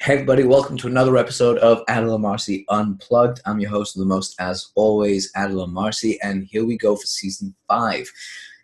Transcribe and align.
Hey, 0.00 0.12
everybody, 0.14 0.44
welcome 0.44 0.76
to 0.76 0.86
another 0.86 1.16
episode 1.16 1.58
of 1.58 1.84
Adil 1.86 2.16
Amarsi 2.16 2.64
Unplugged. 2.68 3.40
I'm 3.44 3.58
your 3.58 3.70
host 3.70 3.96
of 3.96 4.00
the 4.00 4.06
most, 4.06 4.36
as 4.38 4.70
always, 4.76 5.32
Adil 5.32 5.68
Amarsi, 5.68 6.18
and 6.22 6.44
here 6.44 6.64
we 6.64 6.78
go 6.78 6.94
for 6.94 7.04
season 7.04 7.52
five. 7.66 8.08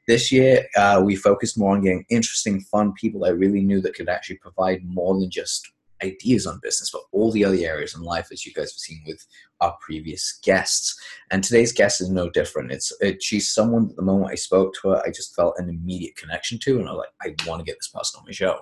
This 0.07 0.31
year, 0.31 0.65
uh, 0.77 1.03
we 1.05 1.17
focused 1.17 1.59
more 1.59 1.75
on 1.75 1.83
getting 1.83 2.07
interesting, 2.09 2.61
fun 2.61 2.93
people 2.93 3.25
I 3.25 3.31
really 3.31 3.63
knew 3.63 3.81
that 3.81 3.97
could 3.97 4.09
actually 4.09 4.37
provide 4.37 4.85
more 4.85 5.19
than 5.19 5.29
just 5.29 5.73
ideas 6.05 6.47
on 6.47 6.61
business, 6.63 6.91
but 6.93 7.03
all 7.11 7.33
the 7.33 7.45
other 7.45 7.57
areas 7.57 7.97
in 7.97 8.03
life, 8.03 8.29
as 8.31 8.47
you 8.47 8.53
guys 8.53 8.71
have 8.71 8.79
seen 8.79 9.03
with 9.05 9.27
our 9.61 9.77
previous 9.81 10.39
guests. 10.45 10.97
And 11.33 11.43
today's 11.43 11.73
guest 11.73 12.01
is 12.01 12.11
no 12.11 12.31
different. 12.31 12.71
It's 12.71 12.93
it, 13.01 13.21
she's 13.21 13.53
someone 13.53 13.89
that 13.89 13.97
the 13.97 14.03
moment 14.03 14.31
I 14.31 14.37
spoke 14.37 14.73
to 14.75 14.91
her, 14.91 15.03
I 15.05 15.11
just 15.11 15.35
felt 15.35 15.59
an 15.59 15.69
immediate 15.69 16.15
connection 16.15 16.61
to, 16.61 16.79
and 16.79 16.89
I 16.89 16.93
was 16.93 17.05
like, 17.25 17.35
I 17.37 17.49
want 17.49 17.59
to 17.59 17.65
get 17.65 17.77
this 17.79 17.89
person 17.89 18.21
on 18.21 18.25
my 18.25 18.33
show. 18.33 18.61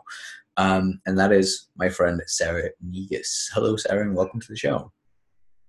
Um, 0.56 1.00
and 1.06 1.18
that 1.18 1.32
is 1.32 1.68
my 1.76 1.88
friend 1.88 2.20
Sarah 2.26 2.70
Negus. 2.82 3.50
Hello, 3.54 3.76
Sarah, 3.76 4.02
and 4.02 4.14
welcome 4.14 4.40
to 4.40 4.48
the 4.48 4.56
show. 4.56 4.92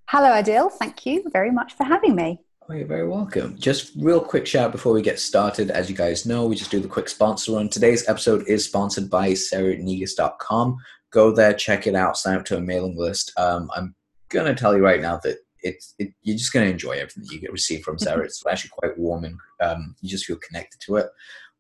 Hello, 0.10 0.30
Adil. 0.30 0.72
Thank 0.72 1.06
you 1.06 1.24
very 1.32 1.52
much 1.52 1.74
for 1.74 1.84
having 1.86 2.16
me. 2.16 2.40
Oh, 2.70 2.74
you're 2.74 2.88
very 2.88 3.08
welcome. 3.08 3.58
Just 3.58 3.92
real 3.98 4.22
quick 4.22 4.48
shout 4.48 4.72
before 4.72 4.94
we 4.94 5.02
get 5.02 5.20
started. 5.20 5.70
As 5.70 5.90
you 5.90 5.96
guys 5.96 6.26
know, 6.26 6.46
we 6.46 6.56
just 6.56 6.72
do 6.72 6.80
the 6.80 6.88
quick 6.88 7.10
sponsor 7.10 7.54
run. 7.54 7.68
Today's 7.68 8.08
episode 8.08 8.48
is 8.48 8.66
sponsored 8.66 9.10
by 9.10 9.32
sarahnegus.com. 9.32 10.78
Go 11.12 11.32
there, 11.32 11.54
check 11.54 11.88
it 11.88 11.96
out, 11.96 12.18
sign 12.18 12.38
up 12.38 12.46
to 12.46 12.58
a 12.58 12.62
mailing 12.62 12.98
list. 12.98 13.34
Um, 13.38 13.70
I'm 13.76 13.96
going 14.30 14.46
to 14.46 14.56
tell 14.56 14.76
you 14.76 14.84
right 14.84 15.02
now 15.02 15.20
that 15.24 15.40
it's 15.60 15.94
it, 16.00 16.14
you're 16.22 16.38
just 16.38 16.54
going 16.54 16.66
to 16.66 16.72
enjoy 16.72 16.94
everything 16.94 17.24
that 17.24 17.34
you 17.34 17.40
get 17.40 17.52
received 17.52 17.84
from 17.84 18.00
Sarah. 18.00 18.24
it's 18.26 18.44
actually 18.50 18.72
quite 18.78 18.98
warm 18.98 19.26
and 19.26 19.38
um, 19.62 19.96
you 20.02 20.10
just 20.10 20.26
feel 20.26 20.38
connected 20.38 20.80
to 20.82 20.98
it. 20.98 21.08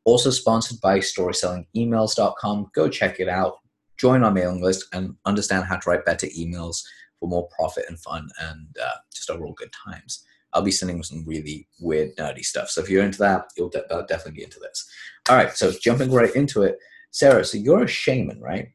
Also 0.05 0.29
sponsored 0.29 0.81
by 0.81 0.99
storysellingemails.com. 0.99 2.71
Go 2.73 2.89
check 2.89 3.19
it 3.19 3.29
out. 3.29 3.59
Join 3.97 4.23
our 4.23 4.31
mailing 4.31 4.61
list 4.61 4.85
and 4.93 5.15
understand 5.25 5.65
how 5.65 5.77
to 5.77 5.89
write 5.89 6.05
better 6.05 6.27
emails 6.27 6.83
for 7.19 7.29
more 7.29 7.47
profit 7.55 7.85
and 7.87 7.99
fun 7.99 8.27
and 8.41 8.67
uh, 8.83 8.95
just 9.13 9.29
overall 9.29 9.53
good 9.53 9.71
times. 9.71 10.25
I'll 10.53 10.61
be 10.61 10.71
sending 10.71 11.01
some 11.03 11.23
really 11.25 11.67
weird, 11.79 12.15
nerdy 12.17 12.43
stuff. 12.43 12.69
So 12.69 12.81
if 12.81 12.89
you're 12.89 13.03
into 13.03 13.19
that, 13.19 13.45
you'll 13.57 13.69
de- 13.69 13.85
definitely 14.07 14.39
be 14.39 14.43
into 14.43 14.59
this. 14.59 14.87
All 15.29 15.35
right, 15.35 15.55
so 15.55 15.71
jumping 15.71 16.11
right 16.11 16.35
into 16.35 16.63
it, 16.63 16.77
Sarah. 17.11 17.45
So 17.45 17.57
you're 17.57 17.83
a 17.83 17.87
shaman, 17.87 18.39
right? 18.41 18.69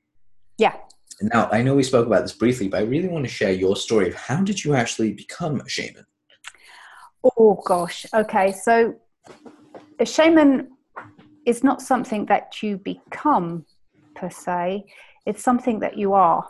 Yeah. 0.56 0.74
Now 1.20 1.48
I 1.50 1.62
know 1.62 1.74
we 1.74 1.82
spoke 1.82 2.06
about 2.06 2.22
this 2.22 2.32
briefly, 2.32 2.68
but 2.68 2.80
I 2.80 2.84
really 2.84 3.08
want 3.08 3.24
to 3.24 3.30
share 3.30 3.52
your 3.52 3.76
story 3.76 4.08
of 4.08 4.14
how 4.14 4.42
did 4.42 4.64
you 4.64 4.74
actually 4.74 5.12
become 5.12 5.60
a 5.60 5.68
shaman? 5.68 6.06
Oh 7.38 7.60
gosh. 7.64 8.06
Okay, 8.14 8.52
so 8.52 8.94
a 9.98 10.06
shaman 10.06 10.68
is 11.48 11.64
not 11.64 11.80
something 11.80 12.26
that 12.26 12.62
you 12.62 12.76
become 12.76 13.64
per 14.14 14.28
se. 14.28 14.84
It's 15.24 15.42
something 15.42 15.80
that 15.80 15.96
you 15.96 16.12
are. 16.12 16.46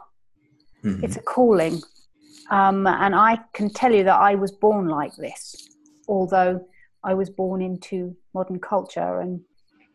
Mm-hmm. 0.84 1.04
It's 1.04 1.16
a 1.16 1.22
calling. 1.22 1.80
Um, 2.50 2.84
and 2.86 3.14
I 3.14 3.38
can 3.52 3.70
tell 3.70 3.92
you 3.94 4.02
that 4.04 4.18
I 4.18 4.34
was 4.34 4.50
born 4.50 4.88
like 4.88 5.14
this, 5.14 5.68
although 6.08 6.66
I 7.04 7.14
was 7.14 7.30
born 7.30 7.62
into 7.62 8.16
modern 8.34 8.58
culture 8.58 9.20
and 9.20 9.40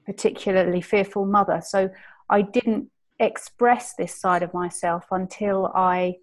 particularly 0.05 0.79
fearful 0.79 1.25
mother. 1.25 1.61
So 1.65 1.89
I 2.29 2.41
didn't 2.41 2.89
express 3.19 3.95
this 3.95 4.15
side 4.15 4.41
of 4.41 4.53
myself 4.53 5.05
until 5.11 5.69
I 5.75 6.15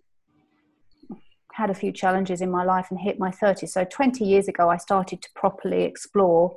had 1.52 1.68
a 1.68 1.74
few 1.74 1.92
challenges 1.92 2.40
in 2.40 2.50
my 2.50 2.64
life 2.64 2.86
and 2.90 2.98
hit 2.98 3.18
my 3.18 3.30
30s. 3.30 3.68
So 3.68 3.84
20 3.84 4.24
years 4.24 4.48
ago, 4.48 4.70
I 4.70 4.78
started 4.78 5.20
to 5.20 5.28
properly 5.34 5.82
explore 5.82 6.56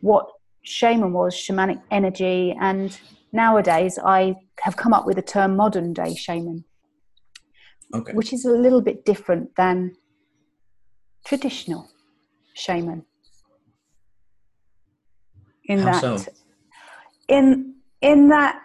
what 0.00 0.28
shaman 0.66 1.12
was 1.12 1.34
shamanic 1.34 1.80
energy 1.90 2.56
and 2.60 2.98
nowadays 3.32 3.98
i 4.04 4.34
have 4.60 4.76
come 4.76 4.92
up 4.92 5.06
with 5.06 5.16
the 5.16 5.22
term 5.22 5.56
modern 5.56 5.92
day 5.92 6.14
shaman 6.14 6.64
okay. 7.94 8.12
which 8.12 8.32
is 8.32 8.44
a 8.44 8.50
little 8.50 8.80
bit 8.80 9.04
different 9.04 9.54
than 9.56 9.94
traditional 11.24 11.88
shaman 12.54 13.04
in 15.66 15.78
How 15.78 16.00
that 16.00 16.20
so? 16.20 16.32
in 17.28 17.74
in 18.00 18.28
that 18.28 18.60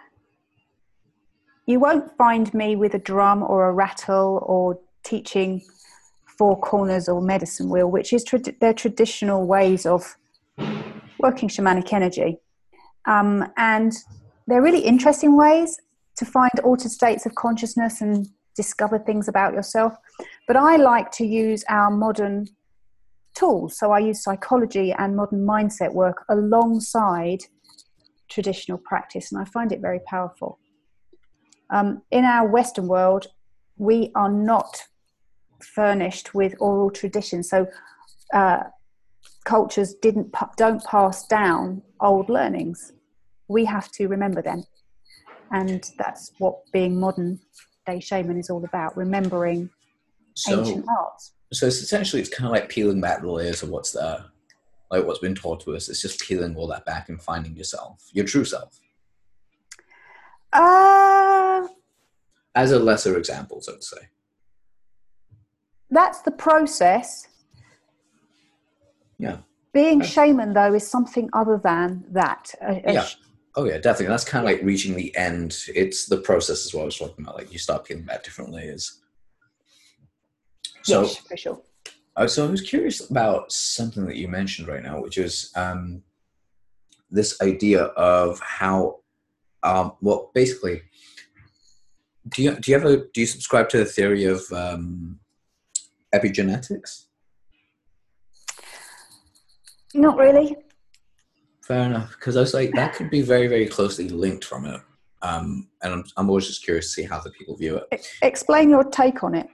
you 1.66 1.78
won't 1.78 2.16
find 2.16 2.52
me 2.52 2.74
with 2.74 2.94
a 2.94 2.98
drum 2.98 3.42
or 3.44 3.68
a 3.68 3.72
rattle 3.72 4.42
or 4.44 4.80
teaching 5.04 5.62
four 6.26 6.58
corners 6.58 7.08
or 7.08 7.20
medicine 7.22 7.68
wheel 7.68 7.88
which 7.88 8.12
is 8.12 8.24
their 8.60 8.74
traditional 8.74 9.46
ways 9.46 9.86
of 9.86 10.16
working 11.22 11.48
shamanic 11.48 11.92
energy. 11.92 12.38
Um, 13.06 13.50
and 13.56 13.92
they're 14.46 14.62
really 14.62 14.80
interesting 14.80 15.36
ways 15.36 15.78
to 16.16 16.24
find 16.24 16.50
altered 16.62 16.90
states 16.90 17.26
of 17.26 17.34
consciousness 17.34 18.00
and 18.00 18.26
discover 18.56 18.98
things 18.98 19.28
about 19.28 19.54
yourself. 19.54 19.94
But 20.46 20.56
I 20.56 20.76
like 20.76 21.10
to 21.12 21.26
use 21.26 21.64
our 21.68 21.90
modern 21.90 22.48
tools. 23.34 23.78
So 23.78 23.92
I 23.92 24.00
use 24.00 24.22
psychology 24.22 24.92
and 24.92 25.16
modern 25.16 25.46
mindset 25.46 25.94
work 25.94 26.24
alongside 26.28 27.40
traditional 28.28 28.78
practice, 28.78 29.32
and 29.32 29.40
I 29.40 29.44
find 29.44 29.72
it 29.72 29.80
very 29.80 30.00
powerful. 30.06 30.58
Um, 31.70 32.02
in 32.10 32.24
our 32.24 32.46
Western 32.46 32.86
world, 32.86 33.26
we 33.78 34.10
are 34.14 34.30
not 34.30 34.82
furnished 35.60 36.34
with 36.34 36.54
oral 36.60 36.90
tradition. 36.90 37.42
So 37.42 37.66
uh, 38.34 38.64
cultures 39.44 39.94
didn't 39.94 40.34
don't 40.56 40.84
pass 40.84 41.26
down 41.26 41.82
old 42.00 42.28
learnings. 42.28 42.92
We 43.48 43.64
have 43.64 43.90
to 43.92 44.08
remember 44.08 44.42
them, 44.42 44.64
and 45.50 45.84
that's 45.98 46.32
what 46.38 46.60
being 46.72 46.98
modern 46.98 47.40
day 47.86 48.00
shaman 48.00 48.38
is 48.38 48.50
all 48.50 48.64
about: 48.64 48.96
remembering 48.96 49.70
so, 50.34 50.60
ancient 50.60 50.86
arts. 50.88 51.32
So 51.52 51.66
it's 51.66 51.82
essentially 51.82 52.22
it's 52.22 52.30
kind 52.30 52.46
of 52.46 52.52
like 52.52 52.68
peeling 52.68 53.00
back 53.00 53.20
the 53.20 53.30
layers 53.30 53.62
of 53.62 53.68
what's 53.68 53.92
there, 53.92 54.24
like 54.90 55.04
what's 55.04 55.18
been 55.18 55.34
taught 55.34 55.60
to 55.64 55.76
us. 55.76 55.88
It's 55.88 56.02
just 56.02 56.20
peeling 56.20 56.56
all 56.56 56.68
that 56.68 56.86
back 56.86 57.08
and 57.08 57.20
finding 57.20 57.56
yourself, 57.56 58.08
your 58.12 58.24
true 58.24 58.44
self. 58.44 58.78
Uh, 60.52 61.66
As 62.54 62.72
a 62.72 62.78
lesser 62.78 63.16
example, 63.16 63.60
so 63.60 63.76
to 63.76 63.82
say. 63.82 64.08
That's 65.90 66.20
the 66.22 66.30
process 66.30 67.26
yeah. 69.22 69.36
Being 69.72 70.02
shaman, 70.02 70.52
though, 70.52 70.74
is 70.74 70.86
something 70.86 71.30
other 71.32 71.58
than 71.62 72.04
that. 72.10 72.54
A, 72.60 72.90
a 72.90 72.92
yeah. 72.92 73.08
Oh 73.54 73.64
yeah, 73.64 73.78
definitely. 73.78 74.08
That's 74.08 74.24
kind 74.24 74.44
of 74.44 74.52
like 74.52 74.62
reaching 74.62 74.96
the 74.96 75.14
end. 75.16 75.56
It's 75.74 76.06
the 76.06 76.18
process 76.18 76.66
as 76.66 76.74
well. 76.74 76.82
I 76.82 76.86
was 76.86 76.98
talking 76.98 77.24
about. 77.24 77.36
Like 77.36 77.52
you 77.52 77.58
start 77.58 77.84
peeling 77.84 78.04
back 78.04 78.24
different 78.24 78.50
layers. 78.50 79.00
So, 80.82 81.02
yes, 81.02 81.16
for 81.16 81.36
sure. 81.36 81.62
Uh, 82.16 82.26
so 82.26 82.46
I 82.46 82.50
was 82.50 82.60
curious 82.60 83.08
about 83.08 83.52
something 83.52 84.04
that 84.06 84.16
you 84.16 84.28
mentioned 84.28 84.68
right 84.68 84.82
now, 84.82 85.00
which 85.00 85.16
is 85.16 85.52
um, 85.54 86.02
this 87.10 87.40
idea 87.40 87.84
of 87.84 88.40
how, 88.40 88.98
um, 89.62 89.92
well, 90.00 90.30
basically, 90.34 90.82
do 92.28 92.42
you 92.42 92.54
do 92.56 92.70
you 92.70 92.76
ever 92.76 92.96
do 92.96 93.20
you 93.20 93.26
subscribe 93.26 93.68
to 93.70 93.78
the 93.78 93.84
theory 93.84 94.24
of 94.24 94.42
um, 94.52 95.20
epigenetics? 96.14 97.06
Not 99.94 100.16
really. 100.16 100.56
Fair 101.62 101.82
enough, 101.84 102.10
because 102.10 102.36
I 102.36 102.40
was 102.40 102.54
like, 102.54 102.72
that 102.74 102.94
could 102.94 103.10
be 103.10 103.22
very, 103.22 103.46
very 103.46 103.66
closely 103.66 104.08
linked 104.08 104.44
from 104.44 104.66
it. 104.66 104.80
Um, 105.22 105.68
and 105.82 105.92
I'm, 105.92 106.04
I'm 106.16 106.28
always 106.28 106.48
just 106.48 106.64
curious 106.64 106.86
to 106.86 106.92
see 106.92 107.04
how 107.04 107.20
the 107.20 107.30
people 107.30 107.56
view 107.56 107.76
it. 107.76 108.06
Explain 108.22 108.70
your 108.70 108.84
take 108.84 109.22
on 109.22 109.34
it. 109.34 109.46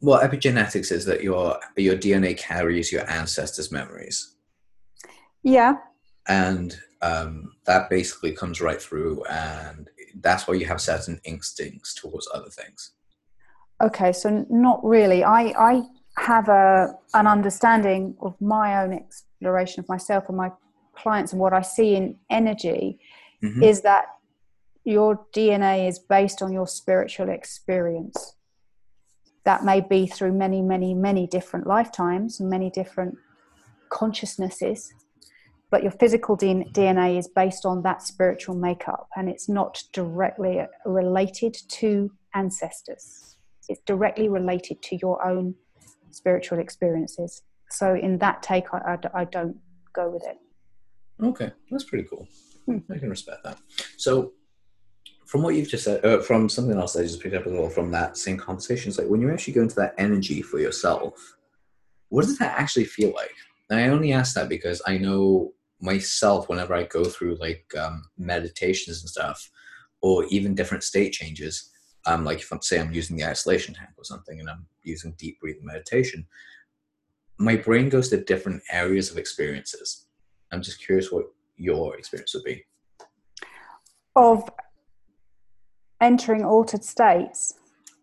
Well, 0.00 0.20
epigenetics 0.20 0.90
is 0.90 1.04
that 1.06 1.22
your 1.22 1.58
your 1.76 1.96
DNA 1.96 2.36
carries 2.36 2.92
your 2.92 3.08
ancestors' 3.08 3.70
memories. 3.70 4.34
Yeah. 5.42 5.76
And 6.28 6.76
um, 7.00 7.52
that 7.64 7.88
basically 7.88 8.32
comes 8.32 8.60
right 8.60 8.80
through, 8.80 9.24
and 9.24 9.88
that's 10.20 10.48
why 10.48 10.54
you 10.54 10.66
have 10.66 10.80
certain 10.80 11.20
instincts 11.24 11.94
towards 11.94 12.28
other 12.34 12.50
things. 12.50 12.92
Okay, 13.82 14.12
so 14.12 14.44
not 14.50 14.84
really. 14.84 15.22
I 15.22 15.54
I 15.56 15.82
have 16.16 16.48
a 16.48 16.94
an 17.14 17.26
understanding 17.26 18.16
of 18.20 18.40
my 18.40 18.82
own 18.82 18.92
exploration 19.44 19.80
of 19.80 19.88
myself 19.88 20.24
and 20.28 20.36
my 20.36 20.50
clients 20.94 21.32
and 21.32 21.40
what 21.40 21.52
I 21.52 21.62
see 21.62 21.94
in 21.94 22.16
energy 22.30 22.98
mm-hmm. 23.42 23.62
is 23.62 23.82
that 23.82 24.06
your 24.84 25.26
DNA 25.34 25.88
is 25.88 25.98
based 25.98 26.42
on 26.42 26.52
your 26.52 26.66
spiritual 26.66 27.28
experience. 27.28 28.36
That 29.44 29.64
may 29.64 29.80
be 29.80 30.06
through 30.06 30.32
many, 30.32 30.62
many, 30.62 30.94
many 30.94 31.26
different 31.26 31.66
lifetimes 31.66 32.40
many 32.40 32.70
different 32.70 33.16
consciousnesses, 33.90 34.92
but 35.70 35.82
your 35.82 35.92
physical 35.92 36.36
DNA 36.36 37.18
is 37.18 37.28
based 37.28 37.66
on 37.66 37.82
that 37.82 38.02
spiritual 38.02 38.54
makeup 38.54 39.08
and 39.16 39.28
it's 39.28 39.48
not 39.48 39.82
directly 39.92 40.60
related 40.84 41.56
to 41.68 42.10
ancestors. 42.34 43.36
It's 43.68 43.80
directly 43.86 44.28
related 44.28 44.82
to 44.82 44.96
your 44.96 45.26
own 45.26 45.54
spiritual 46.10 46.58
experiences. 46.58 47.42
So 47.74 47.94
in 47.94 48.18
that 48.18 48.42
take, 48.42 48.72
I, 48.72 48.98
I, 49.14 49.22
I 49.22 49.24
don't 49.24 49.56
go 49.92 50.08
with 50.08 50.24
it. 50.24 50.38
Okay, 51.22 51.50
that's 51.70 51.84
pretty 51.84 52.06
cool. 52.08 52.28
Hmm. 52.66 52.78
I 52.92 52.98
can 52.98 53.10
respect 53.10 53.44
that. 53.44 53.58
So 53.96 54.32
from 55.26 55.42
what 55.42 55.54
you've 55.54 55.68
just 55.68 55.84
said, 55.84 56.04
uh, 56.04 56.20
from 56.20 56.48
something 56.48 56.78
else 56.78 56.96
I 56.96 57.02
just 57.02 57.20
picked 57.20 57.34
up 57.34 57.46
as 57.46 57.52
well 57.52 57.68
from 57.68 57.90
that 57.90 58.16
same 58.16 58.36
conversation, 58.36 58.90
it's 58.90 58.98
like 58.98 59.08
when 59.08 59.20
you 59.20 59.32
actually 59.32 59.54
go 59.54 59.62
into 59.62 59.74
that 59.76 59.94
energy 59.98 60.42
for 60.42 60.58
yourself, 60.58 61.36
what 62.08 62.24
does 62.24 62.38
that 62.38 62.58
actually 62.58 62.84
feel 62.84 63.12
like? 63.14 63.34
And 63.70 63.80
I 63.80 63.88
only 63.88 64.12
ask 64.12 64.34
that 64.34 64.48
because 64.48 64.80
I 64.86 64.98
know 64.98 65.52
myself 65.80 66.48
whenever 66.48 66.74
I 66.74 66.84
go 66.84 67.04
through 67.04 67.36
like 67.40 67.64
um, 67.78 68.04
meditations 68.16 69.00
and 69.00 69.10
stuff, 69.10 69.50
or 70.00 70.24
even 70.26 70.54
different 70.54 70.84
state 70.84 71.12
changes. 71.12 71.70
Um, 72.06 72.24
like 72.24 72.38
if 72.38 72.52
I'm 72.52 72.60
say 72.60 72.78
I'm 72.78 72.92
using 72.92 73.16
the 73.16 73.24
isolation 73.24 73.74
tank 73.74 73.90
or 73.96 74.04
something, 74.04 74.38
and 74.38 74.48
I'm 74.48 74.66
using 74.82 75.14
deep 75.18 75.40
breathing 75.40 75.64
meditation, 75.64 76.26
my 77.38 77.56
brain 77.56 77.88
goes 77.88 78.08
to 78.10 78.22
different 78.22 78.62
areas 78.70 79.10
of 79.10 79.18
experiences. 79.18 80.06
I'm 80.52 80.62
just 80.62 80.84
curious 80.84 81.10
what 81.10 81.26
your 81.56 81.96
experience 81.96 82.34
would 82.34 82.44
be. 82.44 82.64
Of 84.16 84.48
entering 86.00 86.44
altered 86.44 86.84
states? 86.84 87.54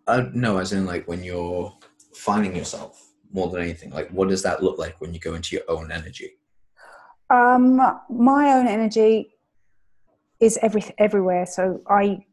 Uh, 0.07 0.25
no, 0.33 0.57
as 0.57 0.73
in 0.73 0.85
like 0.85 1.07
when 1.07 1.23
you're 1.23 1.73
finding 2.13 2.55
yourself 2.55 3.11
more 3.33 3.49
than 3.49 3.61
anything. 3.61 3.91
Like, 3.91 4.09
what 4.09 4.29
does 4.29 4.43
that 4.43 4.63
look 4.63 4.77
like 4.77 4.99
when 4.99 5.13
you 5.13 5.19
go 5.19 5.33
into 5.33 5.55
your 5.55 5.65
own 5.69 5.91
energy? 5.91 6.31
Um, 7.29 7.77
my 8.09 8.53
own 8.53 8.67
energy 8.67 9.31
is 10.39 10.59
every 10.61 10.83
everywhere. 10.97 11.45
So 11.45 11.81
I, 11.87 12.25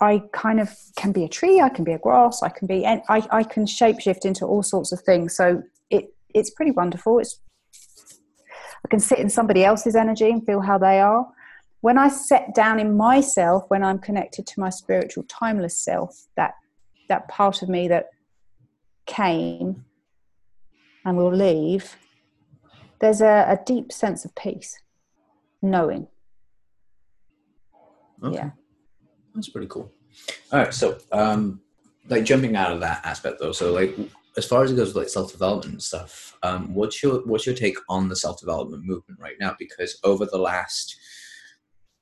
I 0.00 0.22
kind 0.32 0.60
of 0.60 0.70
can 0.96 1.10
be 1.12 1.24
a 1.24 1.28
tree. 1.28 1.60
I 1.60 1.68
can 1.68 1.84
be 1.84 1.92
a 1.92 1.98
grass. 1.98 2.42
I 2.42 2.48
can 2.48 2.66
be. 2.68 2.86
I 2.86 3.02
I 3.08 3.42
can 3.42 3.66
shapeshift 3.66 4.24
into 4.24 4.46
all 4.46 4.62
sorts 4.62 4.92
of 4.92 5.00
things. 5.00 5.36
So 5.36 5.62
it's 6.34 6.50
pretty 6.50 6.72
wonderful. 6.72 7.18
It's 7.18 7.40
I 8.84 8.88
can 8.88 9.00
sit 9.00 9.18
in 9.18 9.28
somebody 9.28 9.64
else's 9.64 9.94
energy 9.94 10.30
and 10.30 10.44
feel 10.44 10.60
how 10.60 10.78
they 10.78 11.00
are. 11.00 11.26
When 11.82 11.98
I 11.98 12.08
set 12.08 12.54
down 12.54 12.78
in 12.78 12.96
myself, 12.96 13.64
when 13.68 13.82
I'm 13.82 13.98
connected 13.98 14.46
to 14.46 14.60
my 14.60 14.70
spiritual 14.70 15.24
timeless 15.24 15.78
self, 15.78 16.26
that 16.36 16.54
that 17.08 17.28
part 17.28 17.62
of 17.62 17.68
me 17.68 17.88
that 17.88 18.10
came 19.06 19.84
and 21.04 21.16
will 21.16 21.34
leave, 21.34 21.96
there's 23.00 23.20
a, 23.20 23.46
a 23.48 23.58
deep 23.64 23.92
sense 23.92 24.24
of 24.24 24.34
peace, 24.34 24.78
knowing. 25.62 26.06
Okay. 28.22 28.36
Yeah. 28.36 28.50
That's 29.34 29.48
pretty 29.48 29.66
cool. 29.68 29.90
All 30.52 30.58
right. 30.58 30.74
So, 30.74 30.98
um, 31.12 31.60
like 32.08 32.24
jumping 32.24 32.56
out 32.56 32.72
of 32.72 32.80
that 32.80 33.00
aspect 33.04 33.40
though, 33.40 33.52
so 33.52 33.72
like 33.72 33.96
as 34.36 34.46
far 34.46 34.62
as 34.62 34.70
it 34.70 34.76
goes 34.76 34.88
with 34.88 34.96
like 34.96 35.08
self 35.08 35.32
development 35.32 35.74
and 35.74 35.82
stuff, 35.82 36.36
um, 36.42 36.74
what's 36.74 37.02
your 37.02 37.20
what's 37.26 37.46
your 37.46 37.54
take 37.54 37.76
on 37.88 38.08
the 38.08 38.16
self 38.16 38.38
development 38.38 38.84
movement 38.84 39.20
right 39.20 39.36
now? 39.40 39.54
Because 39.58 39.98
over 40.04 40.26
the 40.26 40.38
last, 40.38 40.96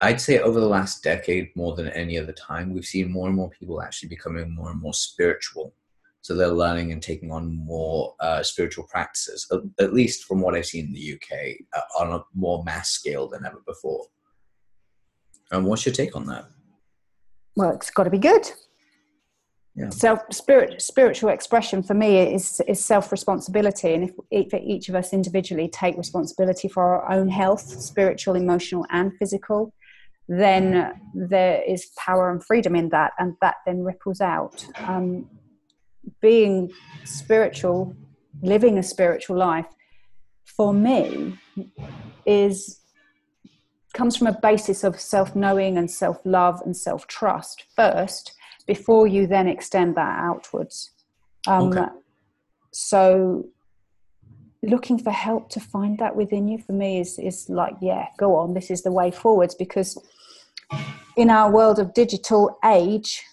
I'd 0.00 0.20
say 0.20 0.38
over 0.38 0.60
the 0.60 0.68
last 0.68 1.02
decade, 1.02 1.50
more 1.56 1.74
than 1.74 1.88
any 1.88 2.18
other 2.18 2.32
time, 2.32 2.72
we've 2.72 2.84
seen 2.84 3.10
more 3.10 3.28
and 3.28 3.36
more 3.36 3.50
people 3.50 3.80
actually 3.82 4.10
becoming 4.10 4.54
more 4.54 4.70
and 4.70 4.80
more 4.80 4.94
spiritual. 4.94 5.74
So 6.20 6.34
they're 6.34 6.48
learning 6.48 6.92
and 6.92 7.02
taking 7.02 7.32
on 7.32 7.56
more 7.56 8.14
uh, 8.20 8.42
spiritual 8.42 8.84
practices, 8.84 9.50
at 9.80 9.94
least 9.94 10.24
from 10.24 10.40
what 10.40 10.54
I've 10.54 10.66
seen 10.66 10.86
in 10.86 10.92
the 10.92 11.14
UK, 11.14 11.56
uh, 11.74 12.02
on 12.02 12.12
a 12.12 12.24
more 12.34 12.62
mass 12.64 12.90
scale 12.90 13.28
than 13.28 13.46
ever 13.46 13.62
before. 13.66 14.04
And 15.50 15.64
what's 15.64 15.86
your 15.86 15.94
take 15.94 16.14
on 16.14 16.26
that? 16.26 16.46
Well, 17.56 17.70
it's 17.70 17.90
got 17.90 18.04
to 18.04 18.10
be 18.10 18.18
good 18.18 18.52
yeah. 19.78 19.88
self 19.90 20.20
spirit 20.30 20.80
spiritual 20.82 21.30
expression 21.30 21.82
for 21.82 21.94
me 21.94 22.18
is 22.34 22.60
is 22.66 22.84
self 22.84 23.12
responsibility 23.12 23.94
and 23.94 24.04
if, 24.04 24.12
if 24.30 24.54
each 24.54 24.88
of 24.88 24.94
us 24.94 25.12
individually 25.12 25.68
take 25.68 25.96
responsibility 25.96 26.68
for 26.68 26.82
our 26.82 27.12
own 27.12 27.28
health 27.28 27.60
spiritual 27.60 28.34
emotional 28.34 28.84
and 28.90 29.12
physical 29.18 29.72
then 30.28 30.92
there 31.14 31.62
is 31.66 31.86
power 31.96 32.30
and 32.30 32.44
freedom 32.44 32.76
in 32.76 32.88
that 32.90 33.12
and 33.18 33.34
that 33.40 33.56
then 33.64 33.82
ripples 33.82 34.20
out 34.20 34.66
um, 34.86 35.26
being 36.20 36.70
spiritual 37.04 37.94
living 38.42 38.78
a 38.78 38.82
spiritual 38.82 39.36
life 39.36 39.66
for 40.44 40.72
me 40.74 41.38
is 42.26 42.80
comes 43.94 44.16
from 44.16 44.26
a 44.26 44.38
basis 44.40 44.84
of 44.84 45.00
self-knowing 45.00 45.78
and 45.78 45.90
self-love 45.90 46.60
and 46.64 46.76
self-trust 46.76 47.64
first 47.74 48.32
before 48.68 49.08
you 49.08 49.26
then 49.26 49.48
extend 49.48 49.96
that 49.96 50.20
outwards. 50.20 50.92
Um, 51.48 51.72
okay. 51.72 51.86
So, 52.72 53.46
looking 54.62 54.98
for 54.98 55.10
help 55.10 55.48
to 55.50 55.60
find 55.60 55.98
that 55.98 56.14
within 56.14 56.46
you 56.46 56.58
for 56.58 56.72
me 56.72 57.00
is 57.00 57.18
is 57.18 57.48
like, 57.48 57.74
yeah, 57.80 58.06
go 58.18 58.36
on. 58.36 58.54
This 58.54 58.70
is 58.70 58.82
the 58.82 58.92
way 58.92 59.10
forwards 59.10 59.54
because 59.56 59.98
in 61.16 61.30
our 61.30 61.50
world 61.50 61.78
of 61.80 61.94
digital 61.94 62.58
age, 62.64 63.24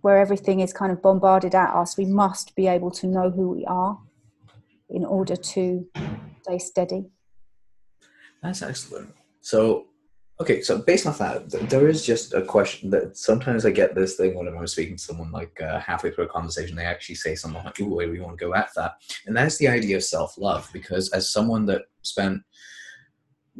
where 0.00 0.18
everything 0.18 0.60
is 0.60 0.72
kind 0.72 0.90
of 0.90 1.02
bombarded 1.02 1.54
at 1.54 1.74
us, 1.74 1.98
we 1.98 2.06
must 2.06 2.56
be 2.56 2.66
able 2.66 2.90
to 2.90 3.06
know 3.06 3.30
who 3.30 3.50
we 3.50 3.64
are 3.66 3.98
in 4.88 5.04
order 5.04 5.36
to 5.36 5.86
stay 6.42 6.58
steady. 6.58 7.04
That's 8.42 8.62
excellent. 8.62 9.14
So, 9.42 9.86
Okay, 10.40 10.62
so 10.62 10.78
based 10.78 11.06
off 11.06 11.18
that, 11.18 11.50
there 11.68 11.86
is 11.86 12.04
just 12.04 12.32
a 12.32 12.40
question 12.40 12.88
that 12.90 13.14
sometimes 13.18 13.66
I 13.66 13.70
get 13.70 13.94
this 13.94 14.16
thing 14.16 14.34
whenever 14.34 14.56
I'm 14.56 14.66
speaking 14.66 14.96
to 14.96 15.02
someone 15.02 15.30
like 15.30 15.60
uh, 15.60 15.78
halfway 15.80 16.10
through 16.10 16.24
a 16.24 16.28
conversation, 16.28 16.76
they 16.76 16.86
actually 16.86 17.16
say 17.16 17.34
something 17.34 17.62
like, 17.62 17.78
"Ooh, 17.78 17.96
we 17.96 18.20
want 18.20 18.38
to 18.38 18.44
go 18.46 18.54
at 18.54 18.70
that," 18.74 18.94
and 19.26 19.36
that's 19.36 19.58
the 19.58 19.68
idea 19.68 19.96
of 19.96 20.02
self-love. 20.02 20.70
Because 20.72 21.10
as 21.10 21.30
someone 21.30 21.66
that 21.66 21.82
spent, 22.00 22.40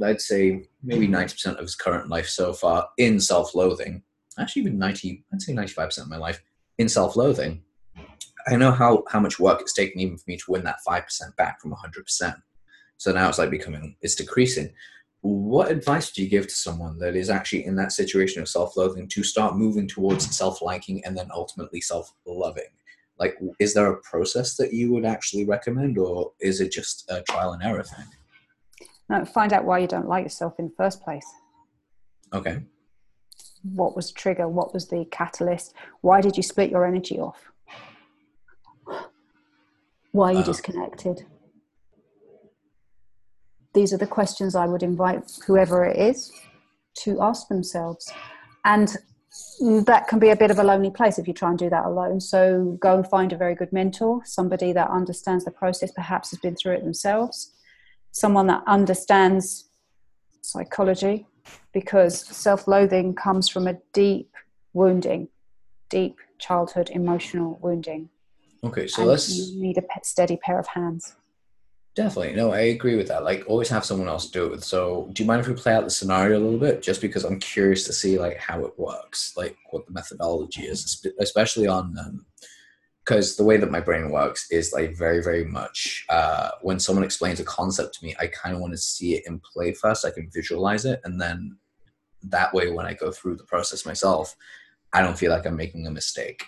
I'd 0.03 0.23
say 0.23 0.69
maybe 0.82 1.06
ninety 1.06 1.35
percent 1.35 1.59
of 1.59 1.62
his 1.62 1.77
current 1.77 2.09
life 2.09 2.29
so 2.29 2.55
far 2.55 2.88
in 2.97 3.21
self-loathing, 3.21 4.03
actually 4.38 4.62
even 4.62 4.79
ninety, 4.79 5.23
I'd 5.35 5.43
say 5.43 5.53
ninety-five 5.53 5.88
percent 5.88 6.06
of 6.06 6.11
my 6.11 6.17
life 6.17 6.43
in 6.79 6.88
self-loathing, 6.88 7.62
I 8.49 8.56
know 8.56 8.73
how 8.73 9.05
how 9.06 9.21
much 9.21 9.38
work 9.38 9.61
it's 9.61 9.75
taken 9.75 10.00
even 10.00 10.17
for 10.17 10.25
me 10.29 10.38
to 10.38 10.50
win 10.50 10.65
that 10.65 10.81
five 10.81 11.05
percent 11.05 11.37
back 11.37 11.61
from 11.61 11.73
hundred 11.73 12.05
percent. 12.06 12.37
So 12.97 13.12
now 13.12 13.29
it's 13.29 13.38
like 13.38 13.50
becoming, 13.50 13.97
it's 14.03 14.15
decreasing 14.15 14.73
what 15.23 15.71
advice 15.71 16.11
would 16.11 16.19
you 16.19 16.29
give 16.29 16.47
to 16.47 16.55
someone 16.55 16.99
that 16.99 17.15
is 17.15 17.29
actually 17.29 17.67
in 17.67 17.77
that 17.77 17.93
situation 17.93 18.41
of 18.41 18.49
self-loathing 18.49 19.09
to 19.09 19.23
start 19.23 19.57
moving 19.57 19.87
towards 19.87 20.35
self-liking 20.35 21.05
and 21.05 21.17
then 21.17 21.29
ultimately 21.33 21.81
self-loving? 21.81 22.65
Like 23.19 23.37
is 23.59 23.75
there 23.75 23.93
a 23.93 24.01
process 24.01 24.57
that 24.57 24.73
you 24.73 24.93
would 24.93 25.05
actually 25.05 25.45
recommend 25.45 25.99
or 25.99 26.33
is 26.41 26.61
it 26.61 26.73
just 26.73 27.11
a 27.11 27.23
trial 27.23 27.53
and 27.53 27.63
error 27.63 27.83
thing? 27.83 28.07
No 29.11 29.25
find 29.27 29.53
out 29.53 29.65
why 29.65 29.79
you 29.81 29.87
don't 29.87 30.09
like 30.09 30.25
yourself 30.25 30.55
in 30.59 30.69
the 30.69 30.75
first 30.77 31.03
place. 31.03 31.27
Okay. 32.33 32.63
What 33.63 33.95
was 33.95 34.13
the 34.13 34.19
trigger? 34.19 34.49
What 34.49 34.73
was 34.73 34.89
the 34.89 35.05
catalyst? 35.11 35.75
Why 36.01 36.23
did 36.23 36.39
you 36.39 36.43
split 36.43 36.71
your 36.71 36.87
energy 36.87 37.19
off? 37.19 37.51
Why 40.12 40.31
are 40.31 40.33
you 40.33 40.39
uh, 40.39 40.45
disconnected 40.45 41.27
these 43.75 43.93
are 43.93 43.99
the 43.99 44.07
questions 44.07 44.55
I 44.55 44.67
would 44.67 44.83
invite 44.83 45.31
whoever 45.47 45.85
it 45.85 45.97
is 45.97 46.33
to 47.03 47.21
ask 47.21 47.49
themselves. 47.49 48.11
And 48.65 48.97
that 49.85 50.09
can 50.09 50.19
be 50.19 50.31
a 50.31 50.37
bit 50.37 50.50
of 50.50 50.59
a 50.59 50.65
lonely 50.65 50.91
place 50.91 51.19
if 51.19 51.29
you 51.29 51.35
try 51.35 51.50
and 51.50 51.59
do 51.59 51.71
that 51.71 51.85
alone. 51.85 52.21
So 52.21 52.77
go 52.81 52.97
and 52.97 53.07
find 53.07 53.33
a 53.33 53.37
very 53.37 53.55
good 53.55 53.73
mentor, 53.73 54.23
somebody 54.25 54.73
that 54.73 54.91
understands 54.91 55.45
the 55.45 55.50
process, 55.50 55.93
perhaps 55.93 56.31
has 56.31 56.41
been 56.41 56.57
through 56.57 56.75
it 56.75 56.83
themselves, 56.83 57.53
someone 58.11 58.49
that 58.49 58.62
understands 58.67 59.71
psychology, 60.43 61.27
because 61.73 62.19
self 62.27 62.67
loathing 62.67 63.15
comes 63.15 63.49
from 63.49 63.69
a 63.69 63.79
deep 63.93 64.33
wounding, 64.73 65.29
deep 65.89 66.17
childhood 66.39 66.91
emotional 66.93 67.59
wounding. 67.62 68.09
Okay, 68.65 68.87
so 68.87 69.03
and 69.03 69.11
let's. 69.11 69.31
You 69.31 69.62
need 69.62 69.79
a 69.79 69.85
steady 70.03 70.37
pair 70.37 70.59
of 70.59 70.67
hands. 70.67 71.15
Definitely. 71.97 72.35
No, 72.35 72.52
I 72.52 72.61
agree 72.61 72.94
with 72.94 73.09
that. 73.09 73.25
Like 73.25 73.44
always 73.49 73.68
have 73.68 73.85
someone 73.85 74.09
else 74.09 74.30
do 74.30 74.52
it. 74.52 74.62
So 74.62 75.11
do 75.12 75.23
you 75.23 75.26
mind 75.26 75.40
if 75.40 75.49
we 75.49 75.54
play 75.54 75.75
out 75.75 75.85
the 75.85 75.90
scenario 75.90 76.38
a 76.38 76.40
little 76.40 76.59
bit? 76.59 76.82
Just 76.82 77.00
because 77.00 77.25
I'm 77.25 77.40
curious 77.40 77.85
to 77.85 77.92
see 77.92 78.18
like 78.18 78.37
how 78.37 78.64
it 78.64 78.78
works, 78.78 79.32
like 79.37 79.56
what 79.70 79.87
the 79.87 79.92
methodology 79.92 80.62
is, 80.62 81.04
especially 81.18 81.66
on 81.66 82.25
because 83.04 83.32
um, 83.32 83.42
the 83.42 83.49
way 83.49 83.56
that 83.56 83.73
my 83.73 83.80
brain 83.80 84.11
works 84.11 84.47
is 84.52 84.73
like 84.73 84.97
very, 84.97 85.20
very 85.20 85.44
much 85.44 86.06
uh, 86.09 86.50
when 86.62 86.78
someone 86.78 87.04
explains 87.04 87.40
a 87.40 87.44
concept 87.44 87.94
to 87.94 88.06
me, 88.06 88.14
I 88.20 88.28
kind 88.28 88.54
of 88.54 88.61
want 88.61 88.73
to 88.73 88.78
see 88.78 89.16
it 89.16 89.25
in 89.26 89.40
play 89.40 89.73
first. 89.73 90.04
I 90.04 90.11
can 90.11 90.30
visualize 90.32 90.85
it. 90.85 91.00
And 91.04 91.20
then 91.20 91.59
that 92.23 92.54
way, 92.54 92.70
when 92.70 92.87
I 92.87 92.94
go 92.94 93.11
through 93.11 93.37
the 93.37 93.44
process 93.44 93.85
myself, 93.85 94.37
I 94.92 95.02
don't 95.02 95.18
feel 95.18 95.32
like 95.32 95.44
I'm 95.44 95.56
making 95.56 95.87
a 95.88 95.90
mistake. 95.90 96.44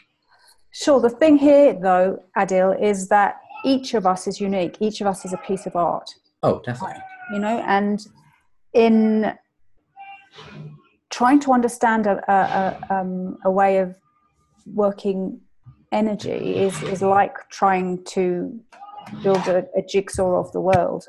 Sure. 0.72 1.00
The 1.00 1.11
thing 1.11 1.37
here, 1.37 1.75
though, 1.75 2.22
Adil, 2.37 2.80
is 2.80 3.08
that 3.08 3.41
each 3.64 3.95
of 3.95 4.07
us 4.07 4.26
is 4.26 4.40
unique. 4.40 4.76
Each 4.81 5.00
of 5.00 5.07
us 5.07 5.25
is 5.25 5.33
a 5.33 5.38
piece 5.38 5.66
of 5.66 5.76
art. 5.76 6.09
Oh, 6.42 6.61
definitely. 6.64 7.00
You 7.33 7.38
know, 7.38 7.62
and 7.66 8.04
in 8.73 9.33
trying 11.11 11.40
to 11.40 11.52
understand 11.52 12.07
a, 12.07 12.19
a, 12.31 12.95
um, 12.95 13.38
a 13.45 13.50
way 13.50 13.78
of 13.78 13.95
working 14.66 15.40
energy 15.92 16.57
is, 16.57 16.83
is 16.85 17.02
like 17.02 17.37
trying 17.50 18.02
to 18.04 18.59
build 19.23 19.47
a, 19.47 19.64
a 19.76 19.83
jigsaw 19.87 20.40
of 20.40 20.50
the 20.52 20.61
world 20.61 21.04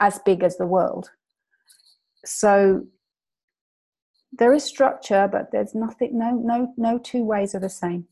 as 0.00 0.18
big 0.24 0.42
as 0.42 0.56
the 0.58 0.66
world. 0.66 1.10
So 2.24 2.86
there 4.32 4.52
is 4.52 4.64
structure, 4.64 5.28
but 5.30 5.50
there's 5.52 5.74
nothing. 5.74 6.18
No, 6.18 6.30
no, 6.32 6.72
no 6.76 6.98
two 6.98 7.24
ways 7.24 7.54
are 7.54 7.60
the 7.60 7.68
same. 7.68 8.06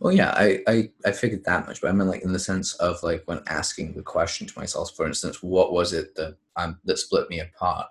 Well, 0.00 0.12
yeah, 0.12 0.32
I, 0.36 0.60
I, 0.68 0.90
I 1.04 1.12
figured 1.12 1.44
that 1.44 1.66
much, 1.66 1.80
but 1.80 1.88
I 1.88 1.92
mean, 1.92 2.06
like 2.06 2.22
in 2.22 2.32
the 2.32 2.38
sense 2.38 2.74
of 2.74 3.02
like 3.02 3.22
when 3.26 3.40
asking 3.48 3.94
the 3.94 4.02
question 4.02 4.46
to 4.46 4.58
myself, 4.58 4.94
for 4.94 5.06
instance, 5.06 5.42
what 5.42 5.72
was 5.72 5.92
it 5.92 6.14
that 6.14 6.36
um, 6.56 6.78
that 6.84 6.98
split 6.98 7.28
me 7.28 7.40
apart? 7.40 7.88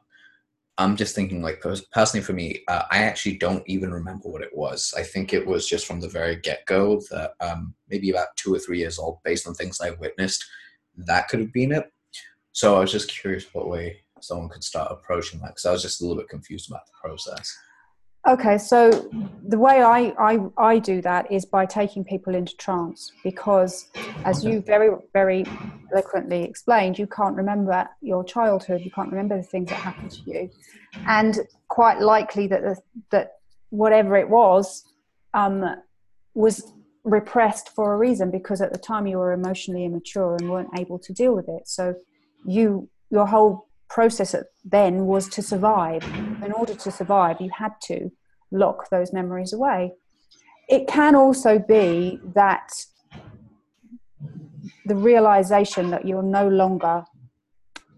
I'm 0.77 0.95
just 0.95 1.15
thinking, 1.15 1.41
like 1.41 1.61
personally 1.91 2.23
for 2.23 2.33
me, 2.33 2.61
uh, 2.67 2.83
I 2.91 2.99
actually 2.99 3.37
don't 3.37 3.63
even 3.67 3.91
remember 3.91 4.29
what 4.29 4.43
it 4.43 4.55
was. 4.55 4.93
I 4.95 5.03
think 5.03 5.33
it 5.33 5.45
was 5.45 5.67
just 5.67 5.87
from 5.87 5.99
the 5.99 6.07
very 6.07 6.35
get 6.37 6.65
go 6.65 7.01
that 7.09 7.31
um, 7.41 7.73
maybe 7.89 8.11
about 8.11 8.35
two 8.37 8.53
or 8.53 8.59
three 8.59 8.77
years 8.77 8.99
old, 8.99 9.17
based 9.23 9.47
on 9.47 9.55
things 9.55 9.81
I 9.81 9.91
witnessed, 9.91 10.45
that 10.97 11.27
could 11.27 11.39
have 11.39 11.51
been 11.51 11.71
it. 11.71 11.91
So 12.53 12.77
I 12.77 12.79
was 12.79 12.91
just 12.91 13.09
curious 13.09 13.45
what 13.53 13.69
way 13.69 14.01
someone 14.21 14.49
could 14.49 14.63
start 14.63 14.91
approaching 14.91 15.39
that 15.41 15.49
because 15.49 15.65
I 15.65 15.71
was 15.71 15.81
just 15.81 15.99
a 15.99 16.05
little 16.05 16.21
bit 16.21 16.29
confused 16.29 16.69
about 16.69 16.85
the 16.85 16.93
process. 17.01 17.57
Okay, 18.27 18.57
so 18.57 19.09
the 19.47 19.57
way 19.57 19.81
I, 19.81 20.13
I, 20.19 20.39
I 20.57 20.79
do 20.79 21.01
that 21.01 21.31
is 21.31 21.45
by 21.45 21.65
taking 21.65 22.03
people 22.03 22.35
into 22.35 22.57
trance 22.57 23.09
because, 23.23 23.89
as 24.25 24.45
okay. 24.45 24.55
you 24.55 24.61
very, 24.61 24.89
very 25.13 25.45
eloquently 25.93 26.43
explained, 26.43 26.99
you 26.99 27.07
can't 27.07 27.37
remember 27.37 27.87
your 28.01 28.25
childhood, 28.25 28.81
you 28.81 28.91
can't 28.91 29.09
remember 29.09 29.37
the 29.37 29.43
things 29.43 29.69
that 29.69 29.75
happened 29.75 30.11
to 30.11 30.21
you. 30.29 30.49
And 31.07 31.39
quite 31.69 32.01
likely 32.01 32.47
that, 32.47 32.63
the, 32.63 32.75
that 33.11 33.35
whatever 33.69 34.17
it 34.17 34.27
was 34.27 34.83
um, 35.33 35.63
was 36.33 36.73
repressed 37.05 37.69
for 37.69 37.93
a 37.93 37.97
reason 37.97 38.29
because 38.29 38.59
at 38.59 38.73
the 38.73 38.77
time 38.77 39.07
you 39.07 39.17
were 39.17 39.31
emotionally 39.31 39.85
immature 39.85 40.35
and 40.35 40.49
weren't 40.49 40.77
able 40.77 40.99
to 40.99 41.13
deal 41.13 41.33
with 41.33 41.47
it. 41.47 41.65
So 41.65 41.95
you 42.45 42.89
your 43.09 43.25
whole 43.25 43.66
process 43.97 44.35
then 44.63 45.07
was 45.07 45.27
to 45.27 45.41
survive. 45.41 46.03
In 46.45 46.51
order 46.51 46.75
to 46.75 46.91
survive, 46.91 47.41
you 47.41 47.49
had 47.49 47.73
to 47.85 48.11
lock 48.51 48.91
those 48.91 49.11
memories 49.11 49.53
away. 49.53 49.91
It 50.69 50.87
can 50.87 51.15
also 51.15 51.57
be 51.57 52.19
that 52.35 52.69
the 54.85 54.95
realization 54.95 55.89
that 55.89 56.05
you're 56.05 56.29
no 56.41 56.47
longer 56.47 57.05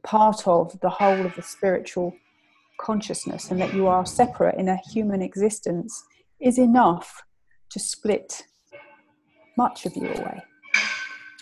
part 0.02 0.48
of 0.48 0.80
the 0.80 0.90
whole 0.90 1.26
of 1.26 1.36
the 1.36 1.42
spiritual 1.42 2.14
consciousness 2.80 3.52
and 3.52 3.60
that 3.60 3.74
you 3.74 3.88
are 3.88 4.06
separate 4.06 4.56
in 4.58 4.70
a 4.70 4.78
human 4.94 5.22
existence 5.22 6.02
is 6.40 6.58
enough 6.58 7.24
to 7.72 7.78
split 7.78 8.44
much 9.58 9.86
of 9.86 9.98
you 9.98 10.08
away. 10.08 10.42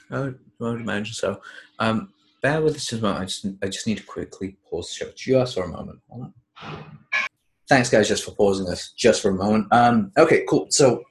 I 0.10 0.20
would, 0.20 0.40
I 0.60 0.64
would 0.64 0.82
imagine 0.82 1.14
so. 1.14 1.42
Um, 1.78 2.12
bear 2.41 2.62
with 2.62 2.75
us 2.75 2.88
just 2.88 3.01
a 3.01 3.03
moment. 3.03 3.22
I 3.22 3.25
just, 3.25 3.46
I 3.63 3.67
just 3.67 3.88
need 3.88 3.98
to 3.98 4.03
quickly 4.03 4.58
pause 4.70 4.88
the 4.88 5.06
show 5.06 5.12
just 5.15 5.56
for 5.56 5.63
a 5.63 5.67
moment. 5.67 6.00
Thanks, 7.70 7.89
guys, 7.89 8.08
just 8.08 8.24
for 8.24 8.32
pausing 8.32 8.67
us 8.70 8.94
just 8.98 9.22
for 9.22 9.29
a 9.29 9.36
moment. 9.36 9.67
Um, 9.72 10.12
okay, 10.17 10.46
cool. 10.48 10.67
So, 10.70 11.03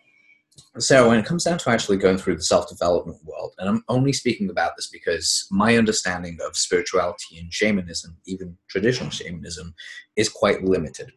Sarah, 0.78 1.06
when 1.06 1.18
it 1.18 1.26
comes 1.26 1.44
down 1.44 1.58
to 1.58 1.70
actually 1.70 1.98
going 1.98 2.16
through 2.16 2.36
the 2.36 2.42
self 2.42 2.68
development 2.68 3.18
world, 3.24 3.54
and 3.58 3.68
I'm 3.68 3.84
only 3.88 4.12
speaking 4.12 4.48
about 4.48 4.72
this 4.76 4.88
because 4.88 5.46
my 5.50 5.76
understanding 5.76 6.38
of 6.46 6.56
spirituality 6.56 7.38
and 7.38 7.52
shamanism, 7.52 8.16
even 8.26 8.56
traditional 8.68 9.10
shamanism, 9.10 9.74
is 10.16 10.28
quite 10.30 10.64
limited. 10.64 11.12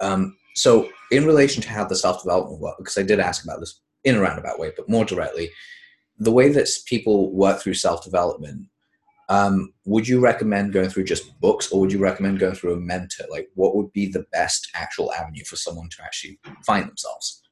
Um, 0.00 0.36
so, 0.54 0.88
in 1.10 1.26
relation 1.26 1.62
to 1.62 1.68
how 1.68 1.84
the 1.84 1.96
self 1.96 2.22
development 2.22 2.60
work, 2.60 2.78
because 2.78 2.98
I 2.98 3.02
did 3.02 3.18
ask 3.18 3.44
about 3.44 3.60
this 3.60 3.80
in 4.04 4.14
a 4.14 4.20
roundabout 4.20 4.60
way, 4.60 4.72
but 4.76 4.88
more 4.88 5.04
directly, 5.04 5.50
the 6.18 6.32
way 6.32 6.50
that 6.50 6.68
people 6.86 7.32
work 7.32 7.60
through 7.60 7.74
self 7.74 8.04
development 8.04 8.68
um, 9.28 9.74
would 9.84 10.08
you 10.08 10.20
recommend 10.20 10.72
going 10.72 10.88
through 10.88 11.04
just 11.04 11.38
books 11.40 11.70
or 11.70 11.80
would 11.80 11.92
you 11.92 11.98
recommend 11.98 12.38
going 12.38 12.54
through 12.54 12.74
a 12.74 12.80
mentor? 12.80 13.26
Like, 13.30 13.48
what 13.54 13.76
would 13.76 13.92
be 13.92 14.10
the 14.10 14.24
best 14.32 14.68
actual 14.74 15.12
avenue 15.12 15.44
for 15.44 15.56
someone 15.56 15.88
to 15.90 16.02
actually 16.02 16.40
find 16.64 16.88
themselves? 16.88 17.42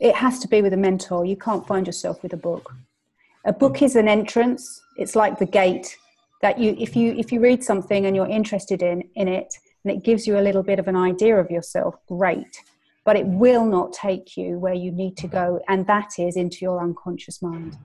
It 0.00 0.14
has 0.14 0.38
to 0.38 0.48
be 0.48 0.62
with 0.62 0.72
a 0.72 0.78
mentor. 0.78 1.26
You 1.26 1.36
can't 1.36 1.66
find 1.66 1.86
yourself 1.86 2.22
with 2.22 2.32
a 2.32 2.38
book. 2.38 2.74
A 3.44 3.52
book 3.52 3.82
is 3.82 3.96
an 3.96 4.08
entrance. 4.08 4.80
It's 4.96 5.14
like 5.14 5.38
the 5.38 5.46
gate 5.46 5.94
that 6.40 6.58
you, 6.58 6.74
if 6.78 6.96
you, 6.96 7.12
if 7.12 7.30
you 7.30 7.40
read 7.40 7.62
something 7.62 8.06
and 8.06 8.16
you're 8.16 8.28
interested 8.28 8.82
in, 8.82 9.02
in 9.16 9.28
it, 9.28 9.54
and 9.84 9.94
it 9.94 10.02
gives 10.02 10.26
you 10.26 10.38
a 10.38 10.40
little 10.40 10.62
bit 10.62 10.78
of 10.78 10.88
an 10.88 10.96
idea 10.96 11.36
of 11.36 11.50
yourself, 11.50 11.96
great. 12.08 12.62
But 13.04 13.16
it 13.16 13.26
will 13.26 13.64
not 13.66 13.92
take 13.92 14.36
you 14.38 14.58
where 14.58 14.74
you 14.74 14.90
need 14.90 15.16
to 15.18 15.28
go, 15.28 15.60
and 15.68 15.86
that 15.86 16.18
is 16.18 16.36
into 16.36 16.58
your 16.62 16.82
unconscious 16.82 17.42
mind. 17.42 17.76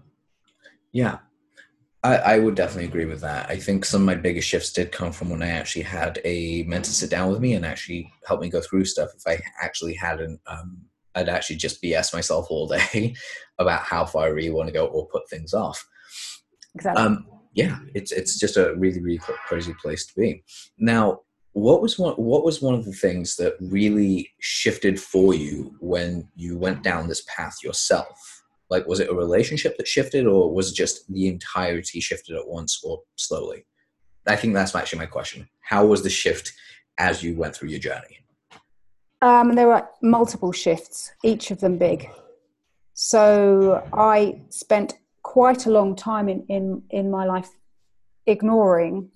Yeah, 0.91 1.19
I, 2.05 2.35
I, 2.35 2.39
would 2.39 2.53
definitely 2.53 2.85
agree 2.85 3.05
with 3.05 3.21
that. 3.21 3.49
I 3.49 3.57
think 3.57 3.83
some 3.83 4.01
of 4.01 4.05
my 4.05 4.13
biggest 4.13 4.47
shifts 4.47 4.71
did 4.71 4.91
come 4.91 5.11
from 5.11 5.31
when 5.31 5.41
I 5.41 5.49
actually 5.49 5.81
had 5.81 6.21
a 6.23 6.61
mentor 6.63 6.91
sit 6.91 7.09
down 7.09 7.31
with 7.31 7.41
me 7.41 7.55
and 7.55 7.65
actually 7.65 8.11
help 8.27 8.41
me 8.41 8.49
go 8.49 8.61
through 8.61 8.85
stuff. 8.85 9.09
If 9.15 9.23
I 9.25 9.41
actually 9.61 9.95
hadn't, 9.95 10.39
um, 10.45 10.77
I'd 11.15 11.29
actually 11.29 11.55
just 11.55 11.81
BS 11.81 12.13
myself 12.13 12.47
all 12.51 12.67
day 12.67 13.15
about 13.59 13.81
how 13.81 14.05
far 14.05 14.25
I 14.25 14.29
really 14.29 14.51
want 14.51 14.67
to 14.67 14.73
go 14.73 14.85
or 14.85 15.07
put 15.07 15.27
things 15.29 15.53
off. 15.53 15.83
Exactly. 16.75 17.03
Um, 17.03 17.25
yeah, 17.53 17.79
it's 17.95 18.11
it's 18.11 18.37
just 18.37 18.57
a 18.57 18.75
really 18.75 19.01
really 19.01 19.21
crazy 19.47 19.73
place 19.81 20.05
to 20.07 20.13
be. 20.19 20.43
Now, 20.77 21.21
what 21.53 21.81
was 21.81 21.97
one 21.97 22.13
what 22.15 22.43
was 22.43 22.61
one 22.61 22.75
of 22.75 22.85
the 22.85 22.91
things 22.91 23.37
that 23.37 23.55
really 23.61 24.29
shifted 24.39 24.99
for 24.99 25.33
you 25.33 25.73
when 25.79 26.27
you 26.35 26.57
went 26.57 26.83
down 26.83 27.07
this 27.07 27.23
path 27.33 27.55
yourself? 27.63 28.34
Like 28.69 28.87
was 28.87 28.99
it 28.99 29.09
a 29.09 29.13
relationship 29.13 29.77
that 29.77 29.87
shifted 29.87 30.25
or 30.25 30.53
was 30.53 30.71
it 30.71 30.75
just 30.75 31.11
the 31.11 31.27
entirety 31.27 31.99
shifted 31.99 32.35
at 32.35 32.47
once 32.47 32.81
or 32.83 33.01
slowly? 33.15 33.65
I 34.27 34.35
think 34.35 34.53
that's 34.53 34.75
actually 34.75 34.99
my 34.99 35.05
question. 35.05 35.47
How 35.61 35.85
was 35.85 36.01
the 36.01 36.09
shift 36.09 36.53
as 36.97 37.23
you 37.23 37.35
went 37.35 37.55
through 37.55 37.69
your 37.69 37.79
journey? 37.79 38.19
Um, 39.21 39.53
there 39.53 39.67
were 39.67 39.87
multiple 40.01 40.51
shifts 40.51 41.11
each 41.23 41.51
of 41.51 41.59
them 41.59 41.77
big. 41.77 42.09
So 42.93 43.87
i 43.93 44.41
spent 44.49 44.95
quite 45.25 45.65
a 45.65 45.71
long 45.71 45.95
time 45.95 46.29
in, 46.29 46.45
in, 46.49 46.83
in 46.91 47.09
my 47.09 47.25
life 47.25 47.49
ignoring 48.27 49.09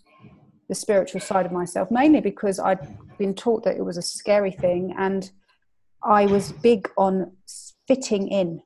the 0.67 0.75
spiritual 0.75 1.21
side 1.21 1.45
of 1.45 1.51
myself 1.51 1.89
mainly 1.91 2.19
because 2.19 2.59
i'd 2.59 2.79
been 3.17 3.33
taught 3.33 3.63
that 3.63 3.77
it 3.77 3.85
was 3.85 3.97
a 3.97 4.01
scary 4.01 4.51
thing 4.51 4.93
and 4.97 5.31
i 6.03 6.25
was 6.25 6.51
big 6.51 6.89
on 6.97 7.31
fitting 7.87 8.27
in 8.27 8.61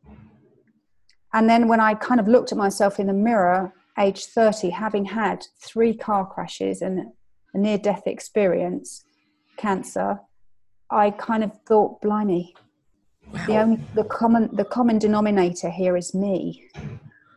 and 1.33 1.49
then 1.49 1.67
when 1.67 1.79
I 1.79 1.95
kind 1.95 2.19
of 2.19 2.27
looked 2.27 2.51
at 2.51 2.57
myself 2.57 2.99
in 2.99 3.07
the 3.07 3.13
mirror, 3.13 3.73
age 3.99 4.25
30, 4.25 4.69
having 4.69 5.05
had 5.05 5.45
three 5.59 5.95
car 5.95 6.25
crashes 6.25 6.81
and 6.81 7.11
a 7.53 7.57
near 7.57 7.77
death 7.77 8.03
experience, 8.05 9.03
cancer, 9.57 10.19
I 10.89 11.11
kind 11.11 11.43
of 11.43 11.51
thought, 11.67 12.01
blimey, 12.01 12.53
wow. 13.31 13.45
the 13.47 13.57
only 13.57 13.79
the 13.95 14.03
common 14.03 14.55
the 14.55 14.65
common 14.65 14.99
denominator 14.99 15.69
here 15.69 15.97
is 15.97 16.13
me. 16.13 16.69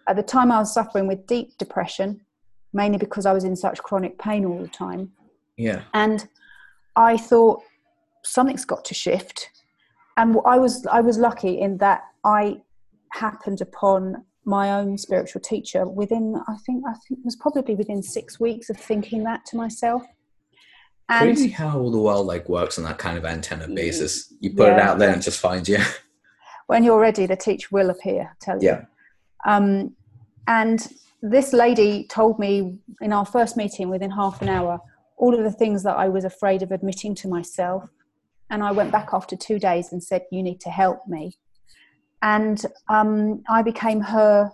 At 0.08 0.16
the 0.16 0.22
time 0.22 0.52
I 0.52 0.58
was 0.58 0.72
suffering 0.72 1.06
with 1.06 1.26
deep 1.26 1.56
depression, 1.58 2.20
mainly 2.72 2.98
because 2.98 3.24
I 3.26 3.32
was 3.32 3.44
in 3.44 3.56
such 3.56 3.82
chronic 3.82 4.18
pain 4.18 4.44
all 4.44 4.60
the 4.60 4.68
time. 4.68 5.10
Yeah. 5.56 5.82
And 5.94 6.28
I 6.96 7.16
thought 7.16 7.62
something's 8.24 8.64
got 8.64 8.84
to 8.86 8.94
shift. 8.94 9.50
And 10.18 10.36
I 10.44 10.58
was 10.58 10.86
I 10.86 11.00
was 11.00 11.18
lucky 11.18 11.60
in 11.60 11.78
that 11.78 12.02
I 12.24 12.60
happened 13.16 13.60
upon 13.60 14.24
my 14.44 14.70
own 14.70 14.96
spiritual 14.96 15.40
teacher 15.40 15.86
within 15.86 16.40
I 16.46 16.56
think 16.64 16.84
I 16.88 16.92
think 16.92 17.20
it 17.20 17.24
was 17.24 17.36
probably 17.36 17.74
within 17.74 18.02
six 18.02 18.38
weeks 18.38 18.70
of 18.70 18.76
thinking 18.76 19.24
that 19.24 19.44
to 19.46 19.56
myself. 19.56 20.02
And 21.08 21.36
Crazy 21.36 21.48
how 21.48 21.88
the 21.90 21.98
world 21.98 22.26
like 22.26 22.48
works 22.48 22.78
on 22.78 22.84
that 22.84 22.98
kind 22.98 23.18
of 23.18 23.24
antenna 23.24 23.68
basis. 23.68 24.32
You 24.40 24.50
put 24.50 24.68
yeah. 24.68 24.76
it 24.76 24.82
out 24.82 24.98
there 24.98 25.12
and 25.12 25.22
just 25.22 25.40
finds 25.40 25.68
you. 25.68 25.78
When 26.68 26.82
you're 26.82 26.98
ready, 26.98 27.26
the 27.26 27.36
teacher 27.36 27.68
will 27.70 27.90
appear. 27.90 28.36
Tell 28.40 28.60
you. 28.60 28.70
Yeah. 28.70 28.84
Um, 29.46 29.94
and 30.48 30.84
this 31.22 31.52
lady 31.52 32.08
told 32.08 32.40
me 32.40 32.80
in 33.00 33.12
our 33.12 33.24
first 33.24 33.56
meeting 33.56 33.88
within 33.88 34.10
half 34.10 34.42
an 34.42 34.48
hour 34.48 34.80
all 35.16 35.32
of 35.32 35.44
the 35.44 35.52
things 35.52 35.84
that 35.84 35.96
I 35.96 36.08
was 36.08 36.24
afraid 36.24 36.64
of 36.64 36.72
admitting 36.72 37.14
to 37.16 37.28
myself. 37.28 37.88
And 38.50 38.64
I 38.64 38.72
went 38.72 38.90
back 38.90 39.10
after 39.12 39.36
two 39.36 39.60
days 39.60 39.92
and 39.92 40.02
said, 40.02 40.24
"You 40.32 40.42
need 40.42 40.60
to 40.62 40.70
help 40.70 41.06
me." 41.06 41.38
And 42.22 42.64
um, 42.88 43.42
I 43.48 43.62
became 43.62 44.00
her 44.00 44.50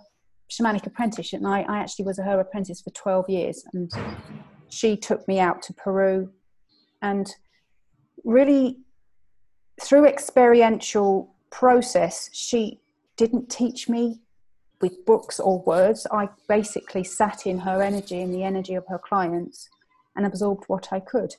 shamanic 0.49 0.85
apprentice. 0.85 1.33
And 1.33 1.47
I, 1.47 1.61
I, 1.61 1.79
actually 1.79 2.05
was 2.05 2.19
her 2.19 2.39
apprentice 2.39 2.81
for 2.81 2.91
12 2.91 3.29
years. 3.29 3.63
And 3.73 3.91
she 4.69 4.97
took 4.97 5.27
me 5.27 5.39
out 5.39 5.61
to 5.63 5.73
Peru 5.73 6.31
and 7.01 7.29
really, 8.23 8.79
through 9.81 10.05
experiential 10.05 11.35
process, 11.51 12.29
she 12.33 12.79
didn't 13.17 13.49
teach 13.49 13.89
me 13.89 14.21
with 14.81 15.05
books 15.05 15.39
or 15.39 15.61
words. 15.63 16.07
I 16.11 16.29
basically 16.47 17.03
sat 17.03 17.45
in 17.45 17.59
her 17.59 17.81
energy 17.81 18.21
and 18.21 18.33
the 18.33 18.43
energy 18.43 18.75
of 18.75 18.85
her 18.87 18.97
clients 18.97 19.69
and 20.15 20.25
absorbed 20.25 20.63
what 20.67 20.91
I 20.91 20.99
could. 20.99 21.35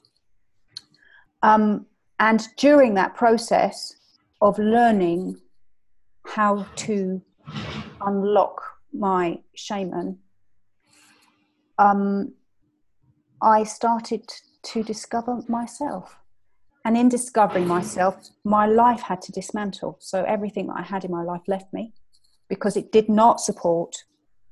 Um, 1.43 1.87
and 2.21 2.47
during 2.57 2.95
that 2.95 3.15
process 3.15 3.97
of 4.41 4.59
learning 4.59 5.41
how 6.25 6.67
to 6.77 7.23
unlock 8.01 8.63
my 8.93 9.39
shaman, 9.55 10.19
um, 11.79 12.33
I 13.43 13.65
started 13.65 14.29
to 14.65 14.83
discover 14.83 15.41
myself. 15.49 16.19
and 16.87 16.99
in 16.99 17.09
discovering 17.09 17.67
myself, 17.67 18.15
my 18.45 18.67
life 18.67 19.01
had 19.01 19.23
to 19.23 19.33
dismantle. 19.33 19.97
So 20.01 20.23
everything 20.25 20.67
that 20.67 20.77
I 20.77 20.83
had 20.83 21.03
in 21.05 21.11
my 21.11 21.23
life 21.23 21.41
left 21.49 21.73
me 21.73 21.95
because 22.49 22.77
it 22.77 22.93
did 22.93 23.09
not 23.09 23.41
support 23.41 23.97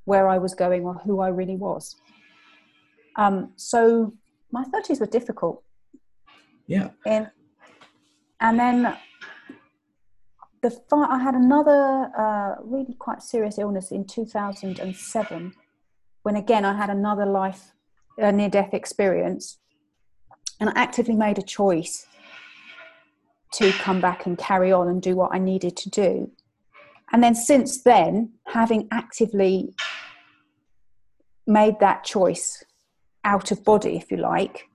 where 0.04 0.28
I 0.28 0.38
was 0.38 0.54
going 0.54 0.82
or 0.84 0.94
who 0.94 1.20
I 1.20 1.28
really 1.28 1.56
was. 1.56 1.94
Um, 3.16 3.52
so 3.56 4.14
my 4.50 4.64
30s 4.64 4.98
were 4.98 5.06
difficult. 5.06 5.62
Yeah. 6.66 6.88
And, 7.04 7.30
and 8.40 8.58
then 8.58 8.96
the 10.62 10.80
I 10.92 11.18
had 11.18 11.34
another 11.34 12.10
uh, 12.16 12.54
really 12.62 12.94
quite 12.94 13.22
serious 13.22 13.58
illness 13.58 13.90
in 13.90 14.06
2007 14.06 15.52
when 16.22 16.36
again 16.36 16.64
I 16.64 16.76
had 16.76 16.88
another 16.88 17.26
life 17.26 17.72
near 18.16 18.48
death 18.48 18.72
experience 18.72 19.58
and 20.60 20.70
I 20.70 20.72
actively 20.76 21.16
made 21.16 21.38
a 21.38 21.42
choice 21.42 22.06
to 23.54 23.72
come 23.72 24.00
back 24.00 24.24
and 24.26 24.38
carry 24.38 24.72
on 24.72 24.88
and 24.88 25.02
do 25.02 25.16
what 25.16 25.34
I 25.34 25.38
needed 25.38 25.76
to 25.78 25.90
do. 25.90 26.30
And 27.12 27.22
then 27.22 27.34
since 27.34 27.82
then, 27.82 28.32
having 28.46 28.88
actively 28.90 29.74
made 31.46 31.78
that 31.80 32.04
choice 32.04 32.64
out 33.24 33.50
of 33.50 33.62
body, 33.64 33.96
if 33.96 34.10
you 34.10 34.16
like, 34.16 34.68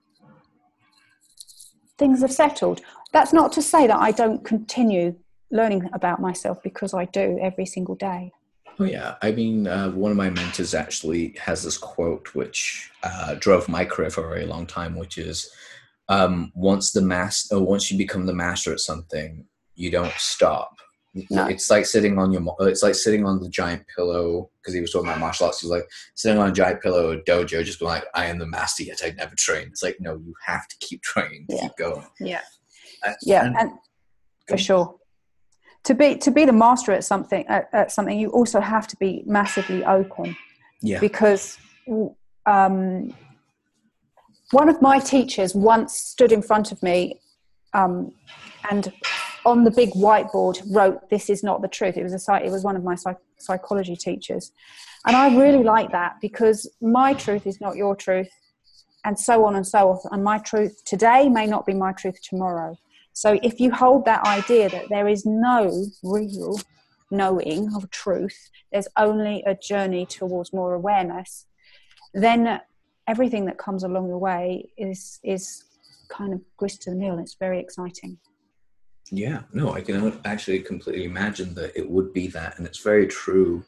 things 1.96 2.20
have 2.20 2.32
settled. 2.32 2.82
That's 3.12 3.32
not 3.32 3.50
to 3.52 3.62
say 3.62 3.86
that 3.88 3.98
I 3.98 4.12
don't 4.12 4.44
continue 4.44 5.16
learning 5.50 5.88
about 5.92 6.20
myself 6.20 6.62
because 6.62 6.94
I 6.94 7.06
do 7.06 7.38
every 7.40 7.66
single 7.66 7.94
day. 7.94 8.32
Oh 8.80 8.84
yeah, 8.84 9.16
I 9.22 9.32
mean, 9.32 9.66
uh, 9.66 9.90
one 9.90 10.12
of 10.12 10.16
my 10.16 10.30
mentors 10.30 10.74
actually 10.74 11.34
has 11.40 11.64
this 11.64 11.76
quote 11.76 12.34
which 12.34 12.90
uh, 13.02 13.34
drove 13.34 13.68
my 13.68 13.84
career 13.84 14.10
for 14.10 14.24
a 14.24 14.28
very 14.28 14.46
long 14.46 14.66
time, 14.66 14.96
which 14.96 15.18
is, 15.18 15.50
um, 16.08 16.52
"Once 16.54 16.92
the 16.92 17.02
master, 17.02 17.56
or 17.56 17.62
once 17.62 17.90
you 17.90 17.98
become 17.98 18.26
the 18.26 18.34
master 18.34 18.72
at 18.72 18.78
something, 18.78 19.44
you 19.74 19.90
don't 19.90 20.12
stop. 20.16 20.76
No. 21.30 21.46
It's 21.46 21.70
like 21.70 21.86
sitting 21.86 22.18
on 22.18 22.30
your, 22.30 22.44
it's 22.60 22.84
like 22.84 22.94
sitting 22.94 23.26
on 23.26 23.42
the 23.42 23.48
giant 23.48 23.84
pillow." 23.96 24.50
Because 24.60 24.74
he 24.74 24.80
was 24.80 24.92
talking 24.92 25.08
about 25.08 25.18
martial 25.18 25.46
arts, 25.46 25.60
He's 25.60 25.70
like 25.70 25.88
sitting 26.14 26.38
on 26.38 26.50
a 26.50 26.52
giant 26.52 26.80
pillow, 26.80 27.10
a 27.10 27.16
dojo, 27.16 27.64
just 27.64 27.80
going 27.80 27.94
like, 27.94 28.04
"I 28.14 28.26
am 28.26 28.38
the 28.38 28.46
master, 28.46 28.84
yet 28.84 29.00
I 29.04 29.10
never 29.10 29.34
train." 29.34 29.66
It's 29.68 29.82
like, 29.82 29.96
no, 29.98 30.14
you 30.14 30.34
have 30.46 30.68
to 30.68 30.76
keep 30.78 31.02
training, 31.02 31.46
yeah. 31.48 31.62
keep 31.62 31.76
going. 31.76 32.06
Yeah, 32.20 32.42
uh, 33.04 33.14
yeah, 33.22 33.44
and, 33.44 33.56
and 33.56 33.72
for 34.46 34.56
sure 34.56 34.97
to 35.88 35.94
be 35.94 36.16
to 36.16 36.30
be 36.30 36.44
the 36.44 36.52
master 36.52 36.92
at 36.92 37.02
something 37.02 37.46
at, 37.46 37.70
at 37.72 37.90
something 37.90 38.20
you 38.20 38.28
also 38.28 38.60
have 38.60 38.86
to 38.86 38.96
be 38.98 39.22
massively 39.24 39.82
open. 39.86 40.36
Yeah. 40.82 41.00
Because 41.00 41.58
um, 42.44 43.14
one 44.50 44.68
of 44.68 44.82
my 44.82 44.98
teachers 44.98 45.54
once 45.54 45.96
stood 45.96 46.30
in 46.30 46.42
front 46.42 46.72
of 46.72 46.82
me 46.82 47.20
um, 47.72 48.12
and 48.70 48.92
on 49.46 49.64
the 49.64 49.70
big 49.70 49.90
whiteboard 49.92 50.60
wrote 50.70 51.08
this 51.08 51.30
is 51.30 51.42
not 51.42 51.62
the 51.62 51.68
truth. 51.68 51.96
It 51.96 52.02
was 52.02 52.12
a 52.12 52.44
it 52.44 52.50
was 52.50 52.64
one 52.64 52.76
of 52.76 52.84
my 52.84 52.94
psych- 52.94 53.16
psychology 53.38 53.96
teachers. 53.96 54.52
And 55.06 55.16
i 55.16 55.34
really 55.34 55.62
like 55.62 55.90
that 55.92 56.16
because 56.20 56.70
my 56.82 57.14
truth 57.14 57.46
is 57.46 57.62
not 57.62 57.76
your 57.76 57.96
truth 57.96 58.28
and 59.06 59.18
so 59.18 59.46
on 59.46 59.56
and 59.56 59.66
so 59.66 59.90
on. 59.92 59.98
And 60.12 60.22
my 60.22 60.36
truth 60.36 60.84
today 60.84 61.30
may 61.30 61.46
not 61.46 61.64
be 61.64 61.72
my 61.72 61.92
truth 61.92 62.18
tomorrow 62.22 62.76
so 63.18 63.36
if 63.42 63.58
you 63.58 63.72
hold 63.72 64.04
that 64.04 64.24
idea 64.28 64.70
that 64.70 64.90
there 64.90 65.08
is 65.08 65.26
no 65.26 65.86
real 66.04 66.60
knowing 67.10 67.68
of 67.74 67.90
truth, 67.90 68.48
there's 68.70 68.86
only 68.96 69.42
a 69.44 69.56
journey 69.56 70.06
towards 70.06 70.52
more 70.52 70.72
awareness, 70.72 71.46
then 72.14 72.60
everything 73.08 73.44
that 73.46 73.58
comes 73.58 73.82
along 73.82 74.08
the 74.08 74.16
way 74.16 74.70
is 74.78 75.18
is 75.24 75.64
kind 76.08 76.32
of 76.32 76.40
grist 76.56 76.82
to 76.82 76.90
the 76.90 76.96
mill. 76.96 77.18
It's 77.18 77.34
very 77.34 77.58
exciting. 77.58 78.18
Yeah, 79.10 79.42
no, 79.52 79.72
I 79.72 79.80
can 79.80 80.20
actually 80.24 80.60
completely 80.60 81.02
imagine 81.02 81.54
that 81.54 81.76
it 81.76 81.90
would 81.90 82.12
be 82.12 82.28
that, 82.28 82.56
and 82.56 82.68
it's 82.68 82.84
very 82.84 83.08
true. 83.08 83.64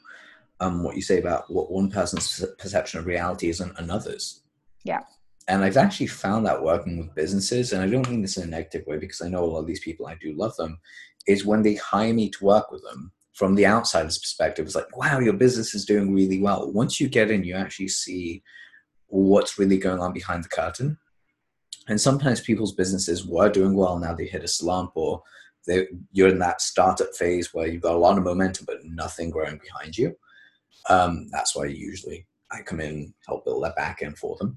Um, 0.61 0.84
what 0.84 0.95
you 0.95 1.02
say 1.02 1.19
about 1.19 1.50
what 1.50 1.73
one 1.73 1.91
person's 1.91 2.45
perception 2.56 3.00
of 3.00 3.06
reality 3.06 3.49
is 3.49 3.58
and 3.58 3.73
another's. 3.78 4.43
Yeah 4.84 5.00
and 5.48 5.64
I've 5.64 5.76
actually 5.76 6.06
found 6.06 6.46
that 6.46 6.62
working 6.62 6.98
with 6.98 7.14
businesses, 7.14 7.72
and 7.72 7.82
I 7.82 7.88
don't 7.88 8.08
mean 8.08 8.22
this 8.22 8.36
in 8.36 8.44
a 8.44 8.46
negative 8.46 8.86
way 8.86 8.98
because 8.98 9.20
I 9.20 9.28
know 9.28 9.44
a 9.44 9.46
lot 9.46 9.60
of 9.60 9.66
these 9.66 9.80
people, 9.80 10.06
I 10.06 10.16
do 10.20 10.32
love 10.34 10.54
them, 10.56 10.78
is 11.26 11.44
when 11.44 11.62
they 11.62 11.74
hire 11.74 12.14
me 12.14 12.30
to 12.30 12.44
work 12.44 12.70
with 12.70 12.82
them 12.82 13.12
from 13.34 13.54
the 13.54 13.66
outsider's 13.66 14.18
perspective, 14.18 14.66
it's 14.66 14.74
like, 14.74 14.96
wow, 14.96 15.18
your 15.18 15.32
business 15.32 15.74
is 15.74 15.86
doing 15.86 16.14
really 16.14 16.40
well. 16.40 16.70
Once 16.72 17.00
you 17.00 17.08
get 17.08 17.30
in, 17.30 17.42
you 17.42 17.54
actually 17.54 17.88
see 17.88 18.42
what's 19.06 19.58
really 19.58 19.78
going 19.78 20.00
on 20.00 20.12
behind 20.12 20.44
the 20.44 20.48
curtain. 20.48 20.98
And 21.88 22.00
sometimes 22.00 22.40
people's 22.40 22.74
businesses 22.74 23.26
were 23.26 23.48
doing 23.48 23.74
well, 23.74 23.98
now 23.98 24.14
they 24.14 24.26
hit 24.26 24.44
a 24.44 24.48
slump, 24.48 24.92
or 24.94 25.22
you're 26.12 26.28
in 26.28 26.38
that 26.38 26.60
startup 26.60 27.14
phase 27.14 27.54
where 27.54 27.66
you've 27.66 27.82
got 27.82 27.94
a 27.94 27.98
lot 27.98 28.18
of 28.18 28.24
momentum, 28.24 28.66
but 28.66 28.84
nothing 28.84 29.30
growing 29.30 29.58
behind 29.58 29.96
you. 29.96 30.14
Um, 30.88 31.28
that's 31.32 31.56
why 31.56 31.66
usually 31.66 32.26
I 32.52 32.62
come 32.62 32.80
in, 32.80 33.14
help 33.26 33.44
build 33.44 33.64
that 33.64 33.76
back 33.76 34.02
end 34.02 34.18
for 34.18 34.36
them 34.38 34.56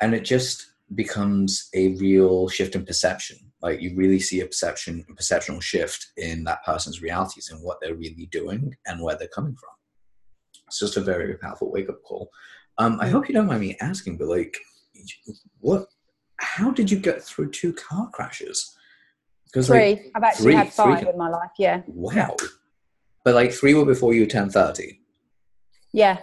and 0.00 0.14
it 0.14 0.24
just 0.24 0.66
becomes 0.94 1.68
a 1.74 1.94
real 1.96 2.48
shift 2.48 2.74
in 2.74 2.84
perception. 2.84 3.38
Like 3.62 3.80
you 3.80 3.94
really 3.96 4.20
see 4.20 4.40
a 4.40 4.46
perception 4.46 5.04
perceptual 5.16 5.60
shift 5.60 6.06
in 6.16 6.44
that 6.44 6.64
person's 6.64 7.02
realities 7.02 7.50
and 7.50 7.62
what 7.62 7.78
they're 7.80 7.94
really 7.94 8.28
doing 8.30 8.74
and 8.86 9.02
where 9.02 9.16
they're 9.16 9.28
coming 9.28 9.56
from. 9.56 9.70
It's 10.68 10.78
just 10.78 10.96
a 10.96 11.00
very 11.00 11.36
powerful 11.38 11.70
wake-up 11.72 12.02
call. 12.02 12.30
Um, 12.78 12.98
i 13.00 13.08
hope 13.08 13.26
you 13.26 13.34
don't 13.34 13.46
mind 13.46 13.62
me 13.62 13.76
asking 13.80 14.18
but 14.18 14.28
like 14.28 14.54
what 15.60 15.86
how 16.38 16.70
did 16.70 16.90
you 16.90 16.98
get 16.98 17.22
through 17.22 17.50
two 17.50 17.72
car 17.72 18.10
crashes? 18.12 18.76
Because 19.46 19.68
three. 19.68 19.78
Like, 19.78 20.12
i've 20.14 20.22
actually 20.22 20.44
three, 20.44 20.54
had 20.54 20.72
five 20.72 21.00
three, 21.00 21.08
in 21.08 21.18
my 21.18 21.30
life 21.30 21.50
yeah. 21.58 21.82
Wow. 21.86 22.36
But 23.24 23.34
like 23.34 23.52
three 23.52 23.74
were 23.74 23.86
before 23.86 24.14
you 24.14 24.26
turned 24.26 24.52
30 24.52 25.00
yeah 25.92 26.18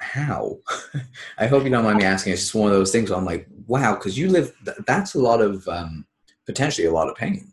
how? 0.00 0.58
I 1.38 1.46
hope 1.46 1.64
you 1.64 1.70
don't 1.70 1.84
mind 1.84 1.98
me 1.98 2.04
asking. 2.04 2.32
It's 2.32 2.42
just 2.42 2.54
one 2.54 2.70
of 2.70 2.76
those 2.76 2.92
things 2.92 3.10
I'm 3.10 3.24
like, 3.24 3.46
wow, 3.66 3.94
because 3.94 4.18
you 4.18 4.28
live, 4.28 4.52
that's 4.86 5.14
a 5.14 5.20
lot 5.20 5.40
of, 5.40 5.66
um, 5.68 6.04
potentially 6.46 6.86
a 6.86 6.92
lot 6.92 7.08
of 7.08 7.16
pain. 7.16 7.52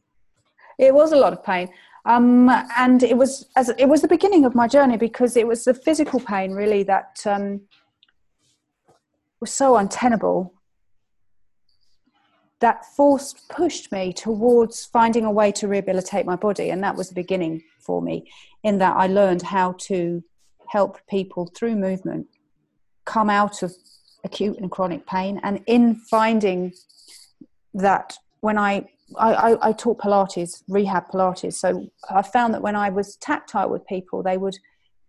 It 0.79 0.93
was 0.93 1.11
a 1.11 1.17
lot 1.17 1.33
of 1.33 1.43
pain. 1.43 1.69
Um, 2.05 2.49
and 2.77 3.03
it 3.03 3.17
was 3.17 3.47
as 3.57 3.67
it 3.77 3.87
was 3.87 4.01
the 4.01 4.07
beginning 4.07 4.45
of 4.45 4.55
my 4.55 4.65
journey 4.65 4.95
because 4.95 5.35
it 5.35 5.45
was 5.45 5.65
the 5.65 5.73
physical 5.73 6.21
pain 6.21 6.53
really 6.53 6.83
that 6.83 7.21
um, 7.25 7.61
was 9.41 9.51
so 9.51 9.75
untenable 9.75 10.53
that 12.59 12.85
forced 12.95 13.49
pushed 13.49 13.91
me 13.91 14.13
towards 14.13 14.85
finding 14.85 15.25
a 15.25 15.31
way 15.31 15.51
to 15.51 15.67
rehabilitate 15.67 16.25
my 16.25 16.37
body 16.37 16.69
and 16.69 16.81
that 16.81 16.95
was 16.95 17.09
the 17.09 17.15
beginning 17.15 17.61
for 17.79 18.01
me 18.01 18.31
in 18.63 18.77
that 18.79 18.95
i 18.95 19.05
learned 19.05 19.41
how 19.41 19.73
to 19.73 20.23
help 20.69 20.97
people 21.07 21.51
through 21.55 21.75
movement 21.75 22.25
come 23.07 23.29
out 23.29 23.63
of 23.63 23.73
acute 24.23 24.57
and 24.59 24.69
chronic 24.69 25.07
pain. 25.07 25.39
And 25.41 25.63
in 25.65 25.95
finding 25.95 26.73
that 27.73 28.17
when 28.41 28.57
I 28.59 28.87
I, 29.17 29.55
I, 29.61 29.71
taught 29.71 29.99
Pilates, 29.99 30.63
rehab 30.67 31.09
Pilates. 31.09 31.53
So 31.53 31.87
I 32.09 32.21
found 32.21 32.53
that 32.53 32.61
when 32.61 32.75
I 32.75 32.89
was 32.89 33.15
tactile 33.15 33.69
with 33.69 33.87
people, 33.87 34.21
they 34.21 34.37
would 34.37 34.57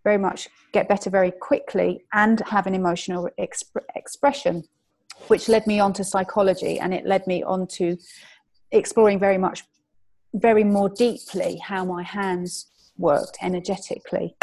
very 0.05 0.17
much 0.17 0.47
get 0.71 0.87
better 0.87 1.09
very 1.09 1.31
quickly 1.31 2.05
and 2.13 2.39
have 2.47 2.65
an 2.65 2.73
emotional 2.73 3.29
exp- 3.37 3.83
expression, 3.95 4.63
which 5.27 5.49
led 5.49 5.67
me 5.67 5.81
on 5.81 5.91
to 5.93 6.05
psychology 6.05 6.79
and 6.79 6.93
it 6.93 7.05
led 7.05 7.27
me 7.27 7.43
on 7.43 7.67
to 7.67 7.97
exploring 8.71 9.19
very 9.19 9.37
much, 9.37 9.65
very 10.33 10.63
more 10.63 10.87
deeply 10.87 11.57
how 11.57 11.83
my 11.83 12.01
hands 12.01 12.71
worked 12.97 13.37
energetically. 13.41 14.33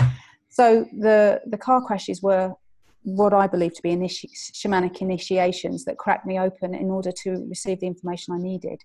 So 0.50 0.86
the, 0.98 1.40
the 1.46 1.56
car 1.56 1.80
crashes 1.80 2.20
were 2.20 2.54
what 3.06 3.32
I 3.32 3.46
believe 3.46 3.72
to 3.74 3.82
be 3.82 3.90
initi- 3.90 4.32
shamanic 4.52 5.00
initiations 5.00 5.84
that 5.84 5.96
cracked 5.96 6.26
me 6.26 6.40
open 6.40 6.74
in 6.74 6.90
order 6.90 7.12
to 7.22 7.46
receive 7.48 7.78
the 7.78 7.86
information 7.86 8.34
I 8.34 8.38
needed. 8.38 8.82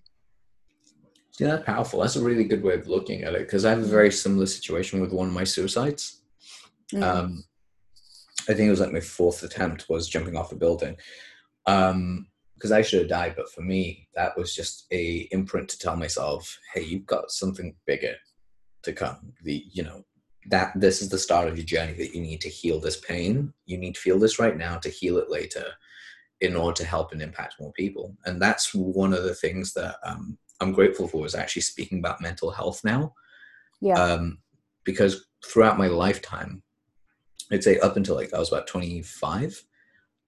See, 1.31 1.45
that's 1.45 1.65
powerful. 1.65 2.01
That's 2.01 2.17
a 2.17 2.23
really 2.23 2.43
good 2.43 2.61
way 2.61 2.75
of 2.75 2.87
looking 2.87 3.23
at 3.23 3.33
it 3.33 3.39
because 3.39 3.65
I 3.65 3.71
have 3.71 3.79
a 3.79 3.83
very 3.83 4.11
similar 4.11 4.45
situation 4.45 5.01
with 5.01 5.11
one 5.11 5.27
of 5.27 5.33
my 5.33 5.43
suicides. 5.43 6.21
Mm. 6.93 7.01
Um, 7.01 7.43
I 8.47 8.53
think 8.53 8.67
it 8.67 8.69
was 8.69 8.79
like 8.79 8.91
my 8.91 8.99
fourth 8.99 9.41
attempt 9.41 9.89
was 9.89 10.07
jumping 10.07 10.37
off 10.37 10.51
a 10.51 10.55
building 10.55 10.97
because 11.65 11.91
um, 11.91 12.27
I 12.71 12.83
should 12.83 12.99
have 12.99 13.09
died, 13.09 13.33
but 13.35 13.51
for 13.51 13.61
me, 13.61 14.07
that 14.13 14.37
was 14.37 14.53
just 14.53 14.85
a 14.91 15.27
imprint 15.31 15.67
to 15.69 15.79
tell 15.79 15.95
myself, 15.95 16.59
"Hey, 16.75 16.83
you've 16.83 17.07
got 17.07 17.31
something 17.31 17.75
bigger 17.87 18.15
to 18.83 18.93
come." 18.93 19.33
The 19.43 19.65
you 19.71 19.83
know 19.83 20.03
that 20.47 20.71
this 20.75 21.01
is 21.01 21.09
the 21.09 21.19
start 21.19 21.47
of 21.47 21.57
your 21.57 21.65
journey 21.65 21.93
that 21.93 22.15
you 22.15 22.21
need 22.21 22.41
to 22.41 22.49
heal 22.49 22.79
this 22.79 22.99
pain. 22.99 23.53
You 23.65 23.77
need 23.77 23.95
to 23.95 24.01
feel 24.01 24.19
this 24.19 24.39
right 24.39 24.57
now 24.57 24.77
to 24.77 24.89
heal 24.89 25.17
it 25.17 25.29
later 25.29 25.65
in 26.39 26.55
order 26.55 26.75
to 26.77 26.85
help 26.85 27.11
and 27.11 27.21
impact 27.21 27.59
more 27.59 27.71
people. 27.73 28.15
And 28.25 28.41
that's 28.41 28.73
one 28.73 29.13
of 29.13 29.23
the 29.23 29.35
things 29.35 29.73
that 29.73 29.97
um, 30.03 30.37
i'm 30.59 30.71
grateful 30.71 31.07
for 31.07 31.25
is 31.25 31.35
actually 31.35 31.61
speaking 31.63 31.99
about 31.99 32.21
mental 32.21 32.51
health 32.51 32.83
now. 32.83 33.13
Yeah. 33.79 33.95
Um, 33.95 34.39
because 34.83 35.25
throughout 35.45 35.77
my 35.77 35.87
lifetime 35.87 36.61
i'd 37.51 37.63
say 37.63 37.77
up 37.79 37.97
until 37.97 38.15
like 38.15 38.33
i 38.33 38.39
was 38.39 38.51
about 38.51 38.67
25 38.67 39.63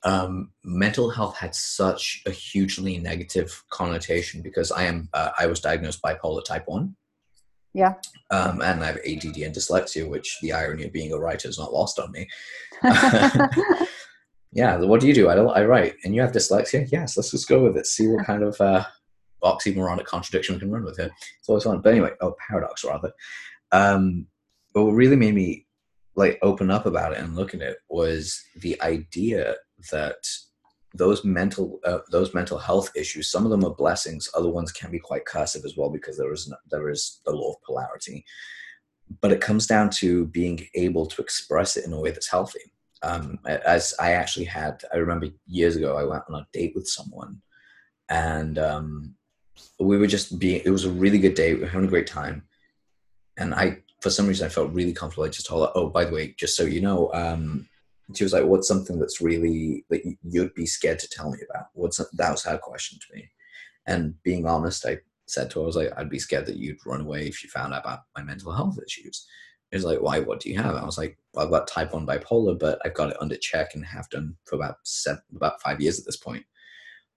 um, 0.05 0.51
mental 0.63 1.09
health 1.09 1.37
had 1.37 1.55
such 1.55 2.21
a 2.25 2.31
hugely 2.31 2.97
negative 2.97 3.63
connotation 3.69 4.41
because 4.41 4.71
I 4.71 4.83
am 4.83 5.09
uh, 5.13 5.29
I 5.39 5.47
was 5.47 5.61
diagnosed 5.61 6.01
bipolar 6.01 6.43
type 6.43 6.67
one. 6.67 6.95
Yeah. 7.73 7.95
Um, 8.29 8.61
and 8.61 8.83
I 8.83 8.87
have 8.87 8.97
ADD 8.97 9.37
and 9.37 9.55
dyslexia, 9.55 10.07
which 10.07 10.39
the 10.41 10.53
irony 10.53 10.85
of 10.85 10.93
being 10.93 11.11
a 11.11 11.17
writer 11.17 11.49
is 11.49 11.57
not 11.57 11.73
lost 11.73 11.99
on 11.99 12.11
me. 12.11 12.27
yeah. 14.51 14.77
What 14.77 15.01
do 15.01 15.07
you 15.07 15.13
do? 15.13 15.29
I, 15.29 15.35
I 15.35 15.65
write, 15.65 15.95
and 16.03 16.13
you 16.13 16.21
have 16.21 16.31
dyslexia. 16.31 16.87
Yes. 16.91 17.17
Let's 17.17 17.31
just 17.31 17.49
go 17.49 17.63
with 17.63 17.77
it. 17.77 17.87
See 17.87 18.07
what 18.07 18.25
kind 18.25 18.43
of 18.43 18.59
uh, 18.61 18.85
oxymoronic 19.43 20.05
contradiction 20.05 20.55
we 20.55 20.59
can 20.59 20.71
run 20.71 20.83
with 20.83 20.97
here. 20.97 21.11
It's 21.39 21.49
always 21.49 21.63
fun. 21.63 21.81
But 21.81 21.91
anyway, 21.91 22.11
oh, 22.21 22.35
paradox 22.47 22.83
rather. 22.83 23.11
Um, 23.71 24.27
but 24.73 24.85
what 24.85 24.91
really 24.91 25.15
made 25.15 25.35
me 25.35 25.65
like 26.15 26.37
open 26.41 26.69
up 26.69 26.85
about 26.85 27.13
it 27.13 27.19
and 27.19 27.35
look 27.35 27.53
at 27.53 27.61
it 27.61 27.77
was 27.89 28.39
the 28.57 28.79
idea 28.81 29.55
that 29.91 30.17
those 30.93 31.23
mental 31.25 31.79
uh, 31.85 31.99
those 32.11 32.33
mental 32.33 32.57
health 32.57 32.91
issues 32.95 33.29
some 33.29 33.45
of 33.45 33.51
them 33.51 33.65
are 33.65 33.73
blessings 33.73 34.29
other 34.35 34.49
ones 34.49 34.71
can 34.71 34.91
be 34.91 34.99
quite 34.99 35.25
cursive 35.25 35.65
as 35.65 35.75
well 35.75 35.89
because 35.89 36.17
there 36.17 36.31
is 36.31 36.51
there 36.69 36.89
is 36.89 37.21
the 37.25 37.31
law 37.31 37.51
of 37.51 37.61
polarity. 37.63 38.23
But 39.21 39.31
it 39.31 39.41
comes 39.41 39.67
down 39.67 39.89
to 40.01 40.25
being 40.27 40.67
able 40.75 41.05
to 41.07 41.21
express 41.21 41.77
it 41.77 41.85
in 41.85 41.93
a 41.93 41.99
way 41.99 42.11
that's 42.11 42.29
healthy. 42.29 42.71
Um, 43.01 43.37
as 43.45 43.93
i 43.99 44.13
actually 44.13 44.45
had 44.45 44.81
i 44.93 44.95
remember 44.95 45.27
years 45.45 45.75
ago 45.75 45.97
i 45.97 46.05
went 46.05 46.23
on 46.29 46.39
a 46.39 46.47
date 46.53 46.71
with 46.73 46.87
someone 46.87 47.41
and 48.07 48.57
um, 48.57 49.15
we 49.77 49.97
were 49.97 50.07
just 50.07 50.39
being 50.39 50.61
it 50.63 50.69
was 50.69 50.85
a 50.85 50.91
really 50.91 51.17
good 51.17 51.33
day 51.33 51.53
we 51.53 51.61
were 51.61 51.67
having 51.67 51.87
a 51.87 51.91
great 51.91 52.07
time. 52.07 52.43
And 53.37 53.53
i 53.53 53.79
for 54.01 54.09
some 54.09 54.27
reason 54.27 54.45
i 54.45 54.49
felt 54.49 54.71
really 54.71 54.93
comfortable. 54.93 55.25
I 55.25 55.29
just 55.29 55.47
told 55.47 55.67
her 55.67 55.73
oh 55.75 55.89
by 55.89 56.05
the 56.05 56.13
way 56.13 56.35
just 56.37 56.55
so 56.55 56.63
you 56.63 56.79
know 56.79 57.11
um, 57.13 57.67
she 58.13 58.23
was 58.23 58.33
like, 58.33 58.45
"What's 58.45 58.67
something 58.67 58.99
that's 58.99 59.21
really 59.21 59.85
that 59.89 60.03
you'd 60.23 60.53
be 60.53 60.65
scared 60.65 60.99
to 60.99 61.09
tell 61.09 61.31
me 61.31 61.39
about?" 61.49 61.67
What's 61.73 61.97
that 61.97 62.31
was 62.31 62.43
her 62.43 62.57
question 62.57 62.99
to 62.99 63.15
me, 63.15 63.29
and 63.85 64.21
being 64.23 64.45
honest, 64.45 64.85
I 64.85 64.99
said 65.25 65.49
to 65.51 65.59
her, 65.59 65.63
"I 65.63 65.67
was 65.67 65.75
like, 65.75 65.93
I'd 65.97 66.09
be 66.09 66.19
scared 66.19 66.45
that 66.47 66.57
you'd 66.57 66.85
run 66.85 67.01
away 67.01 67.27
if 67.27 67.43
you 67.43 67.49
found 67.49 67.73
out 67.73 67.81
about 67.81 68.01
my 68.15 68.23
mental 68.23 68.51
health 68.51 68.77
issues." 68.85 69.25
It 69.71 69.77
was 69.77 69.85
like, 69.85 70.01
"Why? 70.01 70.19
What 70.19 70.41
do 70.41 70.49
you 70.49 70.57
have?" 70.59 70.75
I 70.75 70.85
was 70.85 70.97
like, 70.97 71.17
well, 71.33 71.45
"I've 71.45 71.51
got 71.51 71.67
type 71.67 71.93
one 71.93 72.05
bipolar, 72.05 72.59
but 72.59 72.79
I've 72.85 72.93
got 72.93 73.11
it 73.11 73.21
under 73.21 73.37
check 73.37 73.73
and 73.73 73.85
have 73.85 74.09
done 74.09 74.35
for 74.45 74.55
about 74.55 74.77
seven, 74.83 75.23
about 75.35 75.61
five 75.61 75.81
years 75.81 75.99
at 75.99 76.05
this 76.05 76.17
point." 76.17 76.45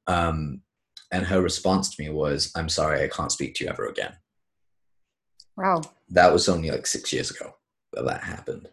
Um, 0.07 0.63
and 1.13 1.27
her 1.27 1.43
response 1.43 1.95
to 1.95 2.03
me 2.03 2.11
was, 2.11 2.53
"I'm 2.55 2.69
sorry, 2.69 3.03
I 3.03 3.09
can't 3.09 3.33
speak 3.33 3.55
to 3.57 3.65
you 3.65 3.71
ever 3.71 3.87
again." 3.87 4.17
Wow. 5.57 5.83
That 6.11 6.33
was 6.33 6.49
only 6.49 6.71
like 6.71 6.87
six 6.87 7.13
years 7.13 7.31
ago 7.31 7.57
that 7.93 8.05
that 8.05 8.23
happened 8.23 8.69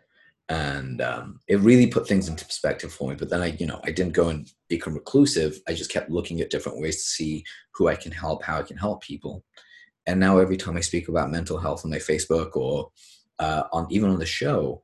and 0.50 1.02
um, 1.02 1.40
it 1.48 1.60
really 1.62 1.88
put 1.88 2.08
things 2.08 2.28
into 2.28 2.46
perspective 2.46 2.92
for 2.92 3.10
me 3.10 3.16
but 3.16 3.30
then 3.30 3.42
i 3.42 3.48
you 3.60 3.66
know 3.66 3.80
i 3.86 3.92
didn't 3.92 4.14
go 4.14 4.28
and 4.30 4.52
become 4.68 4.96
reclusive. 4.96 5.60
I 5.68 5.74
just 5.74 5.92
kept 5.92 6.10
looking 6.10 6.42
at 6.42 6.50
different 6.50 6.82
ways 6.82 6.98
to 6.98 7.10
see 7.10 7.44
who 7.76 7.88
i 7.88 7.96
can 7.96 8.12
help 8.12 8.44
how 8.44 8.58
i 8.58 8.64
can 8.64 8.78
help 8.78 9.02
people. 9.02 9.44
And 10.08 10.20
now 10.20 10.40
every 10.40 10.58
time 10.58 10.78
i 10.78 10.82
speak 10.82 11.08
about 11.08 11.32
mental 11.32 11.60
health 11.60 11.86
on 11.86 11.92
my 11.92 11.98
facebook 11.98 12.56
or 12.56 12.92
uh, 13.40 13.64
on 13.72 13.88
even 13.90 14.10
on 14.10 14.20
the 14.20 14.26
show 14.26 14.82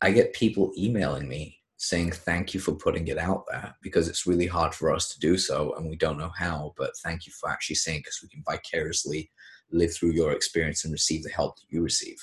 i 0.00 0.10
get 0.10 0.34
people 0.34 0.72
emailing 0.76 1.28
me 1.28 1.58
saying 1.76 2.12
thank 2.12 2.54
you 2.54 2.60
for 2.60 2.74
putting 2.74 3.08
it 3.08 3.18
out 3.18 3.44
there 3.50 3.74
because 3.82 4.08
it's 4.08 4.26
really 4.26 4.46
hard 4.46 4.72
for 4.74 4.94
us 4.94 5.08
to 5.08 5.18
do 5.18 5.36
so 5.36 5.74
and 5.76 5.88
we 5.88 5.96
don't 5.96 6.18
know 6.18 6.32
how 6.36 6.72
but 6.76 6.96
thank 7.02 7.26
you 7.26 7.32
for 7.32 7.50
actually 7.50 7.76
saying 7.76 7.98
because 8.00 8.20
we 8.22 8.28
can 8.28 8.42
vicariously 8.48 9.30
live 9.72 9.92
through 9.92 10.10
your 10.10 10.32
experience 10.32 10.84
and 10.84 10.92
receive 10.92 11.22
the 11.22 11.30
help 11.30 11.56
that 11.56 11.66
you 11.70 11.82
receive 11.82 12.18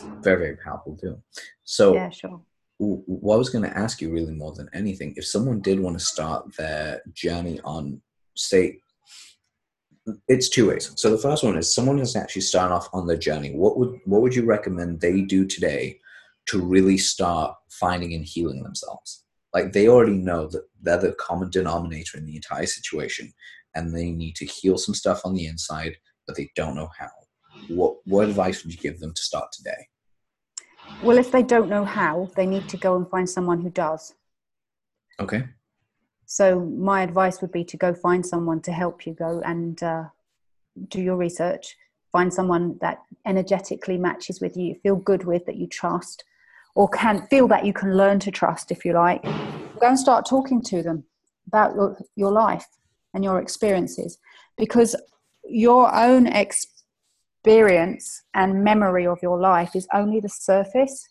very 0.00 0.38
very 0.38 0.56
powerful 0.56 0.96
too. 0.96 1.20
So 1.64 1.94
yeah 1.94 2.10
sure. 2.10 2.40
what 2.78 3.34
i 3.34 3.38
was 3.38 3.50
going 3.50 3.64
to 3.64 3.78
ask 3.78 4.00
you 4.00 4.12
really 4.12 4.32
more 4.32 4.52
than 4.52 4.68
anything 4.72 5.14
if 5.16 5.26
someone 5.26 5.60
did 5.60 5.78
want 5.78 5.98
to 5.98 6.04
start 6.04 6.54
their 6.56 7.00
journey 7.12 7.60
on 7.64 8.00
say 8.36 8.78
it's 10.28 10.48
two 10.48 10.68
ways. 10.68 10.92
So 10.96 11.10
the 11.10 11.18
first 11.18 11.42
one 11.44 11.56
is 11.56 11.72
someone 11.72 11.98
has 11.98 12.16
actually 12.16 12.42
started 12.42 12.74
off 12.74 12.88
on 12.92 13.06
their 13.06 13.16
journey. 13.16 13.52
What 13.52 13.78
would 13.78 14.00
what 14.04 14.22
would 14.22 14.34
you 14.34 14.44
recommend 14.44 15.00
they 15.00 15.22
do 15.22 15.46
today 15.46 15.98
to 16.46 16.60
really 16.60 16.98
start 16.98 17.54
finding 17.70 18.12
and 18.14 18.24
healing 18.24 18.62
themselves? 18.62 19.24
Like 19.54 19.72
they 19.72 19.88
already 19.88 20.18
know 20.18 20.46
that 20.48 20.64
they're 20.82 20.98
the 20.98 21.12
common 21.12 21.50
denominator 21.50 22.18
in 22.18 22.26
the 22.26 22.36
entire 22.36 22.66
situation 22.66 23.32
and 23.74 23.94
they 23.94 24.10
need 24.10 24.36
to 24.36 24.44
heal 24.44 24.76
some 24.76 24.94
stuff 24.94 25.22
on 25.24 25.34
the 25.34 25.46
inside 25.46 25.96
but 26.26 26.36
they 26.36 26.50
don't 26.56 26.74
know 26.74 26.90
how 26.98 27.10
what 27.68 27.96
what 28.04 28.28
advice 28.28 28.64
would 28.64 28.72
you 28.72 28.80
give 28.80 29.00
them 29.00 29.12
to 29.14 29.22
start 29.22 29.52
today? 29.52 29.88
Well, 31.02 31.18
if 31.18 31.30
they 31.30 31.42
don't 31.42 31.68
know 31.68 31.84
how, 31.84 32.30
they 32.36 32.46
need 32.46 32.68
to 32.68 32.76
go 32.76 32.96
and 32.96 33.08
find 33.08 33.28
someone 33.28 33.60
who 33.60 33.70
does. 33.70 34.14
Okay. 35.20 35.44
So 36.26 36.60
my 36.60 37.02
advice 37.02 37.40
would 37.40 37.52
be 37.52 37.64
to 37.64 37.76
go 37.76 37.94
find 37.94 38.24
someone 38.24 38.60
to 38.62 38.72
help 38.72 39.06
you 39.06 39.12
go 39.14 39.42
and 39.44 39.82
uh, 39.82 40.04
do 40.88 41.00
your 41.00 41.16
research. 41.16 41.76
Find 42.12 42.32
someone 42.32 42.78
that 42.80 43.02
energetically 43.26 43.98
matches 43.98 44.40
with 44.40 44.56
you, 44.56 44.76
feel 44.82 44.96
good 44.96 45.24
with, 45.24 45.44
that 45.46 45.56
you 45.56 45.66
trust, 45.66 46.24
or 46.74 46.88
can 46.88 47.26
feel 47.26 47.48
that 47.48 47.64
you 47.64 47.72
can 47.72 47.96
learn 47.96 48.18
to 48.20 48.30
trust, 48.30 48.70
if 48.70 48.84
you 48.84 48.92
like. 48.92 49.22
Go 49.22 49.88
and 49.88 49.98
start 49.98 50.26
talking 50.26 50.62
to 50.62 50.82
them 50.82 51.04
about 51.46 51.74
your, 51.74 51.98
your 52.16 52.32
life 52.32 52.66
and 53.12 53.22
your 53.22 53.40
experiences, 53.40 54.18
because 54.56 54.96
your 55.44 55.94
own 55.94 56.26
ex- 56.26 56.66
experience 57.44 58.22
and 58.32 58.64
memory 58.64 59.06
of 59.06 59.18
your 59.22 59.38
life 59.38 59.76
is 59.76 59.86
only 59.92 60.18
the 60.18 60.30
surface. 60.30 61.06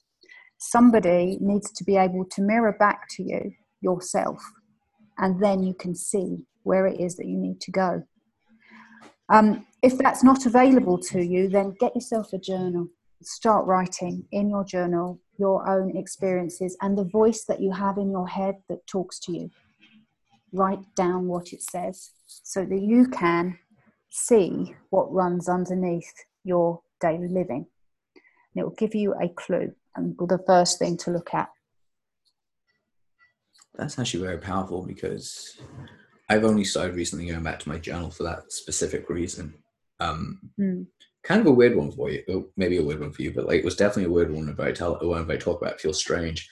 Somebody 0.57 1.37
needs 1.39 1.71
to 1.73 1.83
be 1.83 1.95
able 1.95 2.25
to 2.25 2.41
mirror 2.41 2.75
back 2.79 3.07
to 3.11 3.23
you 3.23 3.51
yourself, 3.81 4.41
and 5.19 5.39
then 5.43 5.61
you 5.61 5.75
can 5.75 5.93
see 5.93 6.47
where 6.63 6.87
it 6.87 6.99
is 6.99 7.17
that 7.17 7.27
you 7.27 7.37
need 7.37 7.61
to 7.61 7.71
go. 7.71 8.03
Um, 9.29 9.67
if 9.83 9.95
that's 9.99 10.23
not 10.23 10.47
available 10.47 10.97
to 11.11 11.23
you, 11.23 11.49
then 11.49 11.75
get 11.79 11.93
yourself 11.93 12.33
a 12.33 12.39
journal. 12.39 12.87
Start 13.21 13.67
writing 13.67 14.25
in 14.31 14.49
your 14.49 14.63
journal 14.63 15.19
your 15.37 15.69
own 15.69 15.95
experiences 15.95 16.75
and 16.81 16.97
the 16.97 17.03
voice 17.03 17.43
that 17.45 17.61
you 17.61 17.71
have 17.71 17.99
in 17.99 18.09
your 18.09 18.27
head 18.27 18.55
that 18.69 18.87
talks 18.87 19.19
to 19.19 19.31
you. 19.33 19.51
Write 20.51 20.83
down 20.95 21.27
what 21.27 21.53
it 21.53 21.61
says 21.61 22.11
so 22.25 22.65
that 22.65 22.81
you 22.81 23.07
can 23.07 23.59
see 24.13 24.75
what 24.91 25.11
runs 25.11 25.49
underneath 25.49 26.13
your 26.43 26.81
daily 27.01 27.27
living. 27.27 27.65
And 28.15 28.61
it 28.61 28.63
will 28.63 28.75
give 28.75 28.93
you 28.93 29.15
a 29.15 29.27
clue 29.27 29.73
and 29.95 30.15
the 30.15 30.39
first 30.45 30.77
thing 30.77 30.97
to 30.97 31.11
look 31.11 31.33
at. 31.33 31.49
That's 33.73 33.97
actually 33.97 34.23
very 34.23 34.37
powerful 34.37 34.85
because 34.85 35.59
I've 36.29 36.43
only 36.43 36.63
started 36.63 36.95
recently 36.95 37.25
going 37.25 37.41
back 37.41 37.59
to 37.59 37.69
my 37.69 37.79
journal 37.79 38.11
for 38.11 38.21
that 38.23 38.51
specific 38.51 39.09
reason. 39.09 39.55
Um, 39.99 40.39
mm. 40.59 40.85
Kind 41.23 41.41
of 41.41 41.47
a 41.47 41.51
weird 41.51 41.75
one 41.75 41.91
for 41.91 42.11
you, 42.11 42.51
maybe 42.55 42.77
a 42.77 42.83
weird 42.83 42.99
one 42.99 43.13
for 43.13 43.23
you, 43.23 43.33
but 43.33 43.47
like 43.47 43.59
it 43.59 43.65
was 43.65 43.75
definitely 43.75 44.11
a 44.11 44.13
weird 44.13 44.31
one. 44.31 44.47
If 44.47 44.59
I 44.59 44.71
tell, 44.73 44.99
when 45.01 45.31
I 45.31 45.37
talk 45.37 45.59
about, 45.59 45.73
it 45.73 45.81
feels 45.81 45.97
strange. 45.97 46.47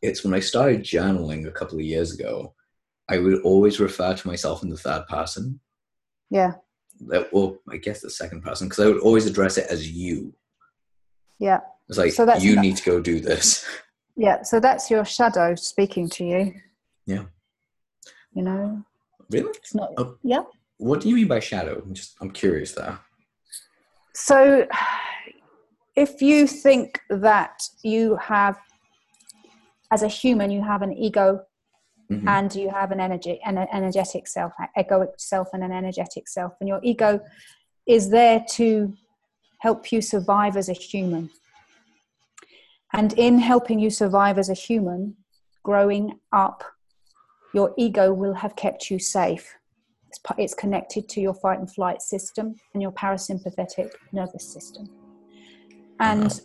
It's 0.00 0.22
when 0.22 0.34
I 0.34 0.40
started 0.40 0.82
journaling 0.82 1.48
a 1.48 1.52
couple 1.52 1.76
of 1.76 1.84
years 1.84 2.14
ago. 2.14 2.54
I 3.08 3.18
would 3.18 3.42
always 3.42 3.80
refer 3.80 4.14
to 4.14 4.28
myself 4.28 4.62
in 4.62 4.68
the 4.68 4.76
third 4.76 5.06
person. 5.08 5.58
Yeah 6.30 6.52
well, 7.00 7.58
I 7.68 7.76
guess 7.76 8.00
the 8.00 8.10
second 8.10 8.42
person, 8.42 8.68
because 8.68 8.84
I 8.84 8.88
would 8.88 9.00
always 9.00 9.26
address 9.26 9.58
it 9.58 9.66
as 9.70 9.90
you. 9.90 10.34
Yeah. 11.38 11.60
It's 11.88 11.98
like, 11.98 12.12
so 12.12 12.26
that's, 12.26 12.44
you 12.44 12.60
need 12.60 12.76
to 12.76 12.84
go 12.84 13.00
do 13.00 13.20
this. 13.20 13.66
Yeah. 14.16 14.42
So 14.42 14.60
that's 14.60 14.90
your 14.90 15.04
shadow 15.04 15.54
speaking 15.54 16.08
to 16.10 16.24
you. 16.24 16.54
Yeah. 17.06 17.24
You 18.34 18.42
know? 18.42 18.84
Really? 19.30 19.50
It's 19.56 19.74
not, 19.74 19.90
oh, 19.96 20.16
yeah. 20.22 20.42
What 20.76 21.00
do 21.00 21.08
you 21.08 21.14
mean 21.16 21.28
by 21.28 21.40
shadow? 21.40 21.82
I'm 21.84 21.94
just, 21.94 22.16
I'm 22.20 22.30
curious 22.30 22.72
there. 22.72 22.98
So 24.14 24.66
if 25.96 26.20
you 26.20 26.46
think 26.46 27.00
that 27.08 27.62
you 27.82 28.16
have, 28.16 28.58
as 29.90 30.02
a 30.02 30.08
human, 30.08 30.50
you 30.50 30.62
have 30.62 30.82
an 30.82 30.92
ego 30.92 31.42
Mm-hmm. 32.10 32.26
and 32.26 32.52
you 32.56 32.70
have 32.70 32.90
an 32.90 32.98
energy 32.98 33.38
an 33.44 33.56
energetic 33.72 34.26
self 34.26 34.52
egoic 34.76 35.12
self 35.16 35.48
and 35.52 35.62
an 35.62 35.70
energetic 35.70 36.26
self. 36.26 36.54
And 36.58 36.68
your 36.68 36.80
ego 36.82 37.20
is 37.86 38.10
there 38.10 38.44
to 38.54 38.94
help 39.58 39.92
you 39.92 40.02
survive 40.02 40.56
as 40.56 40.68
a 40.68 40.72
human. 40.72 41.30
And 42.92 43.12
in 43.12 43.38
helping 43.38 43.78
you 43.78 43.90
survive 43.90 44.38
as 44.38 44.48
a 44.48 44.54
human 44.54 45.16
growing 45.62 46.18
up 46.32 46.64
your 47.52 47.72
ego 47.78 48.12
will 48.12 48.34
have 48.34 48.56
kept 48.56 48.90
you 48.90 48.98
safe. 48.98 49.54
It's, 50.08 50.18
it's 50.36 50.54
connected 50.54 51.08
to 51.10 51.20
your 51.20 51.34
fight 51.34 51.60
and 51.60 51.72
flight 51.72 52.02
system 52.02 52.56
and 52.74 52.82
your 52.82 52.92
parasympathetic 52.92 53.92
nervous 54.12 54.52
system. 54.52 54.88
And 56.00 56.40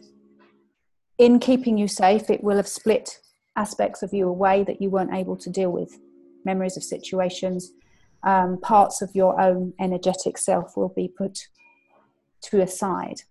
in 1.17 1.39
keeping 1.39 1.75
you 1.75 1.87
safe 1.87 2.29
it 2.29 2.43
will 2.43 2.57
have 2.57 2.67
split 2.67 3.19
aspects 3.55 4.03
of 4.03 4.13
you 4.13 4.27
away 4.27 4.63
that 4.63 4.81
you 4.81 4.89
weren't 4.89 5.13
able 5.13 5.37
to 5.37 5.49
deal 5.49 5.71
with 5.71 5.99
memories 6.43 6.77
of 6.77 6.83
situations. 6.83 7.73
Um, 8.23 8.59
parts 8.59 9.01
of 9.01 9.15
your 9.15 9.39
own 9.39 9.73
energetic 9.79 10.37
self 10.37 10.75
will 10.75 10.89
be 10.89 11.07
put 11.07 11.47
to 12.43 12.61
a 12.61 12.67
side. 12.67 13.21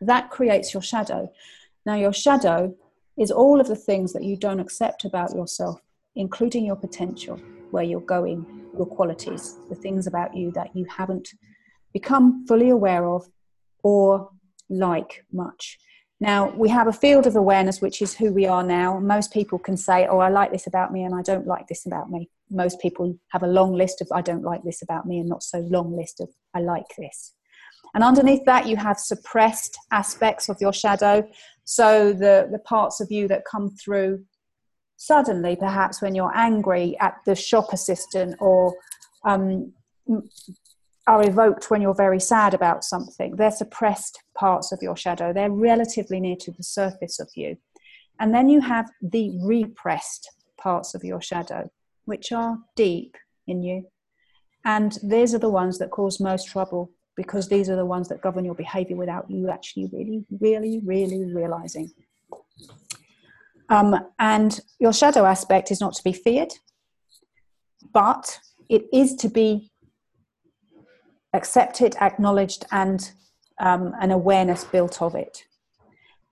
That 0.00 0.30
creates 0.30 0.72
your 0.72 0.82
shadow. 0.82 1.32
Now 1.84 1.94
your 1.94 2.12
shadow 2.12 2.74
is 3.18 3.30
all 3.30 3.60
of 3.60 3.68
the 3.68 3.76
things 3.76 4.12
that 4.12 4.24
you 4.24 4.36
don't 4.36 4.60
accept 4.60 5.04
about 5.04 5.34
yourself 5.34 5.80
including 6.14 6.64
your 6.64 6.76
potential, 6.76 7.36
where 7.70 7.84
you're 7.84 8.00
going, 8.00 8.44
your 8.76 8.86
qualities, 8.86 9.56
the 9.68 9.74
things 9.74 10.06
about 10.06 10.36
you 10.36 10.50
that 10.52 10.74
you 10.76 10.84
haven't 10.84 11.30
become 11.92 12.46
fully 12.46 12.70
aware 12.70 13.06
of 13.06 13.26
or 13.82 14.30
like 14.68 15.24
much. 15.32 15.78
Now, 16.22 16.50
we 16.50 16.68
have 16.68 16.86
a 16.86 16.92
field 16.92 17.26
of 17.26 17.34
awareness, 17.34 17.80
which 17.80 18.00
is 18.00 18.14
who 18.14 18.32
we 18.32 18.46
are 18.46 18.62
now. 18.62 19.00
Most 19.00 19.32
people 19.32 19.58
can 19.58 19.76
say, 19.76 20.06
Oh, 20.06 20.20
I 20.20 20.28
like 20.28 20.52
this 20.52 20.68
about 20.68 20.92
me, 20.92 21.02
and 21.02 21.16
I 21.16 21.20
don't 21.20 21.48
like 21.48 21.66
this 21.66 21.84
about 21.84 22.10
me. 22.10 22.30
Most 22.48 22.78
people 22.78 23.18
have 23.32 23.42
a 23.42 23.48
long 23.48 23.74
list 23.74 24.00
of, 24.00 24.06
I 24.12 24.20
don't 24.20 24.44
like 24.44 24.62
this 24.62 24.82
about 24.82 25.04
me, 25.04 25.18
and 25.18 25.28
not 25.28 25.42
so 25.42 25.58
long 25.68 25.96
list 25.96 26.20
of, 26.20 26.28
I 26.54 26.60
like 26.60 26.86
this. 26.96 27.34
And 27.92 28.04
underneath 28.04 28.44
that, 28.46 28.68
you 28.68 28.76
have 28.76 29.00
suppressed 29.00 29.76
aspects 29.90 30.48
of 30.48 30.58
your 30.60 30.72
shadow. 30.72 31.28
So, 31.64 32.12
the, 32.12 32.48
the 32.52 32.60
parts 32.60 33.00
of 33.00 33.10
you 33.10 33.26
that 33.26 33.42
come 33.44 33.70
through 33.70 34.24
suddenly, 34.98 35.56
perhaps 35.56 36.00
when 36.00 36.14
you're 36.14 36.36
angry 36.36 36.96
at 37.00 37.16
the 37.26 37.34
shop 37.34 37.72
assistant 37.72 38.36
or 38.38 38.76
um, 39.24 39.72
are 41.06 41.26
evoked 41.26 41.70
when 41.70 41.82
you're 41.82 41.94
very 41.94 42.20
sad 42.20 42.54
about 42.54 42.84
something. 42.84 43.36
They're 43.36 43.50
suppressed 43.50 44.22
parts 44.36 44.72
of 44.72 44.80
your 44.82 44.96
shadow, 44.96 45.32
they're 45.32 45.50
relatively 45.50 46.20
near 46.20 46.36
to 46.36 46.50
the 46.50 46.62
surface 46.62 47.18
of 47.18 47.28
you. 47.34 47.56
And 48.20 48.34
then 48.34 48.48
you 48.48 48.60
have 48.60 48.90
the 49.00 49.36
repressed 49.42 50.30
parts 50.56 50.94
of 50.94 51.02
your 51.02 51.20
shadow, 51.20 51.70
which 52.04 52.30
are 52.30 52.58
deep 52.76 53.16
in 53.46 53.62
you. 53.62 53.86
And 54.64 54.96
these 55.02 55.34
are 55.34 55.40
the 55.40 55.50
ones 55.50 55.78
that 55.78 55.90
cause 55.90 56.20
most 56.20 56.46
trouble 56.46 56.92
because 57.16 57.48
these 57.48 57.68
are 57.68 57.76
the 57.76 57.84
ones 57.84 58.08
that 58.08 58.22
govern 58.22 58.44
your 58.44 58.54
behavior 58.54 58.96
without 58.96 59.28
you 59.28 59.50
actually 59.50 59.90
really, 59.92 60.24
really, 60.40 60.80
really 60.84 61.34
realizing. 61.34 61.90
Um, 63.68 63.96
and 64.18 64.60
your 64.78 64.92
shadow 64.92 65.24
aspect 65.24 65.70
is 65.70 65.80
not 65.80 65.94
to 65.94 66.04
be 66.04 66.12
feared, 66.12 66.52
but 67.92 68.38
it 68.68 68.84
is 68.92 69.14
to 69.16 69.28
be 69.28 69.71
accepted, 71.32 71.96
acknowledged, 72.00 72.66
and 72.70 73.12
um, 73.60 73.94
an 74.00 74.10
awareness 74.10 74.64
built 74.64 75.00
of 75.00 75.14
it. 75.14 75.44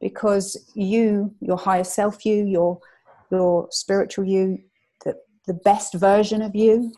Because 0.00 0.70
you, 0.74 1.34
your 1.40 1.58
higher 1.58 1.84
self, 1.84 2.24
you, 2.24 2.44
your 2.44 2.80
your 3.30 3.68
spiritual 3.70 4.24
you, 4.24 4.58
the, 5.04 5.14
the 5.46 5.54
best 5.54 5.94
version 5.94 6.42
of 6.42 6.54
you, 6.54 6.92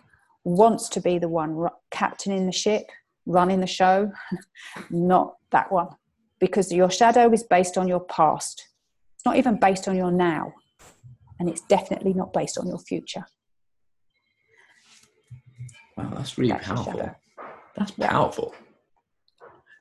wants 0.44 0.88
to 0.88 1.00
be 1.00 1.18
the 1.18 1.28
one 1.28 1.68
captaining 1.90 2.46
the 2.46 2.52
ship, 2.52 2.84
running 3.26 3.60
the 3.60 3.66
show, 3.66 4.10
not 4.90 5.34
that 5.50 5.70
one. 5.70 5.88
Because 6.40 6.72
your 6.72 6.90
shadow 6.90 7.30
is 7.32 7.44
based 7.44 7.78
on 7.78 7.86
your 7.86 8.00
past. 8.00 8.66
It's 9.14 9.24
not 9.24 9.36
even 9.36 9.60
based 9.60 9.86
on 9.86 9.96
your 9.96 10.10
now. 10.10 10.52
And 11.38 11.48
it's 11.48 11.60
definitely 11.62 12.14
not 12.14 12.32
based 12.32 12.58
on 12.58 12.66
your 12.66 12.78
future. 12.78 13.24
Wow, 15.96 16.12
that's 16.14 16.38
really 16.38 16.52
that's 16.52 16.66
powerful. 16.66 17.14
That's 17.76 17.90
powerful. 17.92 18.54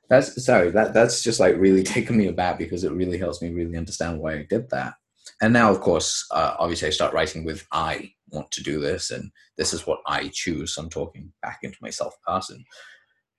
That's 0.10 0.44
sorry, 0.44 0.72
that 0.72 0.94
that's 0.94 1.24
just 1.24 1.40
like 1.40 1.56
really 1.58 1.84
taken 1.96 2.18
me 2.18 2.28
aback 2.28 2.58
because 2.58 2.84
it 2.84 2.92
really 2.92 3.18
helps 3.18 3.42
me 3.42 3.50
really 3.52 3.78
understand 3.78 4.20
why 4.20 4.34
I 4.34 4.48
did 4.50 4.70
that. 4.70 4.96
And 5.42 5.54
now, 5.54 5.72
of 5.72 5.80
course, 5.80 6.28
uh, 6.32 6.56
obviously, 6.60 6.88
I 6.88 6.92
start 6.92 7.14
writing 7.14 7.44
with 7.44 7.66
I 7.72 8.12
want 8.30 8.52
to 8.52 8.64
do 8.64 8.80
this, 8.80 9.12
and 9.12 9.32
this 9.58 9.74
is 9.74 9.88
what 9.88 10.00
I 10.06 10.30
choose. 10.34 10.78
I'm 10.78 10.90
talking 10.90 11.32
back 11.42 11.60
into 11.64 11.78
myself 11.82 12.16
person. 12.28 12.64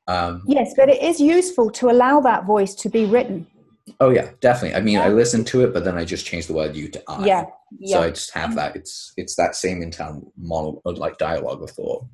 Um, 0.08 0.42
yes, 0.46 0.72
but 0.76 0.88
it 0.88 1.02
is 1.02 1.20
useful 1.20 1.70
to 1.72 1.90
allow 1.90 2.20
that 2.20 2.46
voice 2.46 2.74
to 2.76 2.88
be 2.88 3.04
written. 3.04 3.46
Oh 4.00 4.10
yeah, 4.10 4.30
definitely. 4.40 4.76
I 4.76 4.80
mean. 4.80 4.98
I 4.98 5.08
listen 5.08 5.44
to 5.44 5.64
it, 5.64 5.74
but 5.74 5.84
then 5.84 5.96
I 5.96 6.04
just 6.04 6.24
change 6.24 6.46
the 6.46 6.54
word 6.54 6.74
"you" 6.74 6.88
to 6.88 7.02
"I." 7.06 7.26
Yeah, 7.26 7.44
yeah. 7.78 7.96
So 7.96 8.02
I 8.02 8.10
just 8.10 8.32
have 8.32 8.54
that. 8.54 8.76
It's 8.76 9.12
it's 9.16 9.36
that 9.36 9.56
same 9.56 9.82
internal 9.82 10.32
model, 10.36 10.80
of 10.84 10.98
like 10.98 11.18
dialogue 11.18 11.62
of 11.62 11.70
thought 11.70 12.04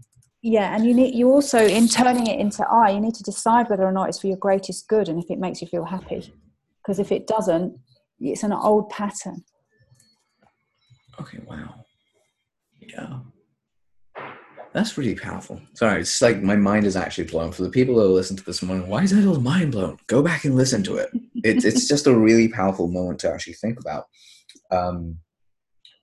yeah 0.43 0.75
and 0.75 0.87
you 0.87 0.95
need 0.95 1.15
you 1.15 1.29
also 1.29 1.59
in 1.59 1.89
turning 1.89 2.27
it 2.27 2.39
into 2.39 2.67
i 2.69 2.91
you 2.91 3.01
need 3.01 3.15
to 3.15 3.25
decide 3.25 3.69
whether 3.69 3.85
or 3.85 3.93
not 3.93 4.09
it's 4.09 4.21
for 4.21 4.29
your 4.29 4.37
greatest 4.37 4.87
good 4.89 5.09
and 5.09 5.23
if 5.23 5.31
it 5.31 5.39
makes 5.39 5.61
you 5.61 5.69
feel 5.69 5.85
happy. 5.85 6.33
Because 6.83 6.99
if 6.99 7.11
it 7.11 7.27
doesn't 7.27 7.77
it's 8.21 8.43
an 8.43 8.53
old 8.53 8.89
pattern. 8.91 9.45
Okay 11.21 11.39
wow. 11.47 11.85
Yeah. 12.81 13.21
That's 14.73 14.97
really 14.97 15.17
powerful. 15.17 15.61
Sorry 15.75 16.03
it's 16.03 16.23
like 16.23 16.41
my 16.41 16.57
mind 16.57 16.87
is 16.87 16.97
actually 16.97 17.25
blown. 17.25 17.51
For 17.51 17.63
the 17.63 17.71
people 17.71 17.95
who 17.95 18.07
listen 18.09 18.37
to 18.37 18.45
this 18.45 18.63
morning 18.63 18.89
why 18.89 19.03
is 19.03 19.11
that 19.11 19.27
all 19.27 19.41
mind 19.41 19.73
blown? 19.73 19.99
Go 20.07 20.23
back 20.23 20.45
and 20.45 20.55
listen 20.55 20.85
to 20.85 20.97
it. 20.97 21.11
It's, 21.37 21.65
it's 21.71 21.89
just 21.89 22.07
a 22.07 22.17
really 22.17 22.49
powerful 22.49 22.87
moment 22.87 23.19
to 23.21 23.33
actually 23.33 23.55
think 23.55 23.81
about. 23.81 24.07
Um 24.71 25.19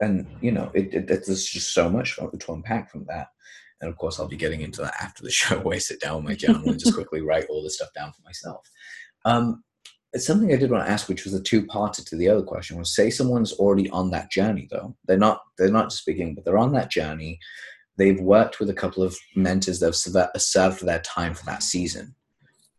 and 0.02 0.28
you 0.42 0.52
know 0.52 0.72
it, 0.74 0.94
it, 0.94 1.08
there's 1.08 1.46
just 1.46 1.74
so 1.74 1.90
much 1.90 2.18
to 2.18 2.52
unpack 2.52 2.92
from 2.92 3.06
that 3.06 3.30
and 3.86 3.94
of 3.94 4.00
course, 4.00 4.20
I'll 4.20 4.28
be 4.28 4.36
getting 4.36 4.62
into 4.62 4.82
that 4.82 4.96
after 5.00 5.24
the 5.24 5.32
show 5.40 5.60
where 5.60 5.76
I 5.76 5.80
sit 5.80 6.02
down 6.02 6.18
with 6.18 6.26
my 6.26 6.36
journal 6.36 6.68
and 6.68 6.80
just 6.80 6.96
quickly 6.96 7.22
write 7.22 7.46
all 7.50 7.64
this 7.64 7.76
stuff 7.76 7.94
down 7.94 8.12
for 8.12 8.22
myself. 8.24 8.68
Um, 9.24 9.64
it's 10.12 10.26
something 10.26 10.52
I 10.52 10.56
did 10.56 10.72
want 10.72 10.86
to 10.86 10.92
ask, 10.92 11.10
which 11.10 11.26
was 11.26 11.34
a 11.34 11.44
two-parter 11.44 12.04
to 12.06 12.16
the 12.16 12.30
other 12.30 12.42
question. 12.42 12.78
Was 12.78 12.96
say 12.96 13.10
someone's 13.10 13.54
already 13.54 13.90
on 13.90 14.10
that 14.12 14.32
journey, 14.32 14.68
though 14.72 14.96
they're 15.06 15.18
not 15.18 15.42
they're 15.58 15.70
not 15.70 15.90
just 15.90 16.06
beginning, 16.06 16.36
but 16.36 16.46
they're 16.46 16.58
on 16.58 16.72
that 16.74 16.90
journey. 16.90 17.38
They've 17.98 18.20
worked 18.20 18.60
with 18.60 18.70
a 18.70 18.74
couple 18.74 19.04
of 19.04 19.16
mentors 19.36 19.80
that 19.80 19.86
have 20.34 20.42
served 20.42 20.86
their 20.86 21.00
time 21.00 21.34
for 21.34 21.46
that 21.46 21.64
season. 21.64 22.16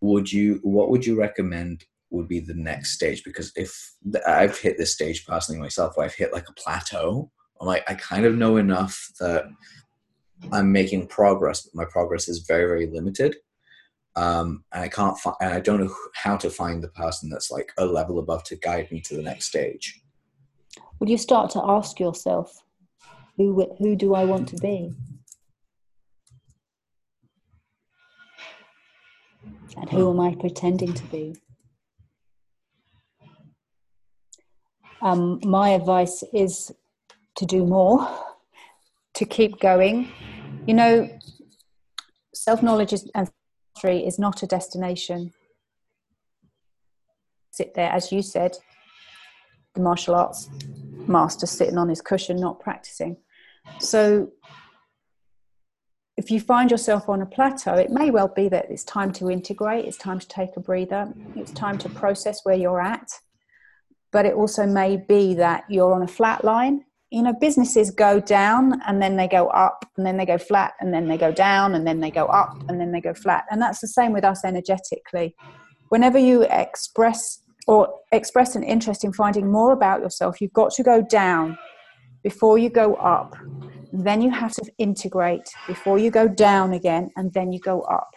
Would 0.00 0.32
you? 0.32 0.60
What 0.62 0.90
would 0.90 1.04
you 1.04 1.18
recommend 1.18 1.84
would 2.10 2.26
be 2.26 2.40
the 2.40 2.54
next 2.54 2.92
stage? 2.92 3.22
Because 3.22 3.52
if 3.54 3.92
I've 4.26 4.58
hit 4.58 4.78
this 4.78 4.94
stage 4.94 5.26
personally 5.26 5.60
myself, 5.60 5.96
where 5.96 6.06
I've 6.06 6.14
hit 6.14 6.32
like 6.32 6.48
a 6.48 6.54
plateau, 6.54 7.30
I'm 7.60 7.66
like 7.66 7.84
I 7.88 7.94
kind 7.94 8.24
of 8.24 8.34
know 8.34 8.56
enough 8.56 9.10
that 9.20 9.44
I'm 10.52 10.70
making 10.72 11.08
progress, 11.08 11.62
but 11.62 11.74
my 11.74 11.84
progress 11.84 12.28
is 12.28 12.40
very, 12.40 12.66
very 12.66 12.86
limited. 12.86 13.36
Um, 14.14 14.64
and 14.72 14.82
I 14.82 14.88
can't 14.88 15.18
find, 15.18 15.36
and 15.40 15.52
I 15.52 15.60
don't 15.60 15.80
know 15.80 15.94
how 16.14 16.36
to 16.38 16.48
find 16.48 16.82
the 16.82 16.88
person 16.88 17.28
that's 17.28 17.50
like 17.50 17.72
a 17.76 17.84
level 17.84 18.18
above 18.18 18.44
to 18.44 18.56
guide 18.56 18.90
me 18.90 19.00
to 19.02 19.16
the 19.16 19.22
next 19.22 19.46
stage. 19.46 20.00
Would 20.98 21.10
you 21.10 21.18
start 21.18 21.50
to 21.50 21.62
ask 21.62 22.00
yourself, 22.00 22.62
who 23.36 23.74
who 23.78 23.94
do 23.96 24.14
I 24.14 24.24
want 24.24 24.48
to 24.48 24.56
be? 24.56 24.94
And 29.76 29.90
who 29.90 30.10
am 30.10 30.20
I 30.20 30.34
pretending 30.34 30.94
to 30.94 31.04
be? 31.06 31.36
Um, 35.02 35.40
my 35.44 35.70
advice 35.70 36.24
is 36.32 36.72
to 37.36 37.44
do 37.44 37.66
more 37.66 38.08
to 39.14 39.26
keep 39.26 39.60
going. 39.60 40.10
You 40.66 40.74
know, 40.74 41.08
self 42.34 42.60
knowledge 42.60 42.92
and 42.92 43.30
mastery 43.76 44.04
is 44.04 44.18
not 44.18 44.42
a 44.42 44.48
destination. 44.48 45.32
Sit 47.52 47.74
there, 47.74 47.90
as 47.90 48.10
you 48.10 48.20
said, 48.20 48.56
the 49.74 49.80
martial 49.80 50.16
arts 50.16 50.50
master 51.06 51.46
sitting 51.46 51.78
on 51.78 51.88
his 51.88 52.00
cushion, 52.00 52.36
not 52.38 52.58
practicing. 52.58 53.16
So, 53.78 54.32
if 56.16 56.32
you 56.32 56.40
find 56.40 56.68
yourself 56.68 57.08
on 57.08 57.22
a 57.22 57.26
plateau, 57.26 57.74
it 57.74 57.90
may 57.90 58.10
well 58.10 58.28
be 58.28 58.48
that 58.48 58.68
it's 58.68 58.82
time 58.82 59.12
to 59.12 59.30
integrate, 59.30 59.84
it's 59.84 59.98
time 59.98 60.18
to 60.18 60.26
take 60.26 60.56
a 60.56 60.60
breather, 60.60 61.12
it's 61.36 61.52
time 61.52 61.78
to 61.78 61.88
process 61.90 62.40
where 62.42 62.56
you're 62.56 62.80
at. 62.80 63.08
But 64.10 64.26
it 64.26 64.34
also 64.34 64.66
may 64.66 64.96
be 64.96 65.34
that 65.34 65.64
you're 65.68 65.92
on 65.92 66.02
a 66.02 66.08
flat 66.08 66.44
line 66.44 66.85
you 67.10 67.22
know 67.22 67.32
businesses 67.32 67.90
go 67.90 68.18
down 68.20 68.80
and 68.86 69.00
then 69.00 69.16
they 69.16 69.28
go 69.28 69.46
up 69.48 69.84
and 69.96 70.04
then 70.04 70.16
they 70.16 70.26
go 70.26 70.38
flat 70.38 70.74
and 70.80 70.92
then 70.92 71.06
they 71.06 71.16
go 71.16 71.30
down 71.30 71.74
and 71.74 71.86
then 71.86 72.00
they 72.00 72.10
go 72.10 72.26
up 72.26 72.56
and 72.68 72.80
then 72.80 72.90
they 72.92 73.00
go 73.00 73.14
flat. 73.14 73.44
And 73.50 73.62
that's 73.62 73.80
the 73.80 73.88
same 73.88 74.12
with 74.12 74.24
us 74.24 74.44
energetically. 74.44 75.34
Whenever 75.88 76.18
you 76.18 76.42
express 76.42 77.40
or 77.68 77.88
express 78.12 78.56
an 78.56 78.62
interest 78.62 79.04
in 79.04 79.12
finding 79.12 79.50
more 79.50 79.72
about 79.72 80.00
yourself 80.00 80.40
you've 80.40 80.52
got 80.52 80.72
to 80.72 80.82
go 80.82 81.02
down 81.02 81.56
before 82.22 82.58
you 82.58 82.68
go 82.68 82.94
up. 82.96 83.36
Then 83.92 84.20
you 84.20 84.30
have 84.30 84.52
to 84.54 84.64
integrate 84.78 85.48
before 85.68 85.98
you 85.98 86.10
go 86.10 86.26
down 86.26 86.72
again 86.72 87.10
and 87.16 87.32
then 87.32 87.52
you 87.52 87.60
go 87.60 87.82
up. 87.82 88.10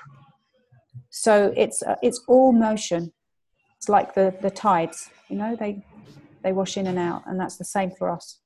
So 1.12 1.54
it's 1.56 1.84
uh, 1.84 1.96
it's 2.02 2.24
all 2.28 2.52
motion. 2.52 3.14
It's 3.78 3.88
like 3.88 4.16
the 4.16 4.36
the 4.42 4.50
tides 4.50 5.12
you 5.30 5.38
know 5.38 5.56
they 5.56 5.86
they 6.44 6.54
wash 6.54 6.76
in 6.76 6.88
and 6.88 6.98
out 6.98 7.22
and 7.28 7.40
that's 7.40 7.58
the 7.58 7.66
same 7.66 7.92
for 7.92 8.10
us 8.10 8.40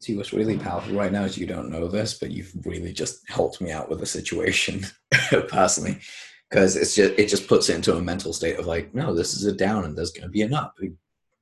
See, 0.00 0.16
what's 0.16 0.32
really 0.32 0.56
powerful 0.56 0.94
right 0.94 1.10
now 1.10 1.24
is 1.24 1.36
you 1.36 1.46
don't 1.46 1.70
know 1.70 1.88
this, 1.88 2.18
but 2.18 2.30
you've 2.30 2.52
really 2.64 2.92
just 2.92 3.28
helped 3.28 3.60
me 3.60 3.72
out 3.72 3.88
with 3.90 3.98
the 3.98 4.06
situation 4.06 4.86
personally, 5.48 5.98
because 6.48 6.76
it's 6.76 6.94
just 6.94 7.18
it 7.18 7.28
just 7.28 7.48
puts 7.48 7.68
it 7.68 7.74
into 7.74 7.96
a 7.96 8.00
mental 8.00 8.32
state 8.32 8.58
of 8.58 8.66
like, 8.66 8.94
no, 8.94 9.12
this 9.12 9.34
is 9.34 9.44
a 9.44 9.52
down 9.52 9.84
and 9.84 9.98
there's 9.98 10.12
going 10.12 10.22
to 10.22 10.28
be 10.28 10.42
an 10.42 10.54
up. 10.54 10.74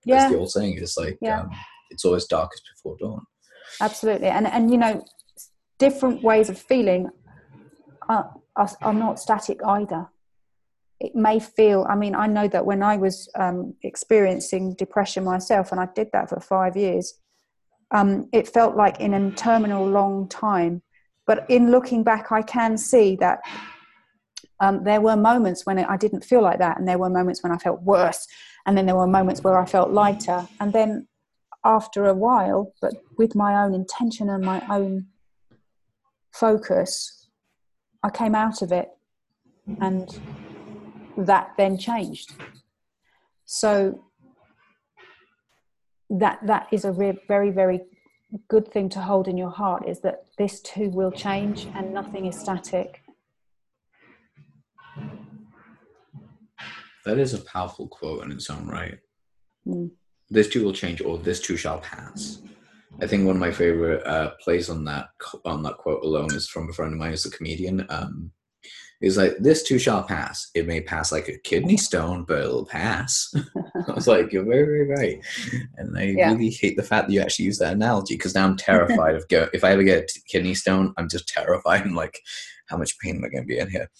Yeah. 0.04 0.24
As 0.24 0.32
the 0.32 0.38
old 0.38 0.50
saying 0.50 0.78
is 0.78 0.96
like, 0.96 1.18
yeah. 1.20 1.40
um, 1.40 1.50
it's 1.90 2.04
always 2.04 2.24
darkest 2.24 2.62
before 2.74 2.96
dawn. 2.98 3.26
Absolutely, 3.82 4.28
and 4.28 4.46
and 4.46 4.70
you 4.70 4.78
know, 4.78 5.04
different 5.78 6.22
ways 6.22 6.48
of 6.48 6.58
feeling 6.58 7.10
are, 8.08 8.32
are, 8.56 8.70
are 8.80 8.94
not 8.94 9.20
static 9.20 9.60
either. 9.66 10.08
It 10.98 11.14
may 11.14 11.40
feel. 11.40 11.86
I 11.90 11.94
mean, 11.94 12.14
I 12.14 12.26
know 12.26 12.48
that 12.48 12.64
when 12.64 12.82
I 12.82 12.96
was 12.96 13.28
um, 13.34 13.74
experiencing 13.82 14.76
depression 14.76 15.24
myself, 15.24 15.72
and 15.72 15.80
I 15.80 15.88
did 15.94 16.08
that 16.14 16.30
for 16.30 16.40
five 16.40 16.74
years 16.74 17.20
Um, 17.92 18.28
it 18.32 18.48
felt 18.48 18.76
like 18.76 19.00
in 19.00 19.14
a 19.14 19.30
terminal 19.32 19.86
long 19.86 20.28
time. 20.28 20.82
But 21.26 21.48
in 21.50 21.70
looking 21.70 22.04
back, 22.04 22.30
I 22.30 22.42
can 22.42 22.76
see 22.78 23.16
that 23.16 23.40
um, 24.60 24.84
there 24.84 25.00
were 25.00 25.16
moments 25.16 25.66
when 25.66 25.78
I 25.78 25.96
didn't 25.96 26.24
feel 26.24 26.40
like 26.40 26.58
that, 26.58 26.78
and 26.78 26.88
there 26.88 26.98
were 26.98 27.10
moments 27.10 27.42
when 27.42 27.52
I 27.52 27.58
felt 27.58 27.82
worse, 27.82 28.26
and 28.64 28.76
then 28.76 28.86
there 28.86 28.96
were 28.96 29.06
moments 29.06 29.42
where 29.42 29.58
I 29.58 29.66
felt 29.66 29.90
lighter. 29.90 30.46
And 30.60 30.72
then 30.72 31.08
after 31.64 32.06
a 32.06 32.14
while, 32.14 32.72
but 32.80 32.94
with 33.18 33.34
my 33.34 33.62
own 33.64 33.74
intention 33.74 34.30
and 34.30 34.44
my 34.44 34.62
own 34.70 35.06
focus, 36.32 37.28
I 38.02 38.10
came 38.10 38.34
out 38.34 38.62
of 38.62 38.72
it, 38.72 38.88
and 39.80 40.08
that 41.16 41.52
then 41.56 41.76
changed. 41.76 42.34
So 43.44 44.05
that 46.10 46.38
that 46.46 46.68
is 46.72 46.84
a 46.84 46.92
re- 46.92 47.18
very 47.28 47.50
very 47.50 47.80
good 48.48 48.70
thing 48.72 48.88
to 48.88 49.00
hold 49.00 49.28
in 49.28 49.36
your 49.36 49.50
heart 49.50 49.86
is 49.86 50.00
that 50.00 50.24
this 50.38 50.60
too 50.60 50.90
will 50.90 51.12
change 51.12 51.66
and 51.74 51.94
nothing 51.94 52.26
is 52.26 52.38
static 52.38 53.02
That 57.06 57.18
is 57.18 57.34
a 57.34 57.38
powerful 57.38 57.86
quote 57.86 58.24
in 58.24 58.32
its 58.32 58.50
own 58.50 58.66
right. 58.66 58.98
Mm. 59.66 59.92
This 60.28 60.48
too 60.48 60.64
will 60.64 60.72
change, 60.72 61.00
or 61.00 61.18
this 61.18 61.40
too 61.40 61.56
shall 61.56 61.78
pass. 61.78 62.42
I 63.00 63.06
think 63.06 63.24
one 63.24 63.36
of 63.36 63.40
my 63.40 63.52
favorite 63.52 64.04
uh, 64.04 64.32
plays 64.42 64.68
on 64.68 64.84
that 64.86 65.10
on 65.44 65.62
that 65.62 65.78
quote 65.78 66.02
alone 66.02 66.34
is 66.34 66.48
from 66.48 66.68
a 66.68 66.72
friend 66.72 66.92
of 66.92 66.98
mine 66.98 67.12
who's 67.12 67.24
a 67.24 67.30
comedian. 67.30 67.86
Um, 67.90 68.32
he's 69.00 69.16
like, 69.16 69.36
"This 69.38 69.62
too 69.62 69.78
shall 69.78 70.02
pass. 70.02 70.50
It 70.54 70.66
may 70.66 70.80
pass 70.80 71.12
like 71.12 71.28
a 71.28 71.38
kidney 71.38 71.76
stone, 71.76 72.24
but 72.24 72.40
it'll 72.40 72.66
pass." 72.66 73.32
I 73.88 73.92
was 73.92 74.06
like, 74.06 74.32
"You're 74.32 74.44
very, 74.44 74.64
very 74.64 74.86
right," 74.86 75.24
and 75.76 75.96
I 75.96 76.02
yeah. 76.04 76.32
really 76.32 76.50
hate 76.50 76.76
the 76.76 76.82
fact 76.82 77.08
that 77.08 77.12
you 77.12 77.20
actually 77.20 77.46
use 77.46 77.58
that 77.58 77.74
analogy 77.74 78.14
because 78.14 78.34
now 78.34 78.46
I'm 78.46 78.56
terrified 78.56 79.14
of 79.14 79.28
go. 79.28 79.48
If 79.52 79.64
I 79.64 79.72
ever 79.72 79.82
get 79.82 80.10
a 80.10 80.20
kidney 80.28 80.54
stone, 80.54 80.92
I'm 80.96 81.08
just 81.08 81.28
terrified. 81.28 81.82
I'm 81.82 81.94
like, 81.94 82.20
how 82.66 82.76
much 82.76 82.98
pain 82.98 83.16
am 83.16 83.24
I 83.24 83.28
going 83.28 83.44
to 83.44 83.46
be 83.46 83.58
in 83.58 83.70
here? 83.70 83.90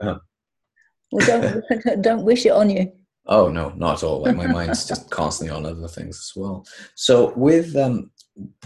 Um, 0.00 0.20
well, 1.12 1.26
don't 1.26 2.02
don't 2.02 2.24
wish 2.24 2.46
it 2.46 2.52
on 2.52 2.70
you. 2.70 2.92
Oh 3.26 3.48
no, 3.48 3.70
not 3.70 3.98
at 3.98 4.02
all. 4.02 4.22
Like 4.22 4.36
my 4.36 4.46
mind's 4.46 4.86
just 4.86 5.10
constantly 5.10 5.56
on 5.56 5.64
other 5.64 5.88
things 5.88 6.16
as 6.18 6.32
well. 6.36 6.66
So 6.94 7.32
with 7.36 7.74
um 7.74 8.10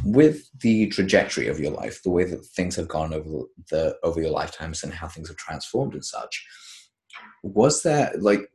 with 0.05 0.49
the 0.61 0.87
trajectory 0.89 1.49
of 1.49 1.61
your 1.61 1.73
life, 1.73 2.03
the 2.03 2.11
way 2.11 2.25
that 2.25 2.45
things 2.45 2.77
have 2.77 2.89
gone 2.89 3.13
over 3.13 3.45
the 3.71 3.97
over 4.03 4.21
your 4.21 4.31
lifetimes 4.31 4.83
and 4.83 4.93
how 4.93 5.09
things 5.09 5.29
have 5.29 5.37
transformed 5.37 5.95
and 5.95 6.05
such, 6.05 6.47
was 7.43 7.83
there 7.83 8.13
like 8.19 8.51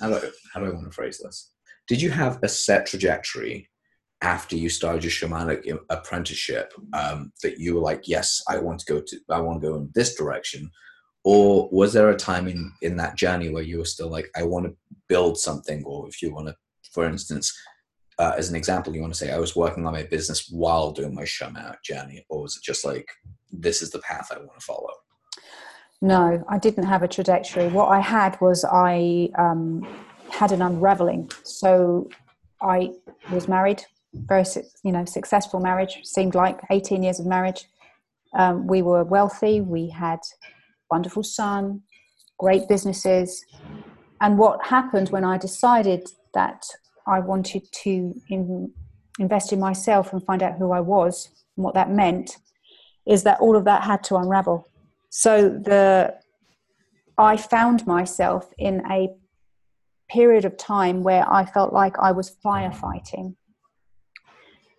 how 0.00 0.08
do 0.08 0.16
I, 0.16 0.30
how 0.52 0.60
do 0.60 0.66
I 0.66 0.70
want 0.70 0.84
to 0.84 0.90
phrase 0.90 1.18
this? 1.18 1.52
Did 1.88 2.00
you 2.00 2.10
have 2.10 2.38
a 2.42 2.48
set 2.48 2.86
trajectory 2.86 3.68
after 4.22 4.56
you 4.56 4.68
started 4.68 5.04
your 5.04 5.10
shamanic 5.10 5.78
apprenticeship 5.90 6.72
um, 6.92 7.32
that 7.42 7.58
you 7.58 7.74
were 7.74 7.82
like, 7.82 8.08
yes, 8.08 8.42
I 8.48 8.58
want 8.58 8.80
to 8.80 8.92
go 8.92 9.00
to, 9.00 9.16
I 9.30 9.40
want 9.40 9.60
to 9.60 9.68
go 9.68 9.76
in 9.76 9.90
this 9.94 10.14
direction, 10.14 10.70
or 11.26 11.68
was 11.72 11.92
there 11.92 12.08
a 12.08 12.16
time 12.16 12.46
in 12.46 12.72
in 12.82 12.96
that 12.96 13.16
journey 13.16 13.50
where 13.50 13.64
you 13.64 13.78
were 13.78 13.84
still 13.84 14.08
like 14.08 14.30
i 14.36 14.42
want 14.42 14.64
to 14.64 14.74
build 15.08 15.36
something 15.36 15.84
or 15.84 16.08
if 16.08 16.22
you 16.22 16.32
want 16.32 16.46
to 16.46 16.54
for 16.92 17.04
instance 17.04 17.52
uh, 18.18 18.32
as 18.36 18.48
an 18.48 18.56
example 18.56 18.94
you 18.94 19.00
want 19.00 19.12
to 19.12 19.18
say 19.18 19.30
i 19.32 19.38
was 19.38 19.56
working 19.56 19.86
on 19.86 19.92
my 19.92 20.02
business 20.04 20.48
while 20.50 20.90
doing 20.92 21.14
my 21.14 21.22
shamanic 21.22 21.82
journey 21.82 22.24
or 22.28 22.42
was 22.42 22.56
it 22.56 22.62
just 22.62 22.84
like 22.84 23.08
this 23.52 23.82
is 23.82 23.90
the 23.90 23.98
path 24.00 24.28
i 24.32 24.38
want 24.38 24.58
to 24.58 24.64
follow 24.64 24.90
no 26.00 26.42
i 26.48 26.58
didn't 26.58 26.84
have 26.84 27.02
a 27.02 27.08
trajectory. 27.08 27.68
What 27.68 27.88
i 27.88 28.00
had 28.00 28.38
was 28.40 28.64
i 28.64 29.28
um, 29.38 29.86
had 30.30 30.52
an 30.52 30.62
unraveling. 30.62 31.30
So 31.42 32.08
i 32.60 32.90
was 33.30 33.48
married 33.48 33.84
very 34.14 34.44
you 34.82 34.92
know 34.92 35.04
successful 35.04 35.60
marriage 35.60 35.98
seemed 36.04 36.34
like 36.34 36.60
18 36.70 37.02
years 37.02 37.20
of 37.20 37.26
marriage. 37.26 37.66
Um, 38.36 38.66
we 38.66 38.82
were 38.82 39.04
wealthy 39.04 39.60
we 39.60 39.88
had 39.90 40.20
wonderful 40.90 41.22
son, 41.22 41.82
great 42.38 42.68
businesses. 42.68 43.44
And 44.20 44.38
what 44.38 44.64
happened 44.66 45.10
when 45.10 45.24
I 45.24 45.38
decided 45.38 46.08
that 46.34 46.64
I 47.06 47.20
wanted 47.20 47.62
to 47.82 48.14
in, 48.28 48.72
invest 49.18 49.52
in 49.52 49.60
myself 49.60 50.12
and 50.12 50.24
find 50.24 50.42
out 50.42 50.58
who 50.58 50.72
I 50.72 50.80
was 50.80 51.28
and 51.56 51.64
what 51.64 51.74
that 51.74 51.90
meant 51.90 52.36
is 53.06 53.22
that 53.22 53.40
all 53.40 53.56
of 53.56 53.64
that 53.64 53.82
had 53.82 54.02
to 54.04 54.16
unravel. 54.16 54.68
So 55.10 55.48
the 55.48 56.14
I 57.18 57.36
found 57.36 57.86
myself 57.86 58.52
in 58.58 58.82
a 58.90 59.08
period 60.10 60.44
of 60.44 60.56
time 60.56 61.02
where 61.02 61.24
I 61.30 61.44
felt 61.46 61.72
like 61.72 61.98
I 61.98 62.12
was 62.12 62.36
firefighting. 62.44 63.36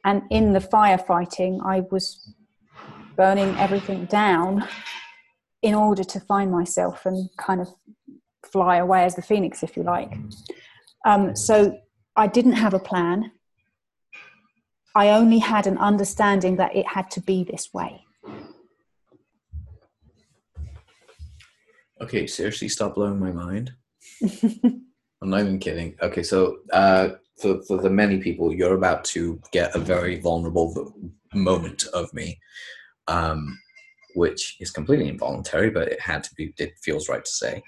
And 0.06 0.22
in 0.30 0.54
the 0.54 0.60
firefighting, 0.60 1.60
I 1.66 1.82
was 1.92 2.34
burning 3.16 3.58
everything 3.58 4.06
down 4.06 4.68
in 5.63 5.74
order 5.74 6.04
to 6.04 6.20
find 6.20 6.52
myself 6.52 7.06
and 7.06 7.30
kind 7.38 7.60
of 7.60 7.70
fly 8.52 8.78
away 8.78 9.04
as 9.04 9.16
the 9.16 9.22
phoenix, 9.22 9.63
if 9.63 9.76
you 9.76 9.84
like. 9.84 10.13
Um, 11.06 11.36
so 11.36 11.78
I 12.17 12.25
didn't 12.25 12.53
have 12.53 12.73
a 12.73 12.80
plan. 12.80 13.32
I 14.95 15.10
only 15.10 15.38
had 15.38 15.67
an 15.67 15.77
understanding 15.77 16.56
that 16.56 16.75
it 16.75 16.88
had 16.88 17.12
to 17.12 17.21
be 17.21 17.43
this 17.43 17.71
way. 17.73 18.03
Okay, 22.01 22.25
seriously, 22.25 22.69
stop 22.69 22.95
blowing 22.95 23.19
my 23.19 23.32
mind. 23.32 23.73
I'm 24.23 25.30
not 25.30 25.41
even 25.41 25.60
kidding. 25.60 25.95
Okay, 26.01 26.23
so 26.23 26.58
uh, 26.73 27.10
for, 27.39 27.62
for 27.63 27.77
the 27.77 27.89
many 27.89 28.17
people, 28.17 28.51
you're 28.51 28.75
about 28.75 29.03
to 29.06 29.39
get 29.51 29.75
a 29.75 29.80
very 29.80 30.19
vulnerable 30.19 30.93
moment 31.34 31.86
of 31.93 32.12
me. 32.13 32.39
Um, 33.08 33.60
which 34.15 34.58
is 34.60 34.71
completely 34.71 35.08
involuntary, 35.08 35.69
but 35.69 35.88
it 35.88 36.01
had 36.01 36.23
to 36.23 36.34
be, 36.34 36.51
it 36.58 36.73
feels 36.82 37.08
right 37.08 37.23
to 37.23 37.32
say. 37.32 37.62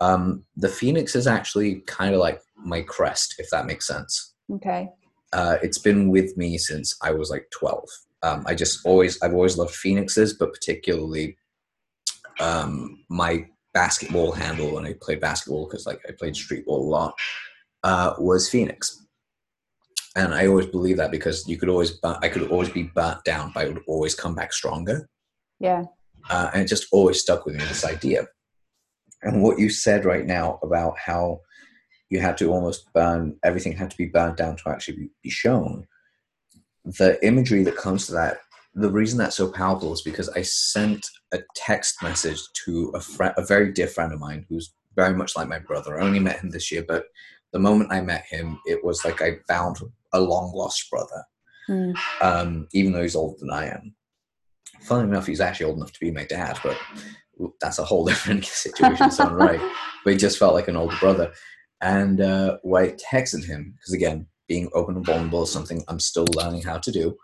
Um, 0.00 0.44
the 0.56 0.68
phoenix 0.68 1.16
is 1.16 1.26
actually 1.26 1.80
kind 1.86 2.14
of 2.14 2.20
like 2.20 2.40
my 2.56 2.82
crest, 2.82 3.36
if 3.38 3.48
that 3.50 3.66
makes 3.66 3.86
sense. 3.86 4.34
Okay. 4.52 4.90
Uh, 5.32 5.56
it's 5.62 5.78
been 5.78 6.08
with 6.10 6.36
me 6.36 6.58
since 6.58 6.96
I 7.02 7.12
was 7.12 7.30
like 7.30 7.48
12. 7.50 7.84
Um, 8.22 8.44
I 8.46 8.54
just 8.54 8.84
always, 8.84 9.20
I've 9.22 9.34
always 9.34 9.58
loved 9.58 9.74
phoenixes, 9.74 10.34
but 10.34 10.52
particularly 10.52 11.36
um, 12.40 13.04
my 13.08 13.46
basketball 13.74 14.32
handle 14.32 14.74
when 14.74 14.86
I 14.86 14.94
played 15.00 15.20
basketball, 15.20 15.66
because 15.66 15.86
like 15.86 16.00
I 16.08 16.12
played 16.12 16.36
street 16.36 16.66
ball 16.66 16.86
a 16.86 16.88
lot, 16.88 17.14
uh, 17.84 18.14
was 18.18 18.48
phoenix. 18.48 19.02
And 20.16 20.32
I 20.32 20.46
always 20.46 20.66
believe 20.66 20.96
that 20.96 21.10
because 21.10 21.46
you 21.46 21.58
could 21.58 21.68
always, 21.68 21.98
I 22.02 22.28
could 22.28 22.48
always 22.50 22.70
be 22.70 22.84
burnt 22.84 23.22
down, 23.24 23.52
but 23.54 23.64
I 23.64 23.68
would 23.68 23.82
always 23.86 24.14
come 24.14 24.34
back 24.34 24.52
stronger. 24.52 25.08
Yeah. 25.60 25.84
Uh, 26.30 26.50
and 26.54 26.62
it 26.62 26.68
just 26.68 26.86
always 26.90 27.20
stuck 27.20 27.44
with 27.44 27.54
me 27.54 27.64
this 27.64 27.84
idea. 27.84 28.26
And 29.22 29.42
what 29.42 29.58
you 29.58 29.70
said 29.70 30.04
right 30.04 30.26
now 30.26 30.58
about 30.62 30.98
how 30.98 31.40
you 32.10 32.20
had 32.20 32.36
to 32.38 32.52
almost 32.52 32.92
burn 32.92 33.36
everything 33.42 33.72
had 33.72 33.90
to 33.90 33.96
be 33.96 34.06
burned 34.06 34.36
down 34.36 34.56
to 34.56 34.68
actually 34.68 35.10
be 35.22 35.30
shown. 35.30 35.86
The 36.84 37.18
imagery 37.26 37.64
that 37.64 37.76
comes 37.76 38.06
to 38.06 38.12
that, 38.12 38.38
the 38.74 38.90
reason 38.90 39.18
that's 39.18 39.36
so 39.36 39.50
powerful 39.50 39.92
is 39.92 40.02
because 40.02 40.28
I 40.30 40.42
sent 40.42 41.04
a 41.32 41.40
text 41.56 42.02
message 42.02 42.40
to 42.64 42.92
a 42.94 43.00
friend, 43.00 43.34
a 43.36 43.44
very 43.44 43.72
dear 43.72 43.88
friend 43.88 44.12
of 44.12 44.20
mine 44.20 44.46
who's 44.48 44.72
very 44.94 45.14
much 45.14 45.36
like 45.36 45.48
my 45.48 45.58
brother. 45.58 45.98
I 45.98 46.04
only 46.04 46.20
met 46.20 46.40
him 46.40 46.50
this 46.50 46.70
year, 46.70 46.84
but 46.86 47.06
the 47.52 47.58
moment 47.58 47.92
I 47.92 48.00
met 48.02 48.24
him, 48.26 48.60
it 48.66 48.84
was 48.84 49.04
like 49.04 49.20
I 49.20 49.38
found 49.48 49.78
a 50.12 50.20
long 50.20 50.52
lost 50.54 50.88
brother. 50.90 51.24
Mm. 51.68 51.96
Um, 52.20 52.68
even 52.72 52.92
though 52.92 53.02
he's 53.02 53.16
older 53.16 53.36
than 53.40 53.50
I 53.50 53.66
am 53.66 53.96
funnily 54.86 55.08
enough, 55.08 55.26
he's 55.26 55.40
actually 55.40 55.66
old 55.66 55.76
enough 55.76 55.92
to 55.92 56.00
be 56.00 56.10
my 56.10 56.24
dad, 56.24 56.58
but 56.62 56.78
that's 57.60 57.78
a 57.78 57.84
whole 57.84 58.04
different 58.06 58.44
situation, 58.44 59.10
so 59.10 59.30
right. 59.30 59.60
But 60.04 60.12
he 60.12 60.18
just 60.18 60.38
felt 60.38 60.54
like 60.54 60.68
an 60.68 60.76
older 60.76 60.96
brother. 60.98 61.32
And 61.80 62.20
uh, 62.20 62.58
I 62.64 62.94
texted 63.12 63.44
him, 63.44 63.74
because 63.76 63.92
again, 63.92 64.26
being 64.48 64.70
open 64.74 64.96
and 64.96 65.04
vulnerable 65.04 65.42
is 65.42 65.52
something 65.52 65.82
I'm 65.88 66.00
still 66.00 66.26
learning 66.34 66.62
how 66.62 66.78
to 66.78 66.92
do. 66.92 67.16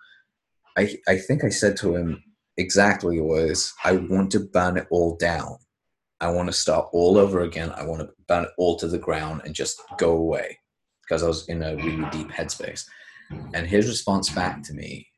I, 0.77 0.97
I 1.09 1.19
think 1.19 1.45
I 1.45 1.49
said 1.49 1.77
to 1.79 1.97
him 1.97 2.23
exactly 2.57 3.21
was, 3.21 3.73
I 3.85 3.93
want 3.93 4.31
to 4.33 4.41
burn 4.41 4.77
it 4.77 4.87
all 4.91 5.17
down. 5.17 5.57
I 6.21 6.31
want 6.31 6.49
to 6.49 6.53
start 6.53 6.89
all 6.93 7.19
over 7.19 7.41
again. 7.41 7.73
I 7.77 7.85
want 7.85 8.01
to 8.01 8.11
burn 8.29 8.45
it 8.45 8.51
all 8.59 8.77
to 8.77 8.89
the 8.89 8.99
ground 8.99 9.43
and 9.45 9.55
just 9.55 9.81
go 9.99 10.13
away 10.13 10.59
because 11.03 11.23
I 11.23 11.27
was 11.27 11.49
in 11.49 11.63
a 11.63 11.77
really 11.77 12.09
deep 12.11 12.31
headspace. 12.31 12.85
And 13.55 13.67
his 13.67 13.89
response 13.89 14.31
back 14.31 14.63
to 14.65 14.75
me 14.75 15.09